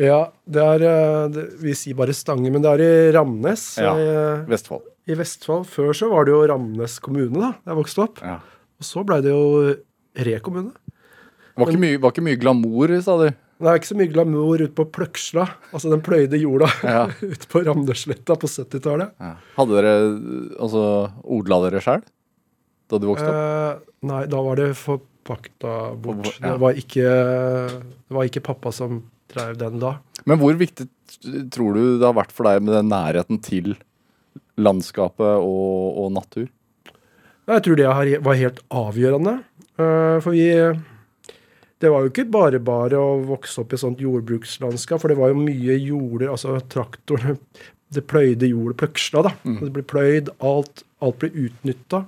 Ja, 0.00 0.24
det 0.50 0.62
er 0.64 0.82
eh, 0.88 1.36
Vi 1.62 1.74
sier 1.78 1.98
bare 1.98 2.14
Stange, 2.16 2.50
men 2.54 2.64
det 2.64 2.72
er 2.72 2.84
i 2.86 2.92
Ramnes 3.14 3.66
Ja. 3.82 3.92
i, 3.94 4.08
Vestfold. 4.50 4.88
i 5.10 5.18
Vestfold. 5.18 5.68
Før 5.70 5.92
så 5.96 6.08
var 6.12 6.26
det 6.26 6.34
jo 6.34 6.42
Ramnes 6.50 6.96
kommune, 7.04 7.36
da 7.36 7.52
da 7.60 7.74
jeg 7.74 7.82
vokste 7.82 8.06
opp. 8.08 8.22
Ja. 8.24 8.40
Og 8.80 8.88
så 8.88 9.04
blei 9.06 9.20
det 9.24 9.34
jo 9.34 9.74
Re 10.24 10.38
kommune. 10.42 10.72
Var 11.54 11.70
ikke, 11.70 11.78
mye, 11.84 11.98
var 12.02 12.10
ikke 12.14 12.22
mye 12.26 12.38
glamour, 12.42 12.90
sa 13.04 13.14
du? 13.20 13.28
Det 13.64 13.70
er 13.72 13.78
ikke 13.80 13.88
så 13.88 13.96
mye 13.96 14.12
glamour 14.12 14.60
ute 14.60 14.74
på 14.76 14.84
Pløksla, 14.92 15.46
altså 15.72 15.88
den 15.92 16.02
pløyde 16.04 16.36
jorda 16.42 16.68
Ja. 16.84 17.04
ute 17.32 17.48
på 17.48 17.62
Ramnesletta 17.64 18.36
på 18.40 18.50
70-tallet. 18.50 19.14
Ja. 19.22 19.30
Hadde 19.56 19.78
dere 19.78 19.94
altså 20.60 20.82
odla 21.24 21.62
dere 21.64 21.80
sjøl 21.84 22.04
da 22.92 22.98
du 23.00 23.06
vokste 23.08 23.30
opp? 23.30 23.38
Eh, 23.40 23.92
nei, 24.10 24.20
da 24.28 24.40
var 24.44 24.60
det 24.60 24.66
forpakta 24.76 25.76
bort. 26.04 26.26
Ja. 26.36 26.50
Det, 26.50 26.56
var 26.60 26.76
ikke, 26.82 27.06
det 27.88 28.18
var 28.18 28.28
ikke 28.28 28.42
pappa 28.44 28.74
som 28.76 29.00
drev 29.32 29.56
den 29.62 29.80
da. 29.80 29.94
Men 30.28 30.38
hvor 30.42 30.52
viktig 30.60 30.84
tror 31.52 31.74
du 31.78 31.82
det 31.96 32.04
har 32.04 32.14
vært 32.20 32.34
for 32.36 32.44
deg 32.50 32.60
med 32.66 32.76
den 32.76 32.92
nærheten 32.92 33.40
til 33.44 33.72
landskapet 34.60 35.40
og, 35.40 35.96
og 36.04 36.12
natur? 36.14 36.46
Jeg 37.48 37.64
tror 37.64 37.76
det 37.80 37.88
var 38.24 38.38
helt 38.40 38.60
avgjørende. 38.72 39.38
Eh, 39.80 40.18
For 40.24 40.30
vi 40.36 40.44
Det 41.84 41.90
var 41.92 42.04
jo 42.04 42.12
ikke 42.12 42.24
bare 42.32 42.60
bare 42.64 42.96
å 42.96 43.18
vokse 43.28 43.60
opp 43.60 43.74
i 43.76 43.80
sånt 43.80 44.00
jordbrukslandskap, 44.00 45.02
for 45.02 45.12
det 45.12 45.18
var 45.18 45.34
jo 45.34 45.42
mye 45.42 45.76
jorder, 45.76 46.30
altså 46.32 46.56
traktorene 46.72 47.36
Det 47.92 48.02
pløyde 48.08 48.48
jord, 48.48 48.72
pløksla, 48.80 49.20
da. 49.26 49.32
Det 49.60 49.68
ble 49.74 49.84
pløyd, 49.86 50.30
alt, 50.42 50.82
alt 51.04 51.18
ble 51.20 51.28
utnytta. 51.44 52.00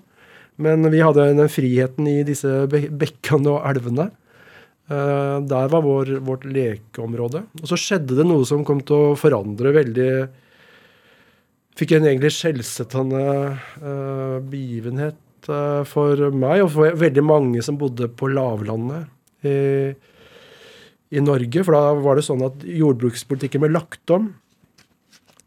Men 0.64 0.88
vi 0.90 1.02
hadde 1.04 1.28
den 1.36 1.52
friheten 1.52 2.08
i 2.10 2.22
disse 2.26 2.64
bekkene 2.72 3.52
og 3.52 3.68
elvene. 3.68 4.08
Uh, 4.88 5.42
der 5.46 5.68
var 5.70 5.84
vår, 5.84 6.16
vårt 6.24 6.46
lekeområde. 6.48 7.44
Og 7.60 7.70
så 7.70 7.78
skjedde 7.78 8.16
det 8.18 8.26
noe 8.26 8.46
som 8.48 8.64
kom 8.66 8.80
til 8.86 9.12
å 9.12 9.14
forandre 9.20 9.74
veldig 9.76 10.10
Fikk 11.76 11.90
en 11.92 12.06
egentlig 12.08 12.30
skjellsettende 12.32 13.22
uh, 13.84 14.38
begivenhet 14.48 15.50
uh, 15.52 15.82
for 15.84 16.30
meg 16.32 16.62
og 16.64 16.70
for 16.72 16.96
veldig 17.02 17.24
mange 17.28 17.60
som 17.66 17.76
bodde 17.76 18.08
på 18.16 18.30
lavlandet 18.32 19.10
i, 19.44 19.92
i 21.12 21.22
Norge. 21.22 21.64
For 21.66 21.76
da 21.76 21.94
var 22.06 22.18
det 22.18 22.26
sånn 22.26 22.44
at 22.46 22.64
jordbrukspolitikken 22.64 23.64
ble 23.64 23.72
lagt 23.74 24.14
om. 24.14 24.30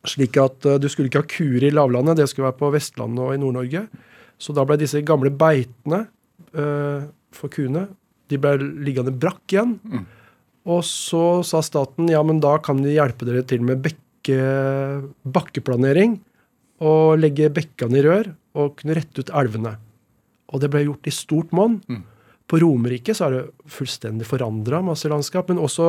Slik 0.07 0.37
at 0.39 0.67
eh, 0.67 0.79
du 0.79 0.87
skulle 0.91 1.11
ikke 1.11 1.23
ha 1.23 1.31
kuer 1.31 1.65
i 1.65 1.73
lavlandet, 1.73 2.19
det 2.21 2.29
skulle 2.31 2.49
være 2.49 2.61
på 2.61 2.73
Vestlandet 2.75 3.25
og 3.25 3.33
i 3.35 3.41
Nord-Norge. 3.41 3.87
Så 4.39 4.55
da 4.55 4.63
ble 4.67 4.77
disse 4.79 5.01
gamle 5.03 5.31
beitene 5.35 6.05
eh, 6.55 7.09
for 7.35 7.51
kuene 7.51 7.89
de 8.29 8.37
ble 8.37 8.55
liggende 8.85 9.13
brakk 9.15 9.41
igjen. 9.51 9.75
Og 10.69 10.83
så 10.85 11.41
sa 11.47 11.63
staten 11.65 12.09
ja, 12.11 12.21
men 12.25 12.41
da 12.43 12.57
kan 12.61 12.81
vi 12.83 12.93
hjelpe 12.97 13.25
dere 13.27 13.41
til 13.47 13.63
med 13.65 13.81
bekke, 13.85 14.39
bakkeplanering. 15.25 16.19
Og 16.85 17.17
legge 17.19 17.49
bekkene 17.51 17.99
i 17.99 18.03
rør 18.05 18.29
og 18.59 18.77
kunne 18.79 18.95
rette 18.95 19.23
ut 19.23 19.33
elvene. 19.35 19.73
Og 20.53 20.61
det 20.61 20.69
ble 20.71 20.85
gjort 20.85 21.09
i 21.09 21.13
stort 21.13 21.51
monn. 21.55 21.79
På 22.49 22.57
Romerike 22.61 23.13
så 23.13 23.27
er 23.27 23.35
det 23.35 23.69
fullstendig 23.69 24.25
forandra 24.25 24.81
masse 24.85 25.09
landskap. 25.11 25.51
Men 25.51 25.61
også 25.61 25.85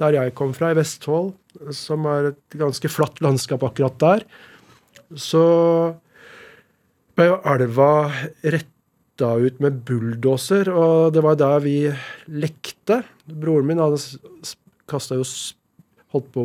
der 0.00 0.14
jeg 0.14 0.34
kom 0.38 0.54
fra, 0.56 0.70
i 0.72 0.78
Vestfold, 0.78 1.32
som 1.74 2.06
er 2.08 2.30
et 2.32 2.58
ganske 2.60 2.88
flatt 2.92 3.20
landskap 3.24 3.64
akkurat 3.66 3.98
der, 4.00 4.24
så 5.18 5.42
ble 7.18 7.26
jo 7.32 7.38
elva 7.50 7.90
retta 8.44 9.32
ut 9.42 9.58
med 9.64 9.80
bulldoser, 9.88 10.70
og 10.70 11.12
det 11.16 11.24
var 11.26 11.38
der 11.40 11.64
vi 11.64 11.76
lekte. 12.30 13.00
Broren 13.26 13.66
min 13.66 13.82
hadde 13.82 13.98
kasta 14.88 15.18
jo 15.18 15.26
Holdt 16.08 16.30
på 16.32 16.42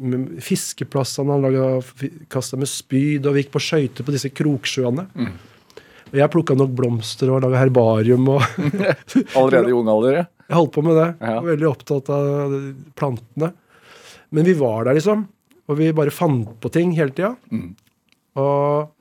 med- 0.00 0.38
fiskeplassene, 0.40 1.34
han 1.36 1.82
kasta 2.32 2.56
med 2.56 2.64
spyd, 2.70 3.26
og 3.28 3.34
vi 3.36 3.42
gikk 3.42 3.50
på 3.52 3.60
skøyter 3.60 4.06
på 4.06 4.14
disse 4.14 4.30
kroksjøene. 4.32 5.04
Og 6.12 6.16
jeg 6.20 6.30
plukka 6.32 6.54
nok 6.56 6.74
blomster 6.78 7.30
og 7.34 7.42
laga 7.44 7.58
herbarium 7.64 8.28
og 8.36 8.44
Allerede 9.38 9.72
i 9.72 9.76
ung 9.76 9.88
alder? 9.90 10.20
ja. 10.22 10.26
Jeg 10.46 10.54
holdt 10.60 10.74
på 10.76 10.82
med 10.86 10.94
det. 10.94 11.06
Ja. 11.18 11.32
Var 11.40 11.48
Veldig 11.48 11.66
opptatt 11.72 12.10
av 12.14 12.52
plantene. 12.94 13.48
Men 14.30 14.46
vi 14.46 14.52
var 14.54 14.84
der, 14.86 14.94
liksom. 14.94 15.24
Og 15.66 15.80
vi 15.80 15.88
bare 15.96 16.12
fant 16.14 16.52
på 16.62 16.70
ting 16.70 16.92
hele 16.94 17.10
tida. 17.16 17.32
Og 18.38 18.92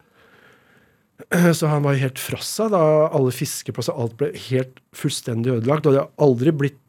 så 1.59 1.69
han 1.69 1.85
var 1.85 1.99
helt 2.01 2.17
fra 2.21 2.39
seg 2.41 2.73
da 2.73 2.81
alle 3.13 3.33
fiskeplasser, 3.35 3.93
alt 3.93 4.17
ble 4.17 4.31
helt 4.47 4.81
fullstendig 4.97 5.53
ødelagt. 5.59 5.85
Og 5.85 5.93
det 5.93 6.01
har 6.01 6.11
aldri 6.25 6.55
blitt 6.63 6.81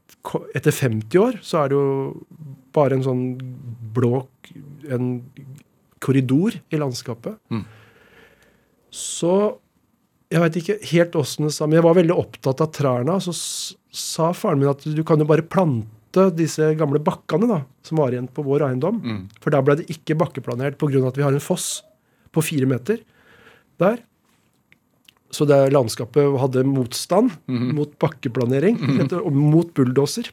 Etter 0.57 0.75
50 0.75 1.21
år 1.23 1.37
så 1.47 1.61
er 1.61 1.69
det 1.71 1.77
jo 1.77 2.25
bare 2.75 2.97
en 2.97 3.05
sånn 3.05 3.21
blå 3.95 4.25
en 4.91 5.21
korridor 6.03 6.57
i 6.75 6.81
landskapet. 6.81 7.37
Så 8.91 9.35
jeg 10.33 10.43
veit 10.43 10.57
ikke 10.59 10.79
helt 10.91 11.17
åssen 11.21 11.47
det 11.47 11.53
sa, 11.55 11.67
men 11.69 11.79
jeg 11.79 11.87
var 11.87 11.99
veldig 11.99 12.17
opptatt 12.19 12.63
av 12.65 12.73
trærne. 12.75 13.15
Så 13.23 13.35
sa 13.95 14.33
faren 14.35 14.59
min 14.63 14.73
at 14.73 14.83
du 14.83 15.03
kan 15.07 15.21
jo 15.23 15.29
bare 15.29 15.47
plante 15.47 16.27
disse 16.35 16.65
gamle 16.81 16.99
bakkene 17.05 17.47
da, 17.51 17.61
som 17.85 18.01
var 18.01 18.15
igjen 18.15 18.27
på 18.33 18.43
vår 18.47 18.65
eiendom. 18.71 18.99
For 19.45 19.55
da 19.55 19.61
ble 19.63 19.79
det 19.83 19.91
ikke 19.93 20.17
bakkeplanert 20.19 20.79
pga. 20.81 21.07
at 21.07 21.17
vi 21.19 21.23
har 21.27 21.33
en 21.37 21.41
foss 21.45 21.83
på 22.33 22.43
fire 22.43 22.67
meter 22.67 23.03
der. 23.79 24.01
Så 25.31 25.45
det 25.45 25.59
landskapet 25.75 26.39
hadde 26.41 26.65
motstand 26.65 27.35
mot 27.77 27.91
bakkeplanering 28.01 28.79
etter, 29.03 29.21
og 29.21 29.35
mot 29.35 29.73
bulldoser. 29.75 30.31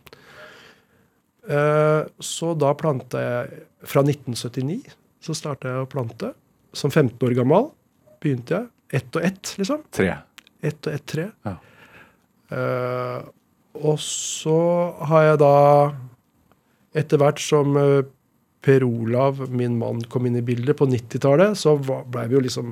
Eh, 1.43 2.01
så 2.23 2.53
da 2.55 2.69
planta 2.79 3.19
jeg 3.19 3.63
Fra 3.83 3.99
1979 3.99 4.93
så 5.19 5.33
starta 5.35 5.67
jeg 5.67 5.83
å 5.83 5.89
plante. 5.91 6.29
Som 6.73 6.89
15 6.89 7.19
år 7.27 7.35
gammel 7.35 7.67
begynte 8.23 8.55
jeg. 8.55 8.69
Ett 8.93 9.15
og 9.17 9.23
ett, 9.25 9.53
liksom. 9.57 9.83
Tre. 9.93 10.11
Ett 10.63 10.87
og 10.87 10.93
ett 10.93 11.05
tre. 11.09 11.27
Ja. 11.47 11.55
Uh, 12.53 13.21
og 13.83 13.97
så 14.03 14.57
har 15.09 15.23
jeg 15.31 15.39
da 15.41 15.53
Etter 16.93 17.17
hvert 17.17 17.39
som 17.41 17.73
eh, 17.79 18.03
Per 18.61 18.83
Olav, 18.85 19.39
min 19.49 19.79
mann, 19.79 20.03
kom 20.13 20.27
inn 20.29 20.35
i 20.37 20.43
bildet 20.45 20.77
på 20.77 20.85
90-tallet, 20.85 21.57
så 21.57 21.73
blei 21.81 22.03
ble 22.13 22.25
vi 22.29 22.35
jo 22.37 22.41
liksom 22.45 22.67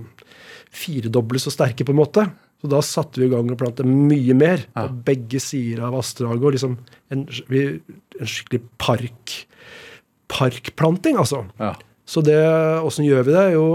firedoble 0.69 1.41
så 1.41 1.49
sterke, 1.49 1.87
på 1.87 1.95
en 1.95 1.97
måte. 1.97 2.27
Så 2.61 2.69
da 2.69 2.83
satte 2.85 3.17
vi 3.17 3.25
i 3.25 3.31
gang 3.31 3.49
og 3.49 3.57
plante 3.57 3.81
mye 3.87 4.35
mer 4.37 4.61
Ja. 4.75 4.85
på 4.85 5.01
begge 5.09 5.41
sider 5.41 5.81
av 5.87 5.95
vassdraget. 5.97 6.45
Og 6.45 6.53
liksom 6.53 6.77
en, 7.09 7.25
en 7.25 8.29
skikkelig 8.29 8.61
park 8.77 9.33
parkplanting, 10.31 11.17
altså. 11.17 11.41
Ja. 11.59 11.73
Så 12.05 12.21
det, 12.21 12.37
åssen 12.85 13.05
gjør 13.09 13.25
vi 13.27 13.33
det? 13.35 13.47
Jo, 13.55 13.65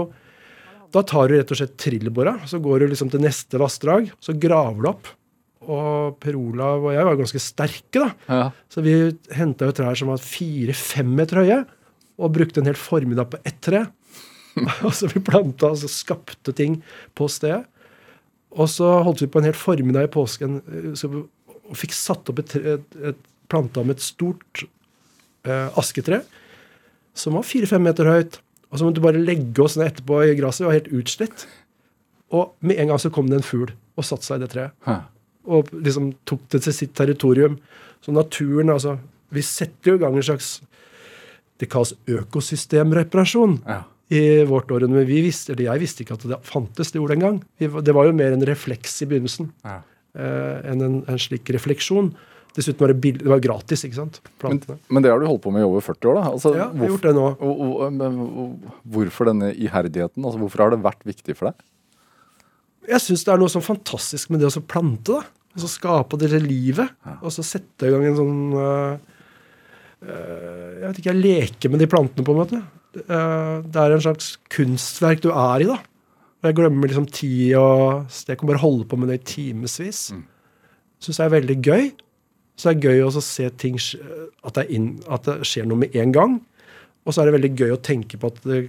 da 0.93 1.03
tar 1.07 1.29
du 1.29 1.37
rett 1.37 1.53
og 1.53 1.59
slett 1.59 1.77
trillebåra, 1.79 2.37
så 2.49 2.59
går 2.63 2.83
du 2.83 2.91
liksom 2.91 3.11
til 3.13 3.23
neste 3.23 3.59
vassdrag, 3.61 4.11
så 4.23 4.35
graver 4.37 4.83
du 4.83 4.89
opp. 4.91 5.09
Og 5.67 6.17
Per 6.23 6.37
Olav 6.39 6.85
og 6.85 6.93
jeg 6.95 7.07
var 7.07 7.17
ganske 7.19 7.41
sterke, 7.43 7.99
da. 7.99 8.09
Ja. 8.29 8.43
Så 8.71 8.83
vi 8.85 8.95
henta 9.35 9.67
jo 9.67 9.75
trær 9.75 9.97
som 9.99 10.11
var 10.13 10.23
fire-fem 10.23 11.09
meter 11.17 11.41
høye, 11.43 11.61
og 12.17 12.33
brukte 12.33 12.63
en 12.63 12.69
hel 12.69 12.79
formiddag 12.79 13.29
på 13.33 13.41
ett 13.45 13.59
tre. 13.65 13.83
og 14.85 14.93
så 14.95 15.09
vi 15.11 15.21
planta 15.21 15.73
og 15.73 15.81
så 15.81 15.89
skapte 15.91 16.55
ting 16.55 16.79
på 17.17 17.27
stedet. 17.29 17.65
Og 18.57 18.69
så 18.71 18.87
holdt 19.05 19.21
vi 19.21 19.29
på 19.29 19.41
en 19.41 19.49
hel 19.49 19.57
formiddag 19.57 20.07
i 20.07 20.13
påsken 20.13 20.61
eh, 20.71 21.05
og 21.67 21.75
fikk 21.75 21.93
satt 21.93 22.31
opp 22.31 22.39
et, 22.41 22.55
et, 22.57 22.99
et 23.11 23.19
planta 23.51 23.83
med 23.83 23.97
et 23.97 24.05
stort 24.05 24.63
eh, 24.63 25.67
asketre 25.77 26.21
som 27.17 27.37
var 27.37 27.45
fire-fem 27.47 27.83
meter 27.83 28.09
høyt. 28.09 28.39
Og 28.71 28.79
så 28.79 28.83
måtte 28.85 28.99
du 28.99 29.05
bare 29.05 29.21
legge 29.23 29.63
oss 29.63 29.77
ned 29.79 29.87
etterpå 29.93 30.17
i 30.27 30.35
gresset. 30.35 30.63
Vi 30.65 30.67
var 30.69 30.75
helt 30.79 30.91
utslitt. 30.99 31.45
Og 32.35 32.53
med 32.67 32.79
en 32.83 32.89
gang 32.91 32.99
så 32.99 33.09
kom 33.13 33.29
det 33.31 33.37
en 33.39 33.45
fugl 33.47 33.69
og 33.97 34.03
satte 34.05 34.27
seg 34.27 34.41
i 34.41 34.43
det 34.43 34.49
treet 34.51 34.73
Hæ. 34.85 34.95
og 35.47 35.69
liksom 35.71 36.09
tok 36.27 36.41
det 36.51 36.59
til 36.65 36.73
sitt 36.75 36.93
territorium. 36.93 37.55
Så 38.03 38.11
naturen, 38.11 38.69
altså 38.69 38.97
Vi 39.31 39.41
setter 39.41 39.91
jo 39.91 39.95
i 39.95 40.01
gang 40.03 40.15
en 40.15 40.23
slags 40.23 40.61
Det 41.59 41.69
kalles 41.71 41.93
økosystemreparasjon 42.07 43.61
Ja. 43.67 43.83
i 44.09 44.43
vårt 44.45 44.67
århundre. 44.71 44.99
Men 44.99 45.07
vi 45.07 45.21
visste, 45.21 45.51
eller 45.53 45.63
jeg 45.73 45.79
visste 45.79 46.03
ikke 46.03 46.13
at 46.13 46.27
det 46.27 46.37
fantes 46.43 46.91
det 46.91 47.01
ordet 47.01 47.17
engang. 47.17 47.41
Det 47.59 47.93
var 47.95 48.05
jo 48.05 48.13
mer 48.13 48.31
en 48.33 48.45
refleks 48.45 49.01
i 49.01 49.05
begynnelsen 49.05 49.51
Ja. 49.65 49.81
eh, 50.15 50.71
enn 50.71 50.81
en, 50.81 51.03
en 51.07 51.17
slik 51.17 51.49
refleksjon. 51.49 52.13
Dessuten 52.55 52.79
var 52.79 52.87
det, 52.93 53.01
bill 53.01 53.17
det 53.19 53.27
var 53.29 53.39
gratis, 53.43 53.83
ikke 53.85 53.95
sant? 53.99 54.19
Men, 54.43 54.61
men 54.89 55.03
det 55.03 55.11
har 55.11 55.19
du 55.21 55.27
holdt 55.29 55.43
på 55.43 55.51
med 55.53 55.61
i 55.61 55.67
over 55.67 55.81
40 55.85 56.09
år, 56.09 56.15
da? 56.17 56.29
Altså, 56.31 56.53
ja, 56.55 56.67
jeg 56.71 56.79
har 56.79 56.87
gjort 56.93 57.01
det 57.05 57.13
nå. 57.15 57.25
og- 57.37 57.59
og- 57.67 57.93
men 57.93 58.15
hvorfor 58.89 59.25
denne 59.29 59.51
iherdigheten? 59.53 60.23
Altså, 60.25 60.39
hvorfor 60.41 60.63
har 60.63 60.69
det 60.71 60.79
vært 60.81 61.03
viktig 61.05 61.35
for 61.37 61.51
deg? 61.51 61.55
Jeg 62.87 62.99
syns 63.03 63.23
det 63.27 63.33
er 63.33 63.37
noe 63.37 63.51
sånn 63.51 63.61
fantastisk 63.65 64.29
med 64.31 64.39
det 64.39 64.47
å 64.47 64.55
så 64.55 64.61
plante, 64.65 65.11
da. 65.19 65.21
Og 65.57 65.61
så 65.61 65.67
skape 65.69 66.17
dette 66.17 66.39
livet. 66.41 66.89
Og 67.21 67.29
så 67.33 67.43
sette 67.43 67.87
i 67.87 67.91
gang 67.91 68.05
en 68.05 68.15
sånn 68.15 68.53
uh, 68.53 68.97
Jeg 70.77 70.87
vet 70.87 70.99
ikke, 71.01 71.13
jeg 71.13 71.21
leker 71.23 71.71
med 71.73 71.79
de 71.81 71.87
plantene, 71.89 72.23
på 72.25 72.33
en 72.35 72.41
måte. 72.41 72.59
Uh, 73.09 73.61
det 73.65 73.75
er 73.81 73.93
en 73.95 74.03
slags 74.05 74.37
kunstverk 74.53 75.21
du 75.25 75.29
er 75.33 75.61
i, 75.65 75.69
da. 75.69 75.77
Og 76.37 76.49
jeg 76.51 76.55
glemmer 76.59 76.87
liksom 76.89 77.07
tid 77.09 77.55
og 77.57 78.05
Jeg 78.27 78.37
kan 78.37 78.47
bare 78.49 78.61
holde 78.61 78.85
på 78.87 78.97
med 78.97 79.09
det 79.09 79.19
i 79.21 79.25
timevis. 79.33 80.11
syns 81.01 81.17
jeg 81.17 81.25
er 81.25 81.33
veldig 81.41 81.57
gøy. 81.65 81.91
Så 82.57 82.71
det 82.71 82.75
er 82.75 82.89
gøy 82.89 83.05
også 83.05 83.21
å 83.21 83.27
se 83.27 83.47
ting 83.61 83.77
at 83.77 84.57
det, 84.57 84.65
inn, 84.73 84.95
at 85.05 85.27
det 85.29 85.39
skjer 85.45 85.67
noe 85.69 85.83
med 85.85 85.95
en 85.95 86.13
gang. 86.15 86.37
Og 87.05 87.13
så 87.13 87.21
er 87.21 87.29
det 87.29 87.37
veldig 87.37 87.53
gøy 87.55 87.73
å 87.75 87.81
tenke 87.85 88.19
på 88.19 88.31
at 88.33 88.39
det 88.49 88.63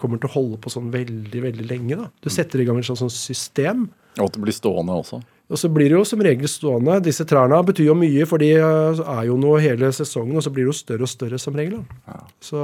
kommer 0.00 0.20
til 0.20 0.30
å 0.30 0.34
holde 0.34 0.58
på 0.60 0.72
sånn 0.72 0.90
veldig 0.92 1.42
veldig 1.44 1.66
lenge. 1.68 1.98
da. 2.00 2.08
Du 2.24 2.30
setter 2.32 2.62
i 2.62 2.66
gang 2.66 2.80
et 2.80 2.88
sånt, 2.88 3.12
system. 3.14 3.86
Og 4.18 4.26
at 4.26 4.36
det 4.36 4.42
blir 4.42 4.56
stående 4.56 4.96
også. 5.02 5.20
Og 5.50 5.58
så 5.58 5.70
blir 5.72 5.90
det 5.90 5.96
jo 5.98 6.04
som 6.06 6.20
regel 6.22 6.50
stående. 6.50 7.00
Disse 7.04 7.26
trærne 7.28 7.58
betyr 7.66 7.88
jo 7.88 7.96
mye, 7.98 8.26
for 8.28 8.42
de 8.42 8.52
eh, 8.54 9.00
er 9.16 9.24
jo 9.26 9.38
noe 9.40 9.58
hele 9.62 9.90
sesongen, 9.94 10.36
og 10.38 10.46
så 10.46 10.52
blir 10.54 10.66
det 10.66 10.72
jo 10.72 10.78
større 10.78 11.06
og 11.06 11.10
større 11.10 11.40
som 11.42 11.58
regel. 11.58 11.80
da. 12.06 12.20
Så 12.42 12.60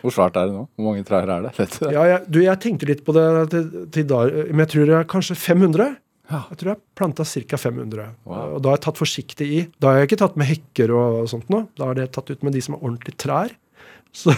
Hvor 0.00 0.14
svært 0.16 0.38
er 0.40 0.48
det 0.48 0.56
nå? 0.56 0.64
Hvor 0.76 0.88
mange 0.88 1.04
trær 1.08 1.28
er 1.28 1.48
det? 1.48 1.68
Ja, 1.96 2.06
jeg, 2.08 2.22
du, 2.28 2.40
jeg 2.44 2.62
tenkte 2.62 2.88
litt 2.88 3.04
på 3.04 3.16
det 3.16 3.26
til, 3.52 3.66
til 3.92 4.08
da, 4.08 4.22
men 4.48 4.64
jeg 4.64 4.72
tror 4.74 4.88
det 4.88 4.96
er 5.00 5.10
kanskje 5.12 5.36
500. 5.36 5.98
Ja. 6.30 6.44
Jeg 6.52 6.58
tror 6.60 6.70
jeg 6.72 6.80
planta 6.98 7.24
ca. 7.26 7.58
500. 7.58 8.04
Wow. 8.24 8.54
Og 8.56 8.62
da 8.62 8.70
har 8.70 8.76
jeg 8.78 8.84
tatt 8.86 9.00
forsiktig 9.00 9.46
i. 9.50 9.60
Da 9.82 9.90
har 9.90 9.98
jeg 10.02 10.10
ikke 10.10 10.20
tatt 10.22 10.36
med 10.38 10.46
hekker 10.50 10.92
og 10.94 11.24
sånt 11.32 11.48
nå. 11.50 11.64
Da 11.78 11.88
har 11.90 11.98
det 11.98 12.10
tatt 12.14 12.30
ut 12.30 12.44
med 12.46 12.54
de 12.54 12.62
som 12.62 12.76
er 12.78 12.84
ordentlig 12.86 13.16
trær. 13.18 13.56
Så, 14.12 14.32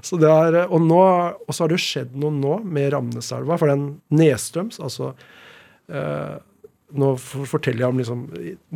så 0.00 0.16
det 0.16 0.28
er, 0.32 0.54
og, 0.72 0.78
nå, 0.88 0.98
og 1.44 1.52
så 1.52 1.62
har 1.64 1.68
det 1.68 1.76
jo 1.76 1.82
skjedd 1.84 2.14
noe 2.16 2.32
nå 2.32 2.54
med 2.64 2.86
Ramneselva, 2.94 3.58
for 3.60 3.68
den 3.68 3.82
nedstrøms, 4.08 4.78
altså 4.80 5.10
eh, 5.92 6.38
Nå 6.96 7.10
forteller 7.20 7.84
jeg 7.84 7.90
om 7.92 8.00
liksom 8.00 8.22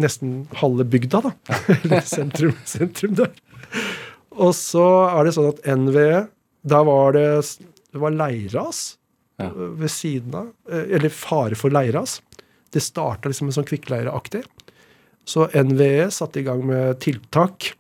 nesten 0.05 0.35
halve 0.61 0.85
bygda, 0.93 1.23
da. 1.25 1.33
Eller 1.79 2.05
sentrum, 2.05 2.53
sentrum 2.69 3.17
der. 3.17 3.33
Og 4.37 4.53
så 4.57 4.85
er 5.15 5.25
det 5.25 5.33
sånn 5.39 5.49
at 5.55 5.65
NVE 5.73 6.21
Da 6.69 6.83
var 6.85 7.17
det, 7.17 7.27
det 7.97 8.01
var 8.05 8.13
leirras 8.21 8.85
Ja. 9.41 9.49
ved 9.57 9.89
siden 9.93 10.37
av. 10.37 10.53
eh, 10.69 10.85
Eller 10.97 11.13
fare 11.13 11.57
for 11.57 11.73
leirras. 11.73 12.19
Det 12.75 12.83
starta 12.83 13.31
liksom 13.31 13.51
sånn 13.55 13.67
kvikkleireaktig. 13.69 14.43
Så 15.27 15.47
NVE 15.51 16.09
satte 16.15 16.41
i 16.41 16.47
gang 16.47 16.63
med 16.67 17.01
tiltak 17.03 17.73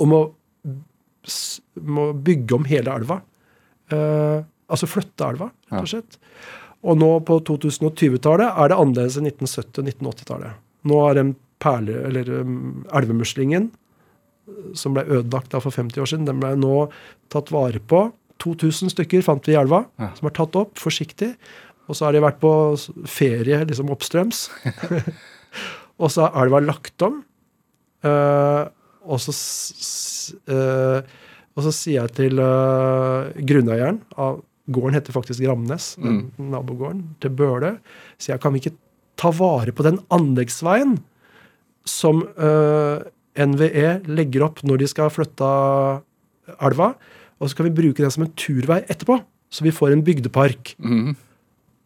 om 0.00 0.14
å, 0.14 0.22
om 1.80 1.98
å 2.02 2.06
bygge 2.14 2.56
om 2.56 2.66
hele 2.70 2.94
elva. 3.00 3.20
Eh, 3.90 4.38
altså 4.70 4.88
flytte 4.90 5.26
elva, 5.26 5.50
rett 5.70 5.82
og 5.82 5.90
slett. 5.90 6.18
Og 6.86 6.96
nå 6.96 7.10
på 7.28 7.40
2020-tallet 7.48 8.56
er 8.56 8.70
det 8.72 8.78
annerledes 8.80 9.18
enn 9.20 9.28
1970- 9.28 9.82
og 9.82 9.90
1980-tallet. 9.90 10.60
Nå 10.88 11.00
er 11.08 11.18
den 11.18 11.34
perle, 11.60 11.98
eller 12.08 12.30
um, 12.40 12.86
elvemuslingen 12.96 13.68
som 14.74 14.94
ble 14.96 15.04
ødelagt 15.04 15.52
da 15.52 15.60
for 15.62 15.74
50 15.74 16.00
år 16.02 16.08
siden, 16.08 16.24
den 16.26 16.40
ble 16.40 16.54
nå 16.58 16.86
tatt 17.32 17.52
vare 17.54 17.82
på. 17.90 18.06
2000 18.40 18.94
stykker 18.94 19.22
fant 19.26 19.44
vi 19.46 19.52
i 19.52 19.58
elva, 19.60 19.84
Ja. 20.00 20.08
som 20.16 20.30
er 20.30 20.34
tatt 20.38 20.56
opp 20.56 20.80
forsiktig. 20.80 21.34
Og 21.90 21.98
så 21.98 22.06
har 22.06 22.14
de 22.14 22.22
vært 22.22 22.38
på 22.42 22.52
ferie 23.10 23.64
liksom 23.66 23.90
oppstrøms. 23.90 24.44
og 26.02 26.12
så 26.12 26.28
har 26.28 26.44
elva 26.44 26.62
lagt 26.62 27.02
om. 27.02 27.18
Uh, 28.06 28.70
og, 29.10 29.18
så, 29.20 29.32
eh, 30.48 31.00
og 31.56 31.64
så 31.66 31.72
sier 31.74 31.98
jeg 31.98 32.14
til 32.16 32.40
uh, 32.40 33.32
grunneieren 33.48 33.98
av 34.20 34.38
Gården 34.70 34.94
heter 34.94 35.14
faktisk 35.16 35.42
Ramnes, 35.48 35.96
mm. 35.98 36.46
nabogården 36.52 37.02
til 37.18 37.32
Bøle. 37.34 37.72
Sier 38.20 38.36
jeg 38.36 38.42
kan 38.44 38.54
vi 38.54 38.60
ikke 38.62 38.76
ta 39.18 39.32
vare 39.34 39.74
på 39.74 39.82
den 39.82 39.98
anleggsveien 40.14 40.94
som 41.88 42.22
uh, 42.38 43.02
NVE 43.34 43.96
legger 44.06 44.44
opp 44.46 44.62
når 44.62 44.84
de 44.84 44.90
skal 44.92 45.10
flytte 45.10 45.48
elva, 46.60 46.92
og 47.40 47.50
så 47.50 47.58
kan 47.58 47.66
vi 47.66 47.74
bruke 47.80 48.04
den 48.04 48.14
som 48.14 48.28
en 48.28 48.32
turvei 48.38 48.82
etterpå, 48.84 49.18
så 49.50 49.66
vi 49.66 49.74
får 49.74 49.96
en 49.96 50.06
bygdepark. 50.06 50.76
Mhm. 50.78 51.18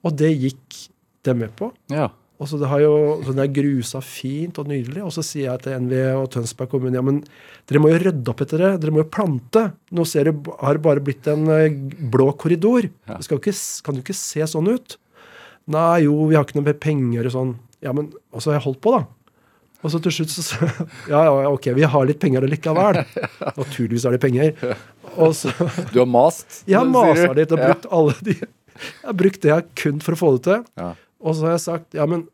Og 0.04 0.14
det 0.18 0.30
gikk 0.32 0.84
de 1.24 1.34
med 1.38 1.54
på. 1.56 1.70
Ja. 1.92 2.10
Og 2.42 2.48
så 2.50 2.58
det 2.58 2.66
har 2.68 2.82
jo 2.82 2.94
så 3.22 3.32
det 3.32 3.44
er 3.44 3.52
grusa 3.54 4.00
fint 4.04 4.58
og 4.60 4.68
nydelig. 4.68 5.00
Og 5.06 5.12
så 5.14 5.22
sier 5.24 5.52
jeg 5.52 5.62
til 5.64 5.84
NVE 5.86 6.08
og 6.18 6.26
Tønsberg 6.34 6.72
kommune 6.72 6.98
ja, 6.98 7.04
men 7.04 7.22
dere 7.70 7.80
må 7.80 7.92
jo 7.92 8.00
rydde 8.02 8.32
opp 8.32 8.42
etter 8.44 8.64
det. 8.64 8.72
Dere 8.82 8.94
må 8.94 9.04
jo 9.04 9.10
plante. 9.14 9.68
Nå 9.94 10.06
ser 10.08 10.28
det, 10.28 10.34
har 10.60 10.76
det 10.76 10.84
bare 10.84 11.04
blitt 11.04 11.28
en 11.30 11.46
eh, 11.54 11.76
blå 12.12 12.32
korridor. 12.40 12.90
Ja. 13.08 13.20
Det 13.20 13.38
ikke, 13.38 13.54
kan 13.86 14.00
jo 14.00 14.04
ikke 14.04 14.18
se 14.18 14.48
sånn 14.50 14.72
ut. 14.72 14.98
Nei, 15.72 16.04
jo, 16.04 16.18
vi 16.28 16.36
har 16.36 16.44
ikke 16.44 16.58
noe 16.58 16.68
mer 16.68 16.80
penger 16.82 17.30
og 17.30 17.36
sånn. 17.36 17.54
Ja, 17.84 17.94
men 17.96 18.10
Og 18.34 18.42
så 18.42 18.50
har 18.50 18.58
jeg 18.58 18.66
holdt 18.66 18.82
på, 18.84 18.96
da. 18.98 19.06
Og 19.84 19.92
så 19.92 20.00
til 20.00 20.14
slutt 20.16 20.32
så 20.32 20.42
sa 20.44 20.68
Ja, 21.12 21.22
ja, 21.28 21.48
ok, 21.52 21.70
vi 21.76 21.86
har 21.94 22.08
litt 22.08 22.20
penger 22.20 22.48
likevel. 22.50 23.04
Naturligvis 23.60 24.08
har 24.08 24.16
de 24.16 24.20
penger. 24.20 24.76
Så 25.38 25.54
Du 25.94 26.00
har 26.02 26.10
mast? 26.10 26.64
Sier 26.64 26.88
masa 26.88 27.30
litt 27.36 27.54
og 27.54 27.62
brukt 27.62 27.88
alle 27.94 28.18
de 28.26 28.36
Jeg 28.74 29.08
har 29.08 29.16
brukt 29.20 29.42
det 29.44 29.50
jeg 29.52 29.66
kun 29.80 30.00
for 30.04 30.16
å 30.16 30.20
få 30.20 30.30
det 30.36 30.42
til. 30.48 30.64
Ja. 30.80 30.90
Og 31.24 31.36
så 31.36 31.46
har 31.48 31.54
jeg 31.56 31.64
sagt 31.64 31.96
ja, 31.96 32.06
men 32.10 32.26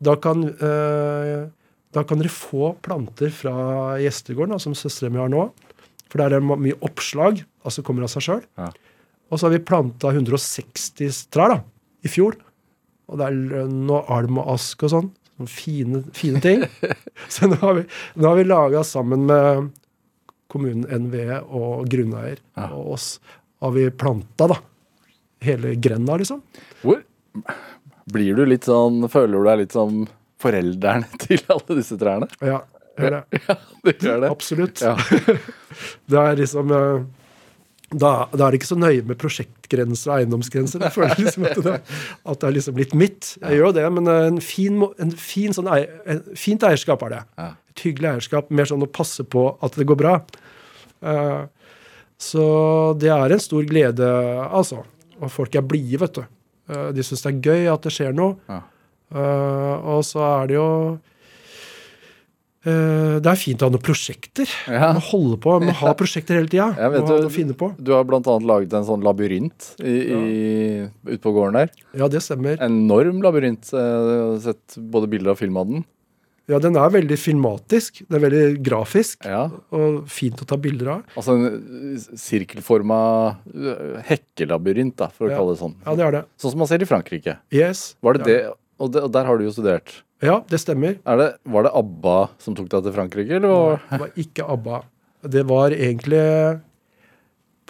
da 0.00 0.14
kan, 0.16 0.44
eh, 0.48 1.46
da 1.92 2.04
kan 2.08 2.20
dere 2.22 2.32
få 2.32 2.74
planter 2.84 3.32
fra 3.34 3.96
gjestegården, 4.00 4.54
da, 4.56 4.60
som 4.62 4.76
søstera 4.78 5.10
mi 5.12 5.20
har 5.20 5.32
nå. 5.32 5.48
For 6.10 6.20
der 6.22 6.36
er 6.36 6.40
det 6.42 6.60
mye 6.64 6.78
oppslag. 6.86 7.42
Altså 7.66 7.84
kommer 7.86 8.06
av 8.06 8.12
seg 8.12 8.24
sjøl. 8.26 8.44
Ja. 8.58 8.70
Og 9.30 9.38
så 9.38 9.46
har 9.46 9.52
vi 9.54 9.62
planta 9.62 10.10
160 10.14 11.26
trær 11.30 11.52
da, 11.54 11.58
i 12.02 12.10
fjor. 12.10 12.38
Og 13.10 13.18
det 13.20 13.26
er 13.28 13.36
lønn 13.36 13.90
og 13.90 14.08
alm 14.10 14.40
og 14.42 14.54
ask 14.56 14.82
og 14.86 14.92
sånn. 14.94 15.10
Sånne 15.36 15.50
fine, 15.52 16.00
fine 16.16 16.40
ting. 16.44 16.64
så 17.32 17.48
nå 17.50 17.58
har 17.62 17.76
vi, 17.80 17.84
nå 18.16 18.26
har 18.30 18.38
vi 18.40 18.46
laga 18.48 18.82
sammen 18.86 19.26
med 19.28 19.68
kommunen 20.50 20.86
NVE 21.06 21.42
og 21.46 21.84
grunneier 21.90 22.40
Ja. 22.58 22.70
og 22.74 22.96
oss, 22.96 23.06
har 23.62 23.70
vi 23.76 23.84
planta 23.94 24.48
da, 24.50 24.56
hele 25.44 25.74
grenda, 25.80 26.16
liksom. 26.20 26.42
Hvor 26.82 27.02
blir 28.10 28.34
du 28.34 28.42
litt 28.48 28.66
sånn 28.66 29.04
Føler 29.06 29.38
du 29.38 29.46
deg 29.46 29.60
litt 29.62 29.76
som 29.76 30.02
foreldrene 30.40 31.06
til 31.24 31.42
alle 31.52 31.78
disse 31.78 31.98
trærne? 32.00 32.28
Ja, 32.42 32.62
gjør 32.98 33.16
det. 33.18 33.40
Det 33.86 33.96
gjør 34.02 34.26
det. 34.26 34.30
Absolutt. 34.34 34.84
Ja. 34.84 34.96
Det 36.10 36.18
er 36.18 36.38
liksom 36.40 36.72
eh, 36.74 37.04
da, 37.90 38.10
da 38.30 38.46
er 38.46 38.52
det 38.52 38.60
ikke 38.60 38.68
så 38.68 38.76
nøye 38.78 39.02
med 39.06 39.18
prosjektgrenser 39.18 40.12
og 40.12 40.20
eiendomsgrenser. 40.20 40.82
Jeg 40.86 40.94
føler 40.94 41.22
liksom 41.24 41.46
at 41.48 41.62
det, 41.64 41.72
at 42.30 42.42
det 42.42 42.48
er 42.48 42.54
liksom 42.54 42.76
litt 42.78 42.92
mitt. 42.98 43.32
Jeg 43.40 43.58
gjør 43.58 43.70
jo 43.70 43.72
det, 43.80 43.86
men 43.96 44.10
eh, 44.10 44.26
en 44.28 44.42
fin, 44.44 44.76
en 45.02 45.14
fin 45.18 45.56
sånn 45.56 45.70
ei, 45.74 45.80
en 46.10 46.22
fint 46.38 46.66
eierskap 46.66 47.02
er 47.08 47.16
det. 47.16 47.22
Ja. 47.40 47.48
Et 47.72 47.84
hyggelig 47.88 48.12
eierskap. 48.12 48.52
Mer 48.54 48.70
sånn 48.70 48.86
å 48.86 48.90
passe 48.90 49.26
på 49.26 49.48
at 49.58 49.78
det 49.78 49.88
går 49.90 49.98
bra. 49.98 50.14
Eh, 51.02 51.42
så 52.20 52.46
det 53.00 53.10
er 53.14 53.34
en 53.34 53.42
stor 53.42 53.66
glede, 53.66 54.08
altså. 54.46 54.84
Og 55.20 55.30
folk 55.32 55.54
er 55.58 55.64
blide, 55.66 56.00
vet 56.00 56.18
du. 56.20 56.22
Eh, 56.70 56.90
de 56.96 57.04
syns 57.06 57.24
det 57.26 57.32
er 57.34 57.40
gøy 57.50 57.70
at 57.72 57.86
det 57.86 57.92
skjer 57.94 58.14
noe. 58.16 58.36
Ja. 58.50 58.60
Eh, 59.10 59.88
og 59.94 60.04
så 60.06 60.20
er 60.22 60.50
det 60.50 60.54
jo 60.54 60.66
eh, 62.62 63.16
Det 63.18 63.26
er 63.32 63.38
fint 63.40 63.62
å 63.62 63.68
ha 63.68 63.74
noen 63.74 63.82
prosjekter. 63.84 64.50
Ja. 64.70 64.92
Man 64.94 65.02
holder 65.10 65.40
på, 65.42 65.56
man 65.64 65.74
har 65.82 65.96
prosjekter 65.98 66.38
hele 66.38 66.50
tida. 66.52 66.70
Ja, 66.78 66.90
vet 66.94 67.06
du- 67.08 67.14
å. 67.66 67.70
Du 67.80 67.92
har 67.96 68.04
annet 68.04 68.48
laget 68.48 68.76
en 68.78 68.86
sånn 68.88 69.04
labyrint 69.06 69.72
i, 69.82 69.96
i, 70.14 70.20
ute 71.10 71.22
på 71.24 71.34
gården 71.36 71.58
der. 71.62 71.72
Ja, 71.98 72.08
det 72.12 72.22
stemmer. 72.26 72.60
Enorm 72.64 73.22
labyrint. 73.24 73.72
Jeg 73.74 73.80
har 73.80 74.38
sett 74.50 74.78
både 74.78 75.10
bilder 75.10 75.34
og 75.34 75.40
film 75.42 75.58
av 75.60 75.68
den. 75.72 75.84
Ja, 76.50 76.58
Den 76.58 76.74
er 76.80 76.90
veldig 76.90 77.16
filmatisk. 77.20 78.00
Det 78.10 78.16
er 78.18 78.22
veldig 78.24 78.44
grafisk. 78.66 79.22
Ja. 79.28 79.44
Og 79.76 80.00
fint 80.10 80.40
å 80.42 80.46
ta 80.50 80.56
bilder 80.58 80.88
av. 80.96 81.02
Altså 81.14 81.36
en 81.38 81.46
eh, 81.94 82.06
sirkelforma 82.18 82.98
eh, 83.54 84.00
hekkelabyrint, 84.10 84.96
da, 84.98 85.08
for 85.14 85.28
å 85.28 85.30
Ja. 85.30 85.38
kalle 85.38 85.54
det 85.54 85.60
sånn. 85.62 85.76
Ja, 85.86 85.94
det 85.94 86.06
er 86.08 86.16
det. 86.18 86.22
Sånn 86.42 86.54
som 86.56 86.62
man 86.64 86.70
ser 86.70 86.82
i 86.82 86.88
Frankrike. 86.90 87.36
Yes. 87.54 87.94
Var 88.02 88.18
det 88.18 88.24
ja. 88.24 88.26
det? 88.30 88.38
Og, 88.80 88.90
det, 88.94 89.02
og 89.06 89.12
der 89.14 89.28
har 89.28 89.38
du 89.38 89.44
jo 89.46 89.52
studert. 89.54 89.92
Ja, 90.24 90.40
det 90.50 90.58
stemmer. 90.60 90.98
Er 91.08 91.16
det, 91.20 91.28
var 91.48 91.64
det 91.68 91.70
ABBA 91.76 92.16
som 92.42 92.56
tok 92.58 92.68
deg 92.72 92.82
til 92.88 92.92
Frankrike, 92.96 93.36
eller? 93.38 93.48
var- 93.48 93.80
Det 93.90 94.00
var 94.02 94.10
ikke 94.24 94.48
ABBA. 94.56 94.80
Det 95.36 95.42
var 95.48 95.70
egentlig 95.76 96.24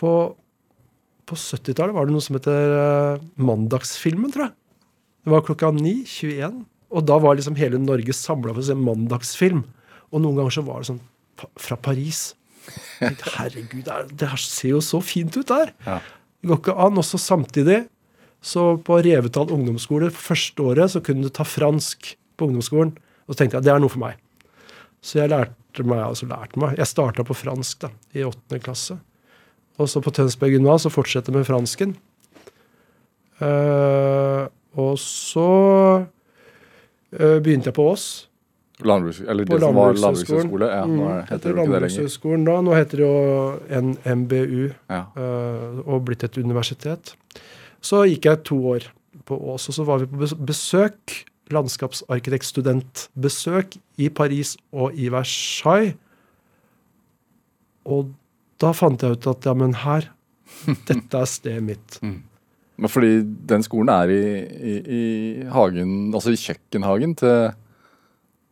På, 0.00 0.12
på 1.26 1.34
70-tallet 1.36 1.92
var 1.94 2.06
det 2.08 2.14
noe 2.14 2.24
som 2.24 2.36
heter 2.38 2.74
eh, 2.80 3.24
Mandagsfilmen, 3.42 4.32
tror 4.32 4.46
jeg. 4.48 4.54
Det 5.26 5.32
var 5.34 5.42
klokka 5.44 5.70
9, 5.76 5.92
21. 6.08 6.60
Og 6.90 7.06
da 7.06 7.20
var 7.22 7.38
liksom 7.38 7.58
hele 7.58 7.78
Norge 7.78 8.14
samla 8.16 8.54
for 8.54 8.62
å 8.62 8.66
se 8.66 8.76
mandagsfilm. 8.78 9.62
Og 10.10 10.22
noen 10.22 10.40
ganger 10.40 10.56
så 10.58 10.64
var 10.66 10.82
det 10.82 10.90
sånn 10.90 11.02
fra 11.60 11.78
Paris. 11.80 12.32
Tenkte, 12.98 13.30
Herregud, 13.36 13.84
det, 13.86 13.94
er, 13.94 14.32
her 14.32 14.42
ser 14.42 14.74
jo 14.74 14.82
så 14.84 15.00
fint 15.04 15.36
ut 15.38 15.48
der. 15.48 15.72
Ja. 15.86 16.00
Det 16.40 16.50
går 16.50 16.60
ikke 16.60 16.76
an. 16.82 16.98
Også 17.00 17.20
samtidig, 17.20 17.84
så 18.42 18.72
på 18.84 18.98
Revetal 19.04 19.52
ungdomsskole 19.54 20.10
første 20.14 20.66
året, 20.72 20.92
så 20.92 21.02
kunne 21.04 21.26
du 21.26 21.32
ta 21.32 21.46
fransk 21.46 22.14
på 22.36 22.48
ungdomsskolen. 22.48 22.92
Og 23.26 23.34
så 23.34 23.42
tenkte 23.42 23.60
jeg 23.60 23.68
det 23.68 23.74
er 23.74 23.82
noe 23.82 23.92
for 23.92 24.02
meg. 24.02 24.18
Så 25.04 25.22
jeg 25.22 25.32
lærte 25.32 25.86
meg, 25.86 26.02
altså 26.02 26.28
lærte 26.28 26.60
meg. 26.60 26.76
Jeg 26.80 26.90
starta 26.90 27.24
på 27.26 27.36
fransk 27.36 27.86
da, 27.86 27.92
i 28.16 28.26
åttende 28.26 28.60
klasse. 28.64 28.98
Og 29.80 29.88
så 29.88 30.02
på 30.04 30.12
Tønsberg 30.12 30.56
gymnas 30.56 30.84
så 30.84 30.92
fortsette 30.92 31.32
med 31.32 31.46
fransken. 31.48 31.94
Uh, 33.40 34.50
og 34.76 34.98
så 35.00 35.46
begynte 37.10 37.66
jeg 37.70 37.74
på 37.74 37.90
Ås. 37.92 38.26
Landbruks, 38.80 39.20
eller 39.28 39.44
På 39.44 39.58
det 39.58 39.60
som 39.60 39.74
var 39.76 39.92
landbrukshøgskolen. 39.92 40.68
Ja, 40.70 40.84
nå 40.86 41.04
Mm, 41.04 41.22
heter 41.28 41.38
det 41.38 41.50
ikke 41.52 41.72
det 41.72 41.80
lenger. 41.82 42.44
Da. 42.46 42.60
Nå 42.62 42.74
heter 42.78 42.96
det 42.96 43.04
jo 43.04 43.16
NMBU 43.68 44.72
Ja. 44.88 45.02
eh, 45.16 45.80
og 45.86 46.04
blitt 46.06 46.24
et 46.24 46.38
universitet. 46.38 47.14
Så 47.82 48.04
gikk 48.08 48.24
jeg 48.24 48.42
to 48.44 48.56
år 48.72 48.80
på 49.26 49.36
Ås, 49.52 49.68
og 49.68 49.74
så 49.74 49.84
var 49.84 49.98
vi 49.98 50.06
på 50.06 50.16
bes- 50.22 50.34
besøk 50.46 51.24
landskapsarkitektstudentbesøk 51.50 53.76
i 53.98 54.08
Paris 54.08 54.56
og 54.72 54.94
i 54.94 55.08
Versailles. 55.12 55.94
Og 57.84 58.12
da 58.60 58.72
fant 58.72 59.02
jeg 59.02 59.10
ut 59.18 59.26
at 59.26 59.44
ja, 59.48 59.54
men 59.54 59.74
her 59.74 60.08
Dette 60.88 61.14
er 61.20 61.24
stedet 61.30 61.62
mitt. 61.62 61.98
Men 62.02 62.22
fordi 62.88 63.20
den 63.50 63.62
skolen 63.66 63.90
er 63.92 64.08
i, 64.14 64.22
i, 64.72 64.76
i 64.80 65.02
hagen, 65.52 66.14
altså 66.14 66.32
i 66.32 66.38
kjøkkenhagen 66.40 67.12
til, 67.20 67.50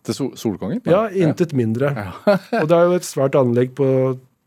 til 0.05 0.15
Sol 0.19 0.35
Solkongen? 0.37 0.83
Ja, 0.85 1.07
intet 1.09 1.55
mindre. 1.57 1.95
Og 2.61 2.69
det 2.69 2.77
er 2.77 2.85
jo 2.91 2.99
et 2.99 3.09
svært 3.09 3.39
anlegg 3.39 3.73
på 3.79 3.89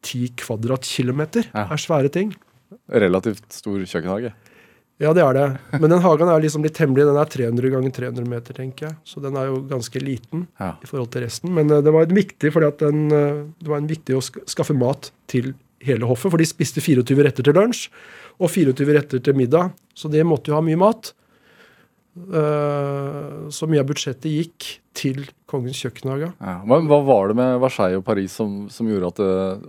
ti 0.06 0.28
kvadratkilometer. 0.38 1.50
Ja. 1.54 1.66
Det 1.70 1.78
er 1.80 1.84
svære 1.88 2.12
ting. 2.14 2.36
Relativt 2.92 3.44
stor 3.54 3.82
kjøkkenhage. 3.82 4.34
Ja, 5.02 5.16
det 5.18 5.24
er 5.26 5.34
det. 5.34 5.46
Men 5.82 5.90
den 5.96 6.02
hagen 6.04 6.30
er 6.30 6.44
liksom 6.44 6.62
litt 6.62 6.78
hemmelig. 6.78 7.08
Den 7.10 7.18
er 7.18 7.30
300 7.34 7.72
ganger 7.74 7.94
300 7.96 8.28
meter, 8.30 8.54
tenker 8.54 8.86
jeg. 8.92 8.98
Så 9.10 9.22
den 9.24 9.34
er 9.40 9.48
jo 9.50 9.64
ganske 9.66 9.98
liten 10.04 10.44
Ja. 10.62 10.76
i 10.78 10.86
forhold 10.90 11.10
til 11.16 11.24
resten. 11.26 11.50
Men 11.58 11.72
eh, 11.74 11.82
det 11.82 11.94
var 11.96 12.06
viktig 12.06 12.52
fordi 12.54 12.68
at 12.70 12.84
den, 12.84 13.08
eh, 13.10 13.40
det 13.58 13.72
var 13.72 13.82
en 13.82 13.90
viktig 13.90 14.14
å 14.20 14.22
skaffe 14.22 14.76
mat 14.78 15.10
til 15.32 15.56
hele 15.82 16.06
hoffet. 16.06 16.30
For 16.30 16.38
de 16.38 16.46
spiste 16.46 16.84
24 16.86 17.26
retter 17.26 17.48
til 17.50 17.58
lunsj 17.58 17.88
og 18.42 18.50
24 18.50 18.96
retter 18.98 19.22
til 19.24 19.38
middag. 19.38 19.72
Så 19.94 20.10
det 20.12 20.24
måtte 20.26 20.50
jo 20.52 20.58
ha 20.58 20.64
mye 20.66 20.80
mat. 20.82 21.12
Eh, 22.18 23.50
Så 23.52 23.68
mye 23.70 23.82
av 23.84 23.88
budsjettet 23.90 24.28
gikk 24.32 24.68
til 24.98 25.26
kongens 25.50 25.80
kjøkkenhage. 25.84 26.32
Ja. 26.42 26.58
Hva, 26.68 26.80
hva 26.88 27.00
var 27.08 27.32
det 27.32 27.38
med 27.40 27.60
Versailles 27.64 28.00
og 28.02 28.06
Paris 28.08 28.34
som, 28.36 28.66
som 28.72 28.88
gjorde 28.90 29.12
at, 29.14 29.22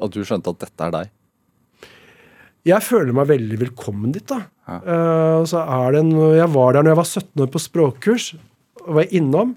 at 0.07 0.15
du 0.15 0.23
skjønte 0.27 0.51
at 0.55 0.63
dette 0.65 0.87
er 0.89 0.95
deg? 0.97 1.13
Jeg 2.67 2.87
føler 2.87 3.15
meg 3.17 3.27
veldig 3.31 3.59
velkommen 3.65 4.13
dit, 4.15 4.27
da. 4.31 4.41
Ja. 4.71 4.77
Eh, 4.79 5.41
så 5.51 5.63
er 5.67 5.97
det 5.97 6.03
en, 6.05 6.13
jeg 6.39 6.51
var 6.55 6.77
der 6.77 6.85
når 6.87 6.95
jeg 6.95 7.01
var 7.01 7.11
17 7.11 7.43
år 7.47 7.51
på 7.55 7.63
språkkurs, 7.63 8.29
og 8.87 8.93
var 9.01 9.15
innom. 9.15 9.57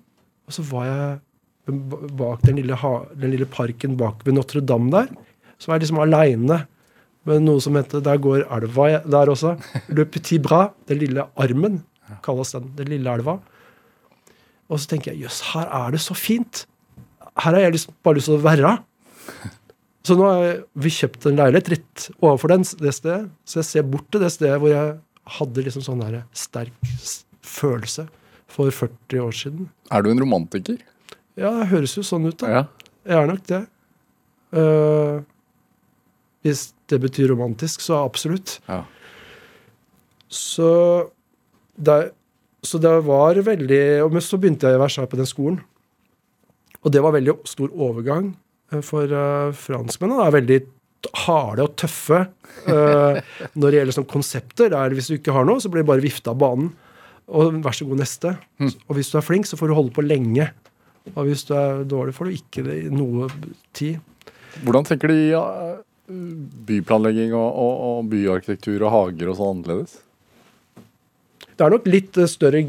Og 0.49 0.53
så 0.57 0.65
var 0.69 0.87
jeg 0.89 1.75
bak 2.17 2.41
den 2.45 2.59
lille, 2.61 2.77
den 3.17 3.33
lille 3.33 3.47
parken 3.49 3.95
bak 3.97 4.21
ved 4.25 4.37
Notre-Dame 4.37 4.91
der. 4.93 5.11
Så 5.57 5.69
var 5.69 5.77
jeg 5.79 5.85
liksom 5.87 6.01
aleine 6.03 6.59
med 7.25 7.43
noe 7.45 7.61
som 7.63 7.75
heter 7.77 8.03
Der 8.05 8.21
går 8.21 8.45
elva 8.53 8.87
der 9.01 9.31
også. 9.33 9.55
Le 9.89 10.05
Petit 10.05 10.41
Bras. 10.41 10.73
Den 10.87 11.01
lille 11.01 11.25
armen 11.35 11.81
kalles 12.25 12.53
den. 12.55 12.71
Den 12.77 12.91
lille 12.93 13.17
elva. 13.19 13.39
Og 14.69 14.81
så 14.81 14.89
tenker 14.89 15.13
jeg 15.13 15.25
jøss, 15.25 15.41
her 15.53 15.69
er 15.69 15.93
det 15.93 16.01
så 16.01 16.15
fint. 16.17 16.65
Her 17.37 17.53
har 17.53 17.65
jeg 17.65 17.75
liksom 17.75 17.95
bare 18.05 18.17
lyst 18.17 18.31
til 18.31 18.39
å 18.39 18.45
være. 18.45 18.71
Så 20.05 20.17
nå 20.17 20.25
har 20.29 20.59
vi 20.77 20.91
kjøpt 20.93 21.25
en 21.29 21.37
leilighet 21.39 21.71
rett 21.73 22.07
overfor 22.19 22.53
den, 22.53 22.65
det 22.81 22.93
stedet. 22.93 23.29
Så 23.45 23.61
jeg 23.61 23.69
ser 23.69 23.87
bort 23.89 24.07
til 24.13 24.21
det 24.21 24.31
stedet 24.33 24.59
hvor 24.61 24.73
jeg 24.73 24.95
hadde 25.37 25.65
liksom 25.65 25.85
sånn 25.85 26.03
der 26.03 26.19
sterk 26.37 26.73
følelse 27.45 28.05
for 28.51 28.69
40 28.69 29.23
år 29.25 29.33
siden. 29.35 29.69
Er 29.89 30.05
du 30.05 30.11
en 30.11 30.21
romantiker? 30.21 30.77
Ja, 31.35 31.51
det 31.57 31.69
høres 31.73 31.95
jo 31.97 32.05
sånn 32.05 32.29
ut, 32.29 32.37
da. 32.41 32.51
Ja. 32.51 32.91
Jeg 33.05 33.17
er 33.21 33.29
nok 33.29 33.41
det. 33.49 33.61
Uh, 34.55 35.25
hvis 36.45 36.69
det 36.91 36.99
betyr 37.01 37.31
romantisk, 37.33 37.81
så 37.81 38.03
absolutt. 38.03 38.59
ja. 38.69 38.83
Så 40.35 40.69
det, 41.75 42.11
så 42.65 42.79
det 42.81 42.91
var 43.05 43.37
veldig 43.45 44.11
Men 44.11 44.23
så 44.23 44.39
begynte 44.41 44.67
jeg 44.67 44.77
i 44.77 44.81
Versailles 44.81 45.11
på 45.11 45.19
den 45.19 45.29
skolen. 45.29 45.59
Og 46.85 46.93
det 46.93 47.01
var 47.01 47.15
veldig 47.15 47.37
stor 47.49 47.71
overgang 47.71 48.31
eh, 48.71 48.81
for 48.85 49.09
uh, 49.09 49.53
franskmennene. 49.57 50.25
er 50.25 50.35
veldig 50.35 50.59
harde 51.25 51.65
og 51.65 51.75
tøffe 51.77 52.23
uh, 52.65 53.17
når 53.53 53.65
det 53.65 53.79
gjelder 53.79 53.97
sånn 53.97 54.09
konsepter. 54.09 54.69
Det 54.73 54.79
er, 54.79 54.97
hvis 54.97 55.09
du 55.09 55.17
ikke 55.17 55.33
har 55.35 55.47
noe, 55.47 55.61
så 55.61 55.69
blir 55.71 55.85
du 55.85 55.89
bare 55.89 56.03
vifta 56.05 56.33
av 56.33 56.41
banen. 56.41 56.71
Og 57.25 57.57
vær 57.65 57.73
så 57.73 57.87
god, 57.89 58.03
neste. 58.03 58.35
Og 58.61 58.97
hvis 58.97 59.09
du 59.09 59.17
er 59.17 59.25
flink, 59.25 59.47
så 59.49 59.57
får 59.57 59.71
du 59.71 59.77
holde 59.77 59.93
på 59.95 60.05
lenge. 60.05 60.45
Og 61.15 61.23
hvis 61.25 61.45
du 61.49 61.55
er 61.57 61.81
dårlig, 61.89 62.13
får 62.17 62.29
du 62.29 62.35
ikke 62.37 62.65
noe 62.93 63.29
tid. 63.73 63.97
Hvordan 64.61 64.85
tenker 64.85 65.09
de 65.09 65.19
byplanlegging 66.07 67.33
og, 67.33 67.47
og, 67.49 67.85
og 67.89 68.09
byarkitektur 68.11 68.83
og 68.85 68.93
hager 68.93 69.31
og 69.31 69.39
sånn 69.39 69.55
annerledes? 69.59 70.01
Det 71.55 71.63
er 71.63 71.71
nok 71.71 71.85
litt 71.87 72.17
eh, 72.19 72.27
større, 72.29 72.61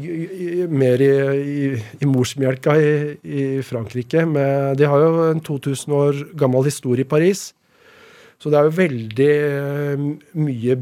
mer 0.71 1.03
i, 1.03 1.11
i, 1.35 1.71
i 1.99 2.07
morsmjelka 2.07 2.75
i, 2.79 2.91
i 3.21 3.47
Frankrike. 3.67 4.23
Med, 4.29 4.77
de 4.79 4.87
har 4.87 5.03
jo 5.03 5.25
en 5.27 5.43
2000 5.43 5.97
år 5.97 6.21
gammel 6.39 6.69
historie 6.69 7.03
i 7.03 7.09
Paris. 7.09 7.49
Så 8.39 8.53
det 8.53 8.59
er 8.59 8.69
jo 8.69 8.77
veldig 8.77 9.33
eh, 9.33 10.07
mye 10.39 10.79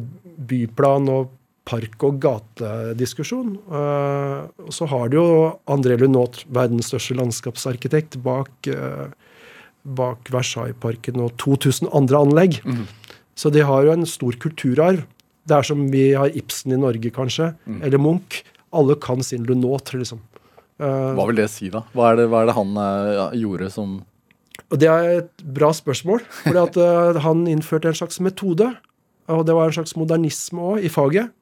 byplan 0.52 1.10
og 1.10 1.34
park- 1.66 2.06
og 2.06 2.20
gatediskusjon. 2.22 3.56
Eh, 3.74 4.40
og 4.68 4.74
så 4.76 4.86
har 4.92 5.10
du 5.10 5.18
jo 5.18 5.30
André 5.74 5.98
Lunot, 5.98 6.44
verdens 6.54 6.92
største 6.94 7.18
landskapsarkitekt, 7.18 8.20
bak, 8.26 8.70
bak 9.86 10.32
Versailles-parken 10.34 11.22
og 11.24 11.36
2000 11.42 11.92
andre 11.96 12.22
anlegg. 12.26 12.60
Så 13.36 13.52
de 13.54 13.64
har 13.68 13.86
jo 13.86 13.94
en 13.94 14.08
stor 14.10 14.38
kulturarv. 14.42 15.04
Det 15.46 15.58
er 15.58 15.68
som 15.68 15.84
vi 15.92 16.08
har 16.18 16.34
Ibsen 16.34 16.74
i 16.74 16.80
Norge, 16.82 17.12
kanskje. 17.14 17.52
Eller 17.84 18.02
Munch. 18.02 18.42
Alle 18.76 18.98
kan 19.00 19.22
sin 19.24 19.46
Lunot, 19.46 19.94
liksom. 19.94 20.24
Eh, 20.82 21.12
Hva 21.16 21.28
vil 21.30 21.38
det 21.40 21.48
si, 21.54 21.70
da? 21.72 21.86
Hva 21.96 22.12
er 22.12 22.20
det, 22.20 22.26
hva 22.32 22.42
er 22.42 22.50
det 22.50 22.56
han 22.58 22.74
eh, 22.82 23.12
ja, 23.16 23.28
gjorde 23.46 23.70
som 23.72 24.00
det 24.74 24.88
er 24.90 25.10
et 25.20 25.44
bra 25.56 25.70
spørsmål. 25.76 26.24
fordi 26.42 26.62
at 26.62 26.78
uh, 26.80 27.20
han 27.22 27.46
innførte 27.48 27.92
en 27.92 27.98
slags 27.98 28.20
metode. 28.24 28.72
Og 29.32 29.46
det 29.46 29.56
var 29.58 29.70
en 29.70 29.78
slags 29.78 29.96
modernisme 30.00 30.62
òg 30.62 30.86
i 30.86 30.92
faget. 30.92 31.34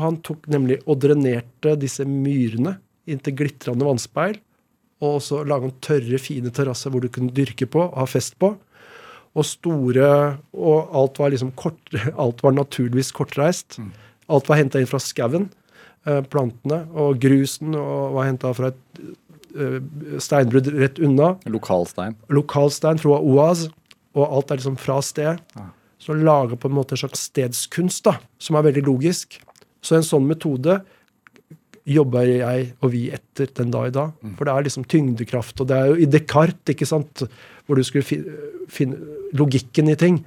Han 0.00 0.18
tok 0.26 0.48
nemlig 0.50 0.80
og 0.90 0.98
drenerte 1.02 1.76
disse 1.78 2.06
myrene 2.08 2.78
inntil 3.10 3.36
glitrende 3.38 3.86
vannspeil. 3.86 4.38
Og 5.02 5.18
så 5.22 5.42
lage 5.46 5.68
en 5.68 5.74
tørre, 5.82 6.18
fine 6.22 6.52
terrasser 6.54 6.90
hvor 6.94 7.02
du 7.02 7.08
kunne 7.12 7.34
dyrke 7.34 7.66
på 7.66 7.88
ha 7.96 8.04
fest 8.06 8.36
på. 8.38 8.52
Og 9.34 9.44
store 9.44 10.38
Og 10.54 10.94
alt 10.94 11.18
var 11.18 11.32
liksom 11.34 11.50
kort, 11.58 11.78
alt 12.22 12.42
var 12.44 12.54
naturligvis 12.54 13.10
kortreist. 13.12 13.80
Alt 14.30 14.48
var 14.48 14.60
henta 14.60 14.78
inn 14.80 14.86
fra 14.90 15.00
skauen. 15.02 15.50
eh, 16.06 16.22
Plantene 16.22 16.84
og 16.94 17.18
grusen 17.20 17.74
og 17.74 18.14
var 18.14 18.28
henta 18.30 18.52
fra 18.54 18.70
et 18.70 19.00
eh, 19.56 19.80
steinbrudd 20.20 20.68
rett 20.78 20.98
unna 21.02 21.34
lokalstein? 21.48 22.14
lokalstein 22.28 22.98
fra 23.02 23.18
Oaz, 23.20 23.68
og 24.14 24.24
alt 24.28 24.50
er 24.50 24.60
liksom 24.60 24.76
fra 24.78 25.00
sted. 25.02 25.40
Så 25.98 26.14
laga 26.14 26.56
på 26.56 26.68
en 26.68 26.76
måte 26.76 26.92
en 26.94 27.00
slags 27.00 27.26
stedskunst, 27.30 28.04
da, 28.04 28.18
som 28.38 28.56
er 28.56 28.66
veldig 28.66 28.82
logisk. 28.86 29.40
Så 29.84 29.96
en 29.96 30.04
sånn 30.06 30.26
metode 30.28 30.82
jobber 31.84 32.28
jeg 32.30 32.68
og 32.80 32.92
vi 32.94 33.06
etter 33.12 33.50
den 33.58 33.72
dag 33.74 33.90
i 33.90 33.94
dag. 33.94 34.12
For 34.38 34.48
det 34.48 34.54
er 34.54 34.66
liksom 34.66 34.86
tyngdekraft, 34.88 35.60
og 35.60 35.68
det 35.68 35.76
er 35.76 35.90
jo 35.90 35.98
i 36.00 36.08
Descartes, 36.08 36.72
ikke 36.72 36.88
sant, 36.88 37.24
hvor 37.66 37.76
du 37.76 37.84
skulle 37.84 38.04
finne 38.72 38.96
logikken 39.36 39.90
i 39.92 39.96
ting. 40.00 40.22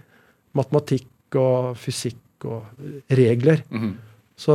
Matematikk 0.58 1.38
og 1.38 1.78
fysikk 1.82 2.46
og 2.46 2.64
regler. 3.10 3.64
Så 4.38 4.54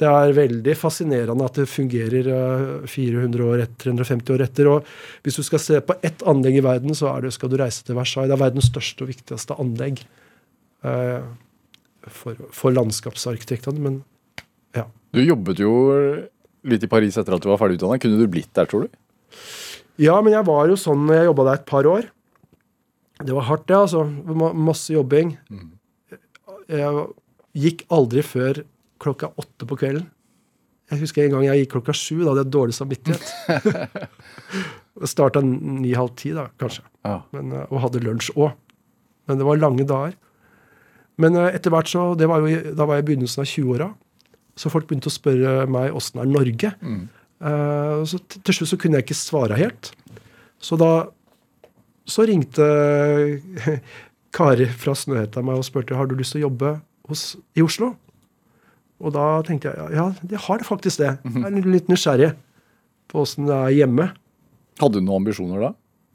det 0.00 0.08
er 0.10 0.32
veldig 0.34 0.74
fascinerende 0.74 1.46
at 1.46 1.58
det 1.60 1.68
fungerer 1.70 2.26
eh, 2.26 2.86
400 2.90 3.44
år 3.46 3.62
etter, 3.62 3.92
350 3.92 4.34
år 4.34 4.42
etter. 4.42 4.70
Og 4.72 4.88
hvis 5.22 5.38
du 5.38 5.44
skal 5.46 5.62
se 5.62 5.78
på 5.86 5.94
ett 6.02 6.24
anlegg 6.26 6.58
i 6.58 6.64
verden, 6.66 6.96
så 6.98 7.12
er 7.12 7.22
det, 7.22 7.34
skal 7.36 7.52
du 7.52 7.56
reise 7.60 7.84
til 7.86 7.94
Versailles. 7.94 8.32
Det 8.32 8.34
er 8.34 8.42
verdens 8.42 8.70
største 8.72 9.06
og 9.06 9.12
viktigste 9.12 9.58
anlegg 9.62 10.02
eh, 10.82 11.22
for, 12.10 12.42
for 12.50 12.74
landskapsarkitektene. 12.74 13.84
Men. 13.86 14.02
Du 15.14 15.20
jobbet 15.22 15.60
jo 15.62 15.72
litt 16.64 16.84
i 16.84 16.90
Paris 16.90 17.16
etter 17.20 17.36
at 17.36 17.44
du 17.44 17.50
var 17.50 17.60
ferdig 17.60 17.78
utdanna. 17.78 18.00
Kunne 18.02 18.18
du 18.18 18.26
blitt 18.30 18.52
der, 18.56 18.68
tror 18.70 18.86
du? 18.86 19.00
ja, 20.02 20.14
men 20.22 20.34
jeg 20.34 20.46
var 20.46 20.68
jo 20.70 20.76
sånn 20.78 21.04
når 21.06 21.20
jeg 21.20 21.28
jobba 21.30 21.44
der 21.48 21.60
et 21.60 21.66
par 21.70 21.86
år. 21.90 22.08
Det 23.24 23.34
var 23.36 23.46
hardt, 23.46 23.66
det, 23.70 23.76
altså. 23.78 24.02
Masse 24.58 24.94
jobbing. 24.94 25.36
Jeg 26.70 27.04
gikk 27.64 27.84
aldri 27.94 28.24
før 28.26 28.64
klokka 29.02 29.30
åtte 29.38 29.68
på 29.68 29.78
kvelden. 29.78 30.08
Jeg 30.92 31.00
husker 31.00 31.24
en 31.24 31.32
gang 31.36 31.46
jeg 31.46 31.62
gikk 31.62 31.72
klokka 31.76 31.94
sju. 31.96 32.18
Da 32.22 32.32
hadde 32.32 32.42
jeg 32.44 32.52
dårlig 32.54 32.76
samvittighet. 32.76 34.10
Starta 35.14 35.40
ni-halv 35.44 36.12
ti, 36.18 36.34
da, 36.36 36.48
kanskje. 36.60 36.84
Ja. 37.06 37.20
Men, 37.34 37.54
eh, 37.54 37.64
og 37.70 37.80
hadde 37.86 38.02
lunsj 38.04 38.34
òg. 38.34 38.52
Men 39.28 39.40
det 39.40 39.46
var 39.48 39.62
lange 39.62 39.86
dager. 39.88 40.18
Men 41.22 41.38
eh, 41.40 41.54
etter 41.56 41.72
hvert 41.72 41.88
så, 41.90 42.10
det 42.18 42.28
var 42.30 42.44
jo, 42.44 42.74
Da 42.76 42.86
var 42.86 42.98
jeg 42.98 43.06
i 43.06 43.08
begynnelsen 43.12 43.42
av 43.44 43.48
20-åra. 43.48 43.88
Så 44.56 44.70
folk 44.70 44.86
begynte 44.86 45.10
å 45.10 45.14
spørre 45.14 45.64
meg 45.70 45.94
åssen 45.98 46.20
er 46.22 46.28
Norge. 46.30 46.70
Eh, 47.44 48.04
så 48.06 48.20
t- 48.22 48.38
til 48.46 48.54
slutt 48.60 48.70
så 48.70 48.78
kunne 48.80 49.00
jeg 49.00 49.06
ikke 49.08 49.18
svare 49.18 49.56
helt. 49.58 49.90
Så 50.62 50.78
da 50.80 50.92
så 52.06 52.26
ringte 52.28 52.62
Kari 54.34 54.66
fra 54.78 54.94
Snøhetta 54.98 55.42
meg 55.44 55.60
og 55.60 55.66
spurte 55.66 55.96
har 55.98 56.08
du 56.10 56.16
lyst 56.18 56.34
til 56.34 56.42
å 56.42 56.48
jobbe 56.48 56.74
hos, 57.10 57.34
i 57.56 57.62
Oslo. 57.64 57.92
Og 59.04 59.12
da 59.14 59.26
tenkte 59.46 59.70
jeg 59.72 59.94
ja, 59.98 60.08
jeg 60.30 60.40
har 60.46 60.60
det 60.62 60.66
faktisk 60.68 61.02
det. 61.02 61.12
Jeg 61.26 61.44
er 61.50 61.68
litt 61.74 61.90
nysgjerrig 61.90 62.32
på 63.10 63.22
åssen 63.24 63.46
det 63.50 63.54
er 63.58 63.74
hjemme. 63.82 64.08
Hadde 64.80 64.98
du 65.00 65.04
noen 65.06 65.20
ambisjoner 65.22 65.60
da? 65.68 65.72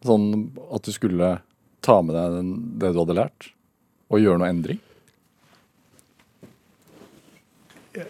Sånn 0.07 0.29
at 0.73 0.87
du 0.87 0.91
skulle 0.95 1.33
ta 1.85 1.99
med 2.03 2.15
deg 2.15 2.53
det 2.81 2.91
du 2.95 2.99
hadde 3.01 3.15
lært, 3.19 3.49
og 4.11 4.19
gjøre 4.23 4.39
noe 4.41 4.49
endring? 4.51 4.79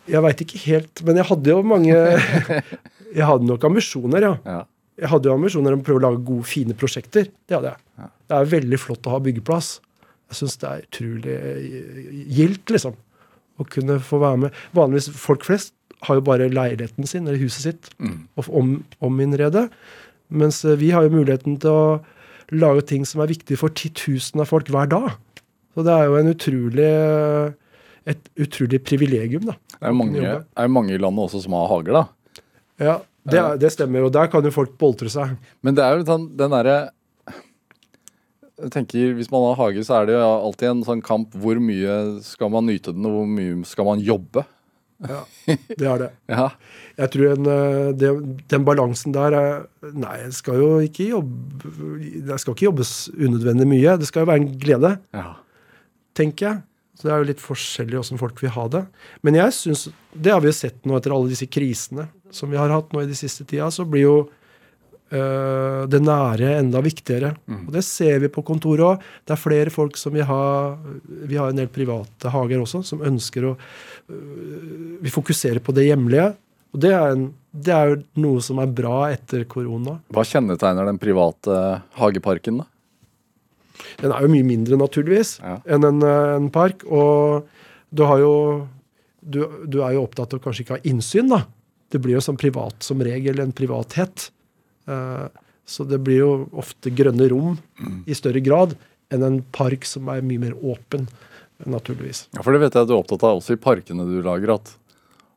Jeg 0.09 0.23
veit 0.25 0.43
ikke 0.45 0.61
helt, 0.65 1.03
men 1.07 1.19
jeg 1.21 1.29
hadde 1.29 1.53
jo 1.53 1.61
mange 1.65 1.95
Jeg 3.17 3.25
hadde 3.25 3.47
nok 3.49 3.63
ambisjoner, 3.65 4.25
ja. 4.27 4.33
Ja. 4.45 4.59
Jeg 4.99 5.09
hadde 5.13 5.29
jo 5.29 5.35
ambisjoner 5.37 5.73
om 5.73 5.81
å 5.81 5.85
prøve 5.87 6.01
å 6.01 6.05
lage 6.09 6.23
gode, 6.27 6.45
fine 6.45 6.75
prosjekter. 6.77 7.29
Det 7.47 7.55
hadde 7.55 7.71
jeg. 7.71 8.09
Det 8.29 8.37
er 8.37 8.49
veldig 8.51 8.79
flott 8.81 9.07
å 9.07 9.13
ha 9.15 9.21
byggeplass. 9.23 9.69
Jeg 10.29 10.37
syns 10.41 10.59
det 10.61 10.69
er 10.69 10.83
utrolig 10.85 11.37
eh, 11.39 12.09
gildt, 12.37 12.73
liksom. 12.75 12.97
Å 13.59 13.65
kunne 13.67 13.97
få 14.03 14.19
være 14.21 14.41
med. 14.43 14.59
Vanligvis 14.77 15.09
folk 15.17 15.47
flest 15.47 15.73
har 16.05 16.19
jo 16.19 16.25
bare 16.27 16.51
leiligheten 16.51 17.07
sin 17.09 17.25
eller 17.27 17.41
huset 17.41 17.65
sitt 17.65 17.89
og 18.39 18.51
om, 18.55 18.75
ominnrede. 19.03 19.65
Mens 20.29 20.61
eh, 20.65 20.77
vi 20.79 20.91
har 20.95 21.07
jo 21.07 21.15
muligheten 21.17 21.57
til 21.63 21.71
å 21.73 21.97
lage 22.51 22.85
ting 22.91 23.07
som 23.07 23.23
er 23.23 23.31
viktige 23.31 23.59
for 23.59 23.73
titusener 23.73 24.45
av 24.45 24.51
folk 24.53 24.69
hver 24.73 24.91
dag. 24.91 25.09
Så 25.73 25.85
det 25.85 25.95
er 25.95 26.07
jo 26.09 26.19
en 26.19 26.31
utrolig 26.33 26.87
eh, 26.91 27.57
et 28.07 28.29
utrolig 28.39 28.79
privilegium, 28.85 29.49
da. 29.49 29.57
Det 29.75 29.81
er 29.81 29.93
jo 29.93 29.99
mange, 29.99 30.35
er 30.39 30.71
mange 30.71 30.95
i 30.95 31.01
landet 31.01 31.25
også 31.27 31.43
som 31.43 31.55
har 31.57 31.67
hager, 31.71 31.95
da. 31.95 32.05
Ja, 32.79 32.95
det, 33.27 33.39
er, 33.39 33.57
det 33.59 33.73
stemmer. 33.75 34.07
Og 34.07 34.13
der 34.15 34.29
kan 34.31 34.45
jo 34.45 34.53
folk 34.55 34.77
boltre 34.79 35.11
seg. 35.11 35.35
Men 35.65 35.75
det 35.77 35.83
er 35.83 35.99
jo 35.99 36.07
den, 36.07 36.29
den 36.39 36.53
derre 36.55 36.77
Jeg 38.59 38.71
tenker, 38.75 39.13
Hvis 39.17 39.31
man 39.31 39.43
har 39.49 39.59
hage, 39.59 39.83
så 39.87 39.99
er 39.99 40.07
det 40.09 40.15
jo 40.15 40.23
alltid 40.23 40.69
en 40.71 40.85
sånn 40.87 41.03
kamp. 41.03 41.35
Hvor 41.35 41.59
mye 41.63 41.97
skal 42.25 42.51
man 42.53 42.67
nyte 42.69 42.95
den, 42.95 43.07
og 43.07 43.19
hvor 43.19 43.29
mye 43.35 43.59
skal 43.67 43.87
man 43.87 44.03
jobbe? 44.03 44.45
Ja, 44.99 45.21
det 45.47 45.87
er 45.87 46.01
det. 46.01 46.09
Ja, 46.35 46.49
Jeg 46.97 47.11
tror 47.13 47.29
en, 47.31 47.45
eh, 47.47 47.91
det, 47.95 48.09
den 48.51 48.65
balansen 48.67 49.13
der 49.15 49.31
er 49.31 49.93
Nei, 49.95 50.17
jeg 50.25 50.33
skal 50.35 50.59
jo 50.59 50.71
ikke 50.83 51.05
jobbe 51.13 51.71
Det 52.27 52.39
skal 52.43 52.51
ikke 52.51 52.67
jobbes 52.67 52.91
unødvendig 53.15 53.67
mye. 53.69 53.95
Det 53.99 54.09
skal 54.09 54.25
jo 54.25 54.31
være 54.31 54.43
en 54.43 54.49
glede, 54.59 54.97
ja. 55.15 55.29
tenker 56.19 56.47
jeg. 56.49 56.61
Så 56.99 57.07
det 57.07 57.13
er 57.15 57.21
jo 57.21 57.29
litt 57.29 57.39
forskjellig 57.39 57.95
åssen 58.01 58.19
folk 58.19 58.41
vil 58.43 58.51
ha 58.51 58.65
det. 58.67 58.81
Men 59.23 59.37
jeg 59.39 59.55
synes, 59.55 59.85
det 60.11 60.33
har 60.33 60.41
vi 60.43 60.49
jo 60.51 60.57
sett 60.57 60.83
nå 60.83 60.97
etter 60.97 61.15
alle 61.15 61.31
disse 61.31 61.47
krisene 61.47 62.09
som 62.35 62.51
vi 62.51 62.59
har 62.59 62.73
hatt 62.73 62.91
nå 62.91 63.05
i 63.05 63.07
de 63.07 63.15
siste 63.15 63.45
tida, 63.47 63.69
så 63.71 63.85
blir 63.87 64.03
jo 64.03 64.15
øh, 65.15 65.85
det 65.87 66.01
nære 66.03 66.57
enda 66.59 66.81
viktigere. 66.83 67.31
Og 67.47 67.71
det 67.73 67.85
ser 67.87 68.19
vi 68.19 68.31
på 68.33 68.43
kontoret 68.43 68.83
òg. 68.83 69.07
Det 69.23 69.35
er 69.35 69.39
flere 69.39 69.73
folk 69.73 69.95
som 69.97 70.13
vil 70.17 70.27
ha 70.27 70.43
Vi 71.29 71.39
har 71.39 71.49
en 71.49 71.61
del 71.61 71.71
private 71.71 72.33
hager 72.35 72.65
også, 72.65 72.83
som 72.91 73.05
ønsker 73.07 73.47
å 73.47 73.55
øh, 73.55 74.99
Vi 74.99 75.13
fokuserer 75.13 75.63
på 75.63 75.75
det 75.75 75.87
hjemlige. 75.87 76.33
Og 76.75 76.83
det 76.83 76.91
er, 76.93 77.15
en, 77.15 77.29
det 77.55 77.73
er 77.73 77.93
jo 77.93 78.01
noe 78.21 78.43
som 78.45 78.59
er 78.61 78.67
bra 78.67 79.07
etter 79.09 79.47
korona. 79.49 79.95
Hva 80.13 80.27
kjennetegner 80.27 80.85
den 80.85 80.99
private 81.01 81.79
hageparken, 81.97 82.59
da? 82.61 82.67
Den 84.01 84.11
er 84.11 84.25
jo 84.25 84.31
mye 84.31 84.47
mindre, 84.47 84.77
naturligvis, 84.79 85.37
Ja. 85.43 85.59
enn 85.65 85.85
en, 85.87 86.01
eh, 86.03 86.35
en 86.35 86.49
park. 86.49 86.83
Og 86.85 87.47
du 87.93 88.03
har 88.05 88.19
jo 88.19 88.67
du, 89.21 89.43
du 89.67 89.81
er 89.83 89.93
jo 89.93 90.05
opptatt 90.07 90.33
av 90.33 90.39
kanskje 90.39 90.63
ikke 90.63 90.77
ha 90.77 90.83
innsyn, 90.87 91.29
da. 91.29 91.43
Det 91.91 91.99
blir 92.01 92.15
jo 92.15 92.21
som 92.23 92.37
privat 92.39 92.85
som 92.85 93.01
regel, 93.03 93.39
en 93.41 93.51
privathet. 93.51 94.29
Uh, 94.87 95.27
så 95.69 95.85
det 95.85 95.99
blir 96.01 96.21
jo 96.23 96.31
ofte 96.57 96.89
grønne 96.95 97.27
rom 97.29 97.57
i 98.09 98.15
større 98.17 98.41
grad 98.41 98.75
enn 99.13 99.25
en 99.25 99.39
park 99.53 99.85
som 99.85 100.07
er 100.09 100.23
mye 100.25 100.41
mer 100.41 100.55
åpen, 100.65 101.07
naturligvis. 101.65 102.27
Ja, 102.33 102.41
For 102.45 102.55
det 102.55 102.61
vet 102.63 102.73
jeg 102.77 102.85
at 102.85 102.89
du 102.89 102.95
er 102.95 103.01
opptatt 103.03 103.25
av 103.27 103.37
også 103.41 103.57
i 103.57 103.61
parkene 103.61 104.05
du 104.07 104.21
lager, 104.25 104.55
at, 104.55 104.71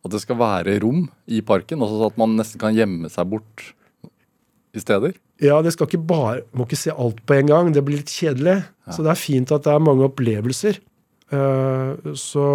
at 0.04 0.14
det 0.14 0.22
skal 0.22 0.38
være 0.40 0.78
rom 0.84 1.06
i 1.26 1.40
parken. 1.44 1.82
Altså 1.84 2.06
at 2.08 2.20
man 2.20 2.36
nesten 2.38 2.60
kan 2.62 2.76
gjemme 2.76 3.10
seg 3.12 3.28
bort 3.32 3.72
i 4.72 4.80
steder. 4.80 5.16
Ja, 5.42 5.56
det 5.64 5.72
skal 5.74 5.88
ikke 5.88 5.98
bare 6.06 6.42
Må 6.54 6.64
ikke 6.68 6.78
se 6.78 6.92
alt 6.94 7.18
på 7.26 7.34
en 7.34 7.48
gang. 7.50 7.72
Det 7.74 7.82
blir 7.84 7.98
litt 7.98 8.12
kjedelig. 8.12 8.60
Så 8.94 9.02
det 9.02 9.10
er 9.12 9.18
fint 9.18 9.50
at 9.54 9.64
det 9.66 9.72
er 9.74 9.82
mange 9.82 10.06
opplevelser. 10.06 10.78
Uh, 11.32 12.12
så 12.18 12.46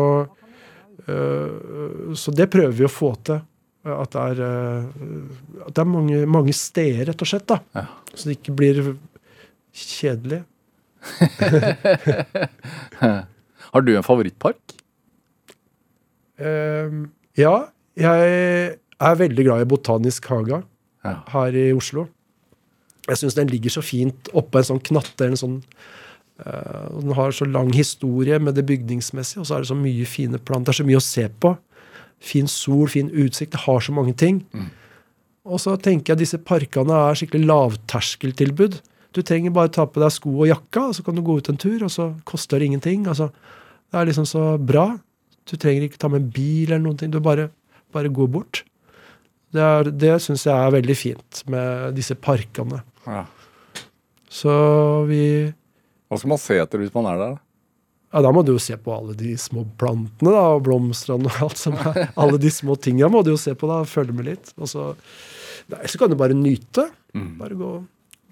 uh, 1.10 2.14
Så 2.16 2.32
det 2.38 2.48
prøver 2.54 2.76
vi 2.78 2.86
å 2.88 2.92
få 2.92 3.12
til. 3.28 3.42
At 3.88 4.12
det 4.16 4.24
er, 4.34 4.38
uh, 4.44 5.66
at 5.66 5.72
det 5.76 5.82
er 5.84 5.90
mange, 5.90 6.22
mange 6.28 6.54
steder, 6.56 7.06
rett 7.12 7.24
og 7.24 7.30
slett. 7.32 7.48
da. 7.50 7.58
Ja. 7.76 7.86
Så 8.14 8.30
det 8.30 8.38
ikke 8.40 8.56
blir 8.60 8.82
kjedelig. 9.78 10.42
Har 13.72 13.82
du 13.86 13.92
en 13.96 14.06
favorittpark? 14.06 14.76
Ja, 17.38 17.54
jeg 17.98 18.78
er 18.78 19.16
veldig 19.22 19.46
glad 19.48 19.64
i 19.64 19.70
Botanisk 19.70 20.28
hage 20.30 20.60
Ja. 21.06 21.14
her 21.34 21.56
i 21.58 21.72
Oslo. 21.74 22.08
Jeg 23.08 23.18
syns 23.22 23.36
den 23.38 23.48
ligger 23.48 23.70
så 23.72 23.82
fint 23.86 24.30
oppå 24.36 24.60
en 24.60 24.68
sånn 24.72 24.84
knatte. 24.84 25.22
eller 25.24 25.36
En 25.38 25.42
sånn, 25.44 25.58
og 26.92 27.02
den 27.04 27.14
har 27.18 27.32
så 27.34 27.46
lang 27.50 27.72
historie 27.74 28.38
med 28.40 28.56
det 28.56 28.66
bygningsmessige, 28.68 29.40
og 29.42 29.48
så 29.48 29.56
er 29.58 29.64
det 29.64 29.70
så 29.72 29.78
mye 29.80 30.06
fine 30.06 30.38
planter. 30.38 30.72
Det 30.72 30.76
er 30.76 30.84
så 30.84 30.88
mye 30.90 31.00
å 31.00 31.06
se 31.06 31.28
på. 31.42 31.54
Fin 32.20 32.48
sol, 32.50 32.88
fin 32.92 33.10
utsikt. 33.10 33.52
Det 33.56 33.64
har 33.66 33.80
så 33.80 33.94
mange 33.96 34.14
ting. 34.18 34.44
Og 35.48 35.60
så 35.64 35.78
tenker 35.80 36.14
jeg 36.14 36.26
disse 36.26 36.38
parkene 36.44 36.92
er 37.08 37.16
skikkelig 37.16 37.48
lavterskeltilbud. 37.48 38.80
Du 39.16 39.22
trenger 39.26 39.54
bare 39.56 39.72
ta 39.74 39.86
på 39.88 40.02
deg 40.04 40.12
sko 40.14 40.34
og 40.44 40.50
jakka, 40.50 40.90
og 40.90 40.96
så 40.98 41.04
kan 41.06 41.16
du 41.18 41.24
gå 41.26 41.38
ut 41.40 41.50
en 41.50 41.58
tur, 41.58 41.84
og 41.88 41.92
så 41.94 42.10
koster 42.28 42.60
det 42.60 42.68
ingenting. 42.70 43.08
Altså, 43.08 43.30
det 43.92 43.98
er 44.02 44.10
liksom 44.10 44.28
så 44.28 44.44
bra. 44.60 44.90
Du 45.48 45.56
trenger 45.56 45.88
ikke 45.88 45.98
ta 46.04 46.10
med 46.12 46.28
bil 46.36 46.68
eller 46.74 46.84
noen 46.84 46.98
ting. 47.00 47.10
Du 47.14 47.22
bare, 47.24 47.48
bare 47.96 48.12
går 48.12 48.28
bort. 48.30 48.64
Det, 49.56 49.64
er- 49.64 49.90
det 49.96 50.18
syns 50.22 50.44
jeg 50.46 50.54
er 50.54 50.76
veldig 50.76 50.98
fint 51.00 51.44
med 51.48 51.96
disse 51.96 52.14
parkene. 52.20 52.84
Ja. 53.08 53.26
Så 54.30 54.54
vi 55.08 55.22
Hva 56.08 56.18
skal 56.20 56.32
man 56.34 56.42
se 56.42 56.58
etter 56.62 56.82
hvis 56.82 56.94
man 56.96 57.08
er 57.10 57.22
der? 57.22 57.36
da? 57.36 57.44
Ja, 58.14 58.22
da 58.24 58.32
må 58.32 58.42
du 58.46 58.54
jo 58.54 58.62
se 58.64 58.78
på 58.80 58.94
alle 58.96 59.14
de 59.20 59.34
små 59.40 59.66
plantene 59.80 60.32
da, 60.32 60.44
og 60.56 60.64
blomstene 60.64 61.28
og 61.28 61.42
alt 61.44 61.60
som 61.60 61.76
er. 61.76 62.08
Alle 62.16 62.40
de 62.40 62.52
små 62.54 62.78
tinga 62.80 63.10
må 63.12 63.20
du 63.26 63.34
jo 63.34 63.40
se 63.42 63.52
på 63.58 63.68
da, 63.68 63.82
følge 63.88 64.16
med 64.16 64.30
litt. 64.30 64.54
Og 64.56 64.72
så, 64.72 64.86
nei, 65.74 65.82
så 65.92 66.00
kan 66.00 66.12
du 66.12 66.16
bare 66.20 66.38
nyte. 66.38 66.88
Bare, 67.40 67.58
gå, 67.60 67.72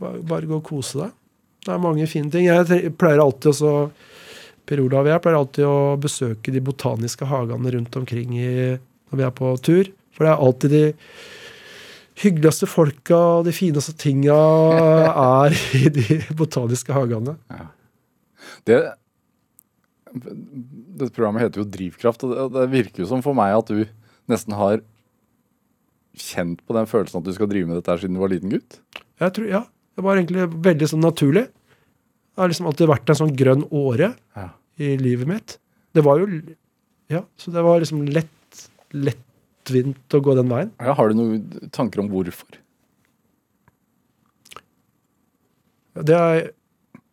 bare, 0.02 0.22
bare 0.24 0.48
gå 0.50 0.62
og 0.62 0.68
kose 0.70 1.02
deg. 1.04 1.16
Det 1.66 1.74
er 1.74 1.82
mange 1.84 2.08
fine 2.08 2.32
ting. 2.32 2.48
Jeg 2.48 2.94
pleier 3.02 3.24
alltid 3.24 3.52
også 3.52 3.74
Per 4.66 4.82
Olav 4.82 5.06
og 5.06 5.12
jeg 5.12 5.22
pleier 5.22 5.38
alltid 5.38 5.68
å 5.68 5.78
besøke 6.02 6.54
de 6.54 6.62
botaniske 6.66 7.28
hagene 7.30 7.74
rundt 7.76 7.98
omkring 8.00 8.32
i, 8.38 8.50
når 9.12 9.20
vi 9.20 9.26
er 9.28 9.34
på 9.36 9.52
tur. 9.66 9.92
For 10.16 10.26
det 10.26 10.32
er 10.32 10.46
alltid 10.48 10.74
de 10.74 10.84
hyggeligste 12.22 12.68
folka 12.72 13.18
og 13.40 13.46
de 13.48 13.52
fineste 13.56 13.92
tinga 14.00 14.36
er 15.12 15.56
i 15.76 15.90
de 15.92 16.20
botaniske 16.40 16.94
hagene. 16.96 17.36
Det, 18.66 18.78
dette 20.16 21.12
programmet 21.16 21.44
heter 21.44 21.62
jo 21.64 21.68
Drivkraft, 21.70 22.24
og 22.26 22.32
det, 22.34 22.46
det 22.56 22.68
virker 22.72 23.04
jo 23.04 23.10
som 23.10 23.24
for 23.26 23.36
meg 23.38 23.56
at 23.58 23.72
du 23.72 23.84
nesten 24.32 24.56
har 24.58 24.80
kjent 26.16 26.62
på 26.64 26.76
den 26.78 26.88
følelsen 26.88 27.20
at 27.20 27.28
du 27.28 27.34
skal 27.36 27.50
drive 27.52 27.68
med 27.68 27.78
dette 27.82 27.92
her 27.92 28.00
siden 28.02 28.16
du 28.16 28.22
var 28.24 28.32
liten 28.32 28.54
gutt. 28.54 28.80
Jeg 29.20 29.36
tror, 29.36 29.50
ja, 29.52 29.64
Det 29.96 30.04
var 30.04 30.18
egentlig 30.20 30.46
veldig 30.64 30.88
sånn 30.92 31.04
naturlig. 31.04 31.46
Det 31.52 32.42
har 32.44 32.50
liksom 32.52 32.68
alltid 32.72 32.90
vært 32.92 33.12
en 33.12 33.20
sånn 33.22 33.36
grønn 33.40 33.62
åre 33.76 34.14
Ja. 34.36 34.50
i 34.80 34.96
livet 35.00 35.28
mitt. 35.30 35.58
Det 35.96 36.04
var 36.04 36.20
jo 36.24 36.28
Ja, 37.12 37.22
så 37.38 37.52
det 37.54 37.62
var 37.64 37.80
liksom 37.84 38.02
lett, 38.10 38.64
lett 38.96 39.22
lettvint 39.66 40.14
å 40.14 40.22
gå 40.22 40.36
den 40.36 40.50
veien. 40.50 40.72
Ja, 40.80 40.94
har 40.94 41.10
du 41.10 41.18
noen 41.18 41.70
tanker 41.72 42.02
om 42.04 42.10
hvorfor? 42.10 42.60
Det 45.96 46.16
er, 46.16 46.52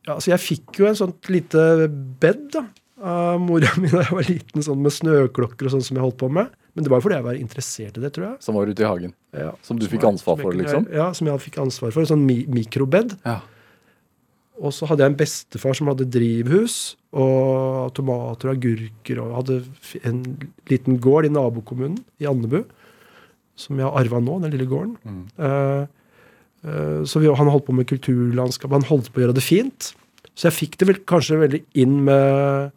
ja, 0.06 0.16
altså 0.16 0.32
jeg 0.32 0.42
fikk 0.42 0.80
jo 0.80 0.88
en 0.88 0.98
sånt 0.98 1.28
lite 1.30 1.88
bed 1.88 2.48
da, 2.52 2.64
av 3.02 3.38
mora 3.42 3.70
mi 3.78 3.90
da 3.90 4.02
jeg 4.02 4.16
var 4.16 4.26
liten, 4.26 4.62
sånn 4.62 4.82
med 4.82 4.94
snøklokker 4.94 5.68
og 5.68 5.76
sånn 5.76 5.84
som 5.86 5.96
jeg 5.98 6.04
holdt 6.04 6.18
på 6.18 6.30
med. 6.32 6.50
Men 6.74 6.84
det 6.84 6.90
var 6.90 6.98
jo 6.98 7.04
fordi 7.06 7.18
jeg 7.18 7.26
var 7.26 7.38
interessert 7.38 7.98
i 7.98 8.02
det, 8.02 8.10
tror 8.16 8.26
jeg. 8.30 8.36
Som 8.42 8.56
var 8.56 8.66
ute 8.66 8.82
i 8.82 8.88
hagen? 8.88 9.14
Ja, 9.36 9.52
Som 9.62 9.78
du 9.78 9.84
som 9.84 9.92
fikk 9.92 10.06
ansvar 10.08 10.38
jeg 10.38 10.46
for, 10.46 10.56
liksom? 10.56 10.86
Ja, 10.90 11.10
som 11.14 11.28
jeg 11.28 11.42
fikk 11.44 11.58
ansvar 11.62 11.92
for. 11.92 12.02
En 12.02 12.10
sånn 12.14 12.24
mi 12.24 12.38
mikrobed. 12.48 13.12
Ja. 13.26 13.42
Og 14.62 14.72
så 14.74 14.88
hadde 14.88 15.04
jeg 15.04 15.12
en 15.12 15.18
bestefar 15.20 15.76
som 15.76 15.90
hadde 15.92 16.08
drivhus 16.08 16.96
og 17.12 17.92
tomater 17.96 18.48
og 18.50 18.54
agurker, 18.56 19.20
og 19.20 19.34
hadde 19.40 19.58
en 20.08 20.22
liten 20.70 21.00
gård 21.02 21.28
i 21.28 21.32
nabokommunen, 21.32 21.98
i 22.22 22.28
Andebu, 22.28 22.62
som 23.58 23.76
jeg 23.76 23.84
har 23.84 23.98
arva 24.00 24.20
nå, 24.22 24.38
den 24.42 24.54
lille 24.54 24.68
gården. 24.70 24.94
Mm. 25.04 25.24
Uh, 25.36 25.82
uh, 26.64 27.00
så 27.08 27.20
vi, 27.20 27.28
han 27.28 27.52
holdt 27.52 27.66
på 27.68 27.76
med 27.76 27.88
kulturlandskap, 27.90 28.72
han 28.72 28.88
holdt 28.88 29.12
på 29.12 29.20
å 29.20 29.26
gjøre 29.26 29.36
det 29.36 29.44
fint. 29.44 29.92
Så 30.32 30.48
jeg 30.48 30.56
fikk 30.56 30.78
det 30.80 30.88
vel 30.88 31.02
kanskje 31.08 31.42
veldig 31.42 31.60
inn 31.82 31.98
med 32.06 32.72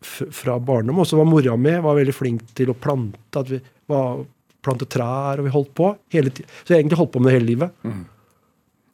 fra 0.00 0.54
barndom. 0.62 1.02
Og 1.02 1.08
så 1.08 1.18
var 1.18 1.28
mora 1.28 1.56
mi 1.60 1.74
var 1.82 1.98
veldig 1.98 2.14
flink 2.16 2.54
til 2.56 2.70
å 2.72 2.78
plante, 2.78 3.42
at 3.42 3.50
vi 3.50 3.58
var, 3.90 4.22
plante 4.64 4.86
trær, 4.88 5.40
og 5.40 5.48
vi 5.48 5.52
holdt 5.54 5.74
på 5.76 5.90
hele 6.14 6.32
tiden. 6.32 6.54
Så 6.62 6.74
jeg 6.74 6.84
egentlig 6.84 7.00
holdt 7.00 7.12
på 7.14 7.20
med 7.20 7.32
det 7.32 7.36
hele 7.38 7.50
livet. 7.50 7.76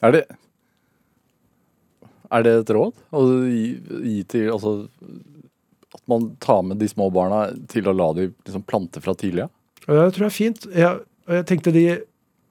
Er 0.01 0.17
det 0.17 0.25
Er 2.33 2.43
det 2.45 2.53
et 2.61 2.71
råd 2.75 2.95
å 3.15 3.23
gi, 3.47 3.65
gi 4.03 4.21
til 4.27 4.49
Altså 4.53 4.73
at 5.95 6.03
man 6.11 6.29
tar 6.43 6.61
med 6.67 6.81
de 6.81 6.89
små 6.91 7.07
barna 7.13 7.45
til 7.71 7.87
å 7.87 7.95
la 7.95 8.09
de 8.17 8.27
liksom 8.29 8.65
plante 8.67 9.01
fra 9.03 9.15
tidlig 9.17 9.45
av? 9.45 9.51
Ja, 9.87 10.03
det 10.03 10.17
tror 10.17 10.27
jeg 10.27 10.33
er 10.33 10.35
fint. 10.35 10.65
Jeg, 10.75 11.03
jeg 11.31 11.45
tenkte 11.47 11.73
de, 11.75 11.85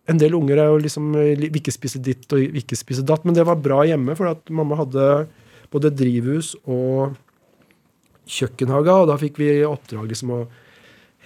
En 0.09 0.21
del 0.23 0.37
unger 0.39 0.63
er 0.63 0.71
jo 0.73 0.81
liksom 0.81 1.11
vil 1.15 1.59
ikke 1.61 1.75
spise 1.75 2.01
ditt 2.03 2.31
og 2.33 2.57
ikke 2.63 2.79
spise 2.79 3.05
datt, 3.07 3.27
men 3.27 3.37
det 3.37 3.45
var 3.47 3.61
bra 3.61 3.83
hjemme, 3.89 4.15
for 4.19 4.31
at 4.31 4.53
mamma 4.55 4.79
hadde 4.79 5.27
både 5.73 5.91
drivhus 5.91 6.55
og 6.63 7.17
kjøkkenhage, 8.27 8.95
og 8.95 9.11
da 9.11 9.17
fikk 9.19 9.41
vi 9.43 9.51
i 9.59 9.67
oppdrag 9.67 10.07
liksom 10.11 10.33
å 10.35 10.41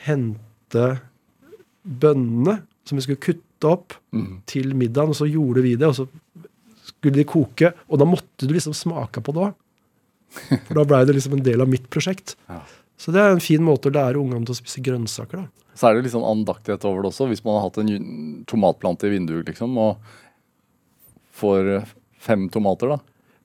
hente 0.07 0.87
bønnene 1.85 2.61
som 2.89 2.99
vi 2.99 3.05
skulle 3.05 3.23
kutte 3.23 3.69
opp 3.69 3.95
mm. 4.17 4.33
til 4.49 4.73
middagen, 4.77 5.13
og 5.13 5.19
så 5.21 5.29
gjorde 5.29 5.65
vi 5.65 5.77
det, 5.77 5.89
og 5.91 5.97
så 6.01 6.09
skulle 7.01 7.17
de 7.17 7.25
koke, 7.29 7.73
og 7.89 7.99
da 7.99 8.07
måtte 8.09 8.47
du 8.47 8.53
liksom 8.55 8.77
smake 8.77 9.23
på 9.25 9.33
det 9.35 9.49
òg. 9.49 9.57
For 10.69 10.77
da 10.79 10.85
blei 10.87 11.01
det 11.09 11.17
liksom 11.17 11.33
en 11.39 11.43
del 11.43 11.65
av 11.65 11.71
mitt 11.73 11.89
prosjekt. 11.91 12.37
Ja. 12.47 12.61
Så 13.01 13.11
det 13.11 13.19
er 13.25 13.33
en 13.33 13.41
fin 13.43 13.65
måte 13.65 13.89
å 13.91 13.95
lære 13.97 14.21
ungene 14.21 14.45
til 14.47 14.53
å 14.55 14.59
spise 14.61 14.83
grønnsaker, 14.85 15.41
da. 15.43 15.49
Så 15.81 15.89
er 15.89 15.97
det 15.97 16.05
litt 16.05 16.13
sånn 16.13 16.27
andaktighet 16.29 16.83
over 16.85 17.03
det 17.07 17.11
også. 17.15 17.27
Hvis 17.31 17.41
man 17.47 17.57
har 17.57 17.65
hatt 17.71 17.79
en 17.81 18.45
tomatplante 18.51 19.09
i 19.09 19.15
vinduet, 19.15 19.49
liksom, 19.49 19.79
og 19.81 19.97
får 21.41 21.71
fem 22.21 22.49
tomater, 22.53 22.93
da, 22.95 22.99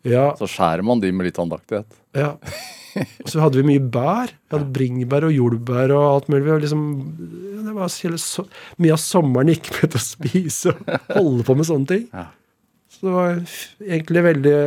Ja, 0.06 0.26
så 0.38 0.46
skjærer 0.52 0.84
man 0.86 1.00
de 1.02 1.10
med 1.16 1.26
litt 1.32 1.40
andaktighet. 1.42 1.88
ja. 2.14 2.36
Og 2.96 3.28
så 3.28 3.42
hadde 3.44 3.60
vi 3.60 3.66
mye 3.68 3.82
bær. 3.92 4.30
Vi 4.32 4.56
hadde 4.56 4.72
bringebær 4.72 5.26
og 5.28 5.34
jordbær 5.36 5.92
og 5.92 6.04
alt 6.14 6.30
mulig. 6.32 6.46
Vi 6.46 6.52
var 6.54 6.62
liksom, 6.64 6.84
det 7.66 7.74
var 7.76 7.90
hele, 7.92 8.20
so 8.24 8.46
mye 8.80 8.94
av 8.96 9.02
sommeren 9.04 9.52
gikk 9.52 9.68
med 9.76 9.92
til 9.92 10.00
å 10.00 10.04
spise 10.06 10.72
og 10.72 11.10
holde 11.18 11.44
på 11.44 11.56
med 11.60 11.68
sånne 11.68 11.90
ting. 11.90 12.06
Ja. 12.16 12.24
Så 12.96 13.08
det 13.08 13.16
var 13.16 13.40
egentlig 13.84 14.24
veldig 14.30 14.60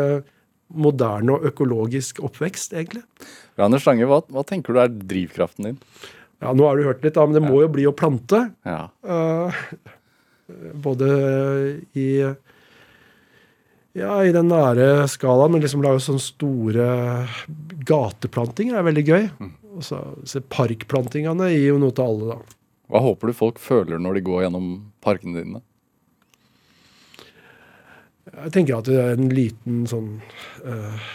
moderne 0.78 1.36
og 1.36 1.48
økologisk 1.48 2.20
oppvekst, 2.24 2.74
egentlig. 2.76 3.02
Anders 3.58 3.86
Lange, 3.88 4.06
hva, 4.06 4.20
hva 4.28 4.44
tenker 4.46 4.76
du 4.76 4.82
er 4.82 4.92
drivkraften 4.92 5.70
din? 5.70 5.78
Ja, 6.38 6.52
nå 6.54 6.68
har 6.68 6.78
du 6.78 6.86
hørt 6.86 7.02
litt, 7.02 7.16
da, 7.16 7.24
men 7.26 7.38
det 7.38 7.42
må 7.42 7.62
jo 7.64 7.70
bli 7.72 7.86
å 7.88 7.94
plante. 7.96 8.44
Ja. 8.68 8.84
Uh, 9.02 9.56
både 10.84 11.08
i 11.98 12.10
ja, 13.98 14.12
i 14.22 14.30
den 14.34 14.46
nære 14.52 15.08
skalaen, 15.10 15.56
men 15.56 15.64
liksom 15.64 15.82
lage 15.82 16.04
sånne 16.04 16.22
store 16.22 16.90
gateplantinger 17.88 18.78
er 18.78 18.86
veldig 18.86 19.04
gøy. 19.08 19.24
Og 19.74 19.82
så 19.86 19.98
så 20.28 20.42
parkplantingene 20.54 21.50
gir 21.50 21.72
jo 21.72 21.80
noe 21.82 21.96
til 21.96 22.04
alle, 22.06 22.36
da. 22.36 22.58
Hva 22.88 23.02
håper 23.04 23.28
du 23.28 23.36
folk 23.36 23.58
føler 23.60 24.00
når 24.00 24.16
de 24.16 24.24
går 24.28 24.44
gjennom 24.46 24.68
parkene 25.04 25.42
dine? 25.42 25.62
Jeg 28.44 28.54
tenker 28.54 28.78
at 28.78 28.88
det 28.88 28.98
er 29.00 29.16
en 29.16 29.30
liten 29.32 29.82
sånn 29.90 30.12
eh, 30.64 31.08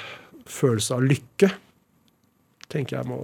følelse 0.50 0.98
av 0.98 1.06
lykke. 1.08 1.52
Tenker 2.74 3.00
jeg 3.00 3.10
må 3.10 3.20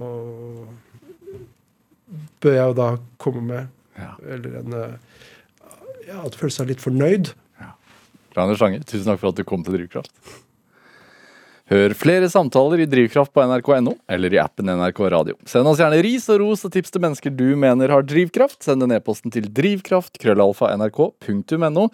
Bør 2.42 2.56
jeg 2.56 2.70
jo 2.72 2.74
da 2.74 2.88
komme 3.22 3.42
med. 3.46 3.68
Ja. 3.98 4.14
Eller 4.34 4.56
en 4.62 4.74
eh, 4.74 4.94
Ja, 6.08 6.24
at 6.24 6.38
føle 6.38 6.54
seg 6.54 6.72
litt 6.72 6.82
fornøyd. 6.82 7.34
Rainer 8.36 8.58
Sange, 8.58 8.78
tusen 8.86 9.08
takk 9.10 9.20
for 9.22 9.30
at 9.32 9.38
du 9.40 9.44
kom 9.46 9.62
til 9.66 9.74
Drivkraft. 9.74 10.12
Hør 11.70 11.92
flere 11.94 12.26
samtaler 12.30 12.78
i 12.82 12.86
Drivkraft 12.90 13.32
på 13.34 13.42
nrk.no 13.46 13.92
eller 14.10 14.34
i 14.34 14.38
appen 14.42 14.66
NRK 14.74 15.00
Radio. 15.14 15.36
Send 15.46 15.66
oss 15.70 15.78
gjerne 15.78 16.02
ris 16.02 16.26
og 16.32 16.40
ros 16.42 16.64
og 16.66 16.72
tips 16.74 16.90
til 16.90 17.02
mennesker 17.04 17.30
du 17.30 17.54
mener 17.58 17.90
har 17.94 18.02
drivkraft. 18.02 18.62
Send 18.66 18.82
en 18.82 18.90
e-posten 18.96 19.30
til 19.34 19.46
drivkraft.krøllalfa.nrk.no. 19.54 21.84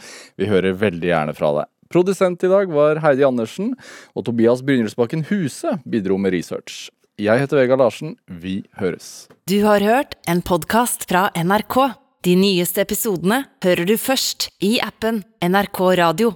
Vi 0.41 0.45
hører 0.49 0.73
veldig 0.81 1.09
gjerne 1.13 1.35
fra 1.37 1.49
deg. 1.59 1.67
Produsent 1.93 2.43
i 2.45 2.51
dag 2.51 2.73
var 2.73 3.01
Heidi 3.05 3.25
Andersen, 3.27 3.75
og 4.17 4.27
Tobias 4.27 4.63
Brynjulsbakken 4.67 5.27
Huse 5.31 5.79
bidro 5.89 6.19
med 6.19 6.35
research. 6.35 6.89
Jeg 7.17 7.41
heter 7.41 7.63
Vegard 7.63 7.81
Larsen. 7.81 8.17
Vi 8.29 8.59
høres. 8.77 9.29
Du 9.49 9.63
har 9.65 9.81
hørt 9.81 10.19
en 10.29 10.43
podkast 10.45 11.07
fra 11.09 11.31
NRK. 11.33 11.79
De 12.27 12.35
nyeste 12.37 12.83
episodene 12.83 13.45
hører 13.65 13.89
du 13.89 13.95
først 13.97 14.51
i 14.65 14.77
appen 14.85 15.23
NRK 15.41 15.81
Radio. 16.03 16.35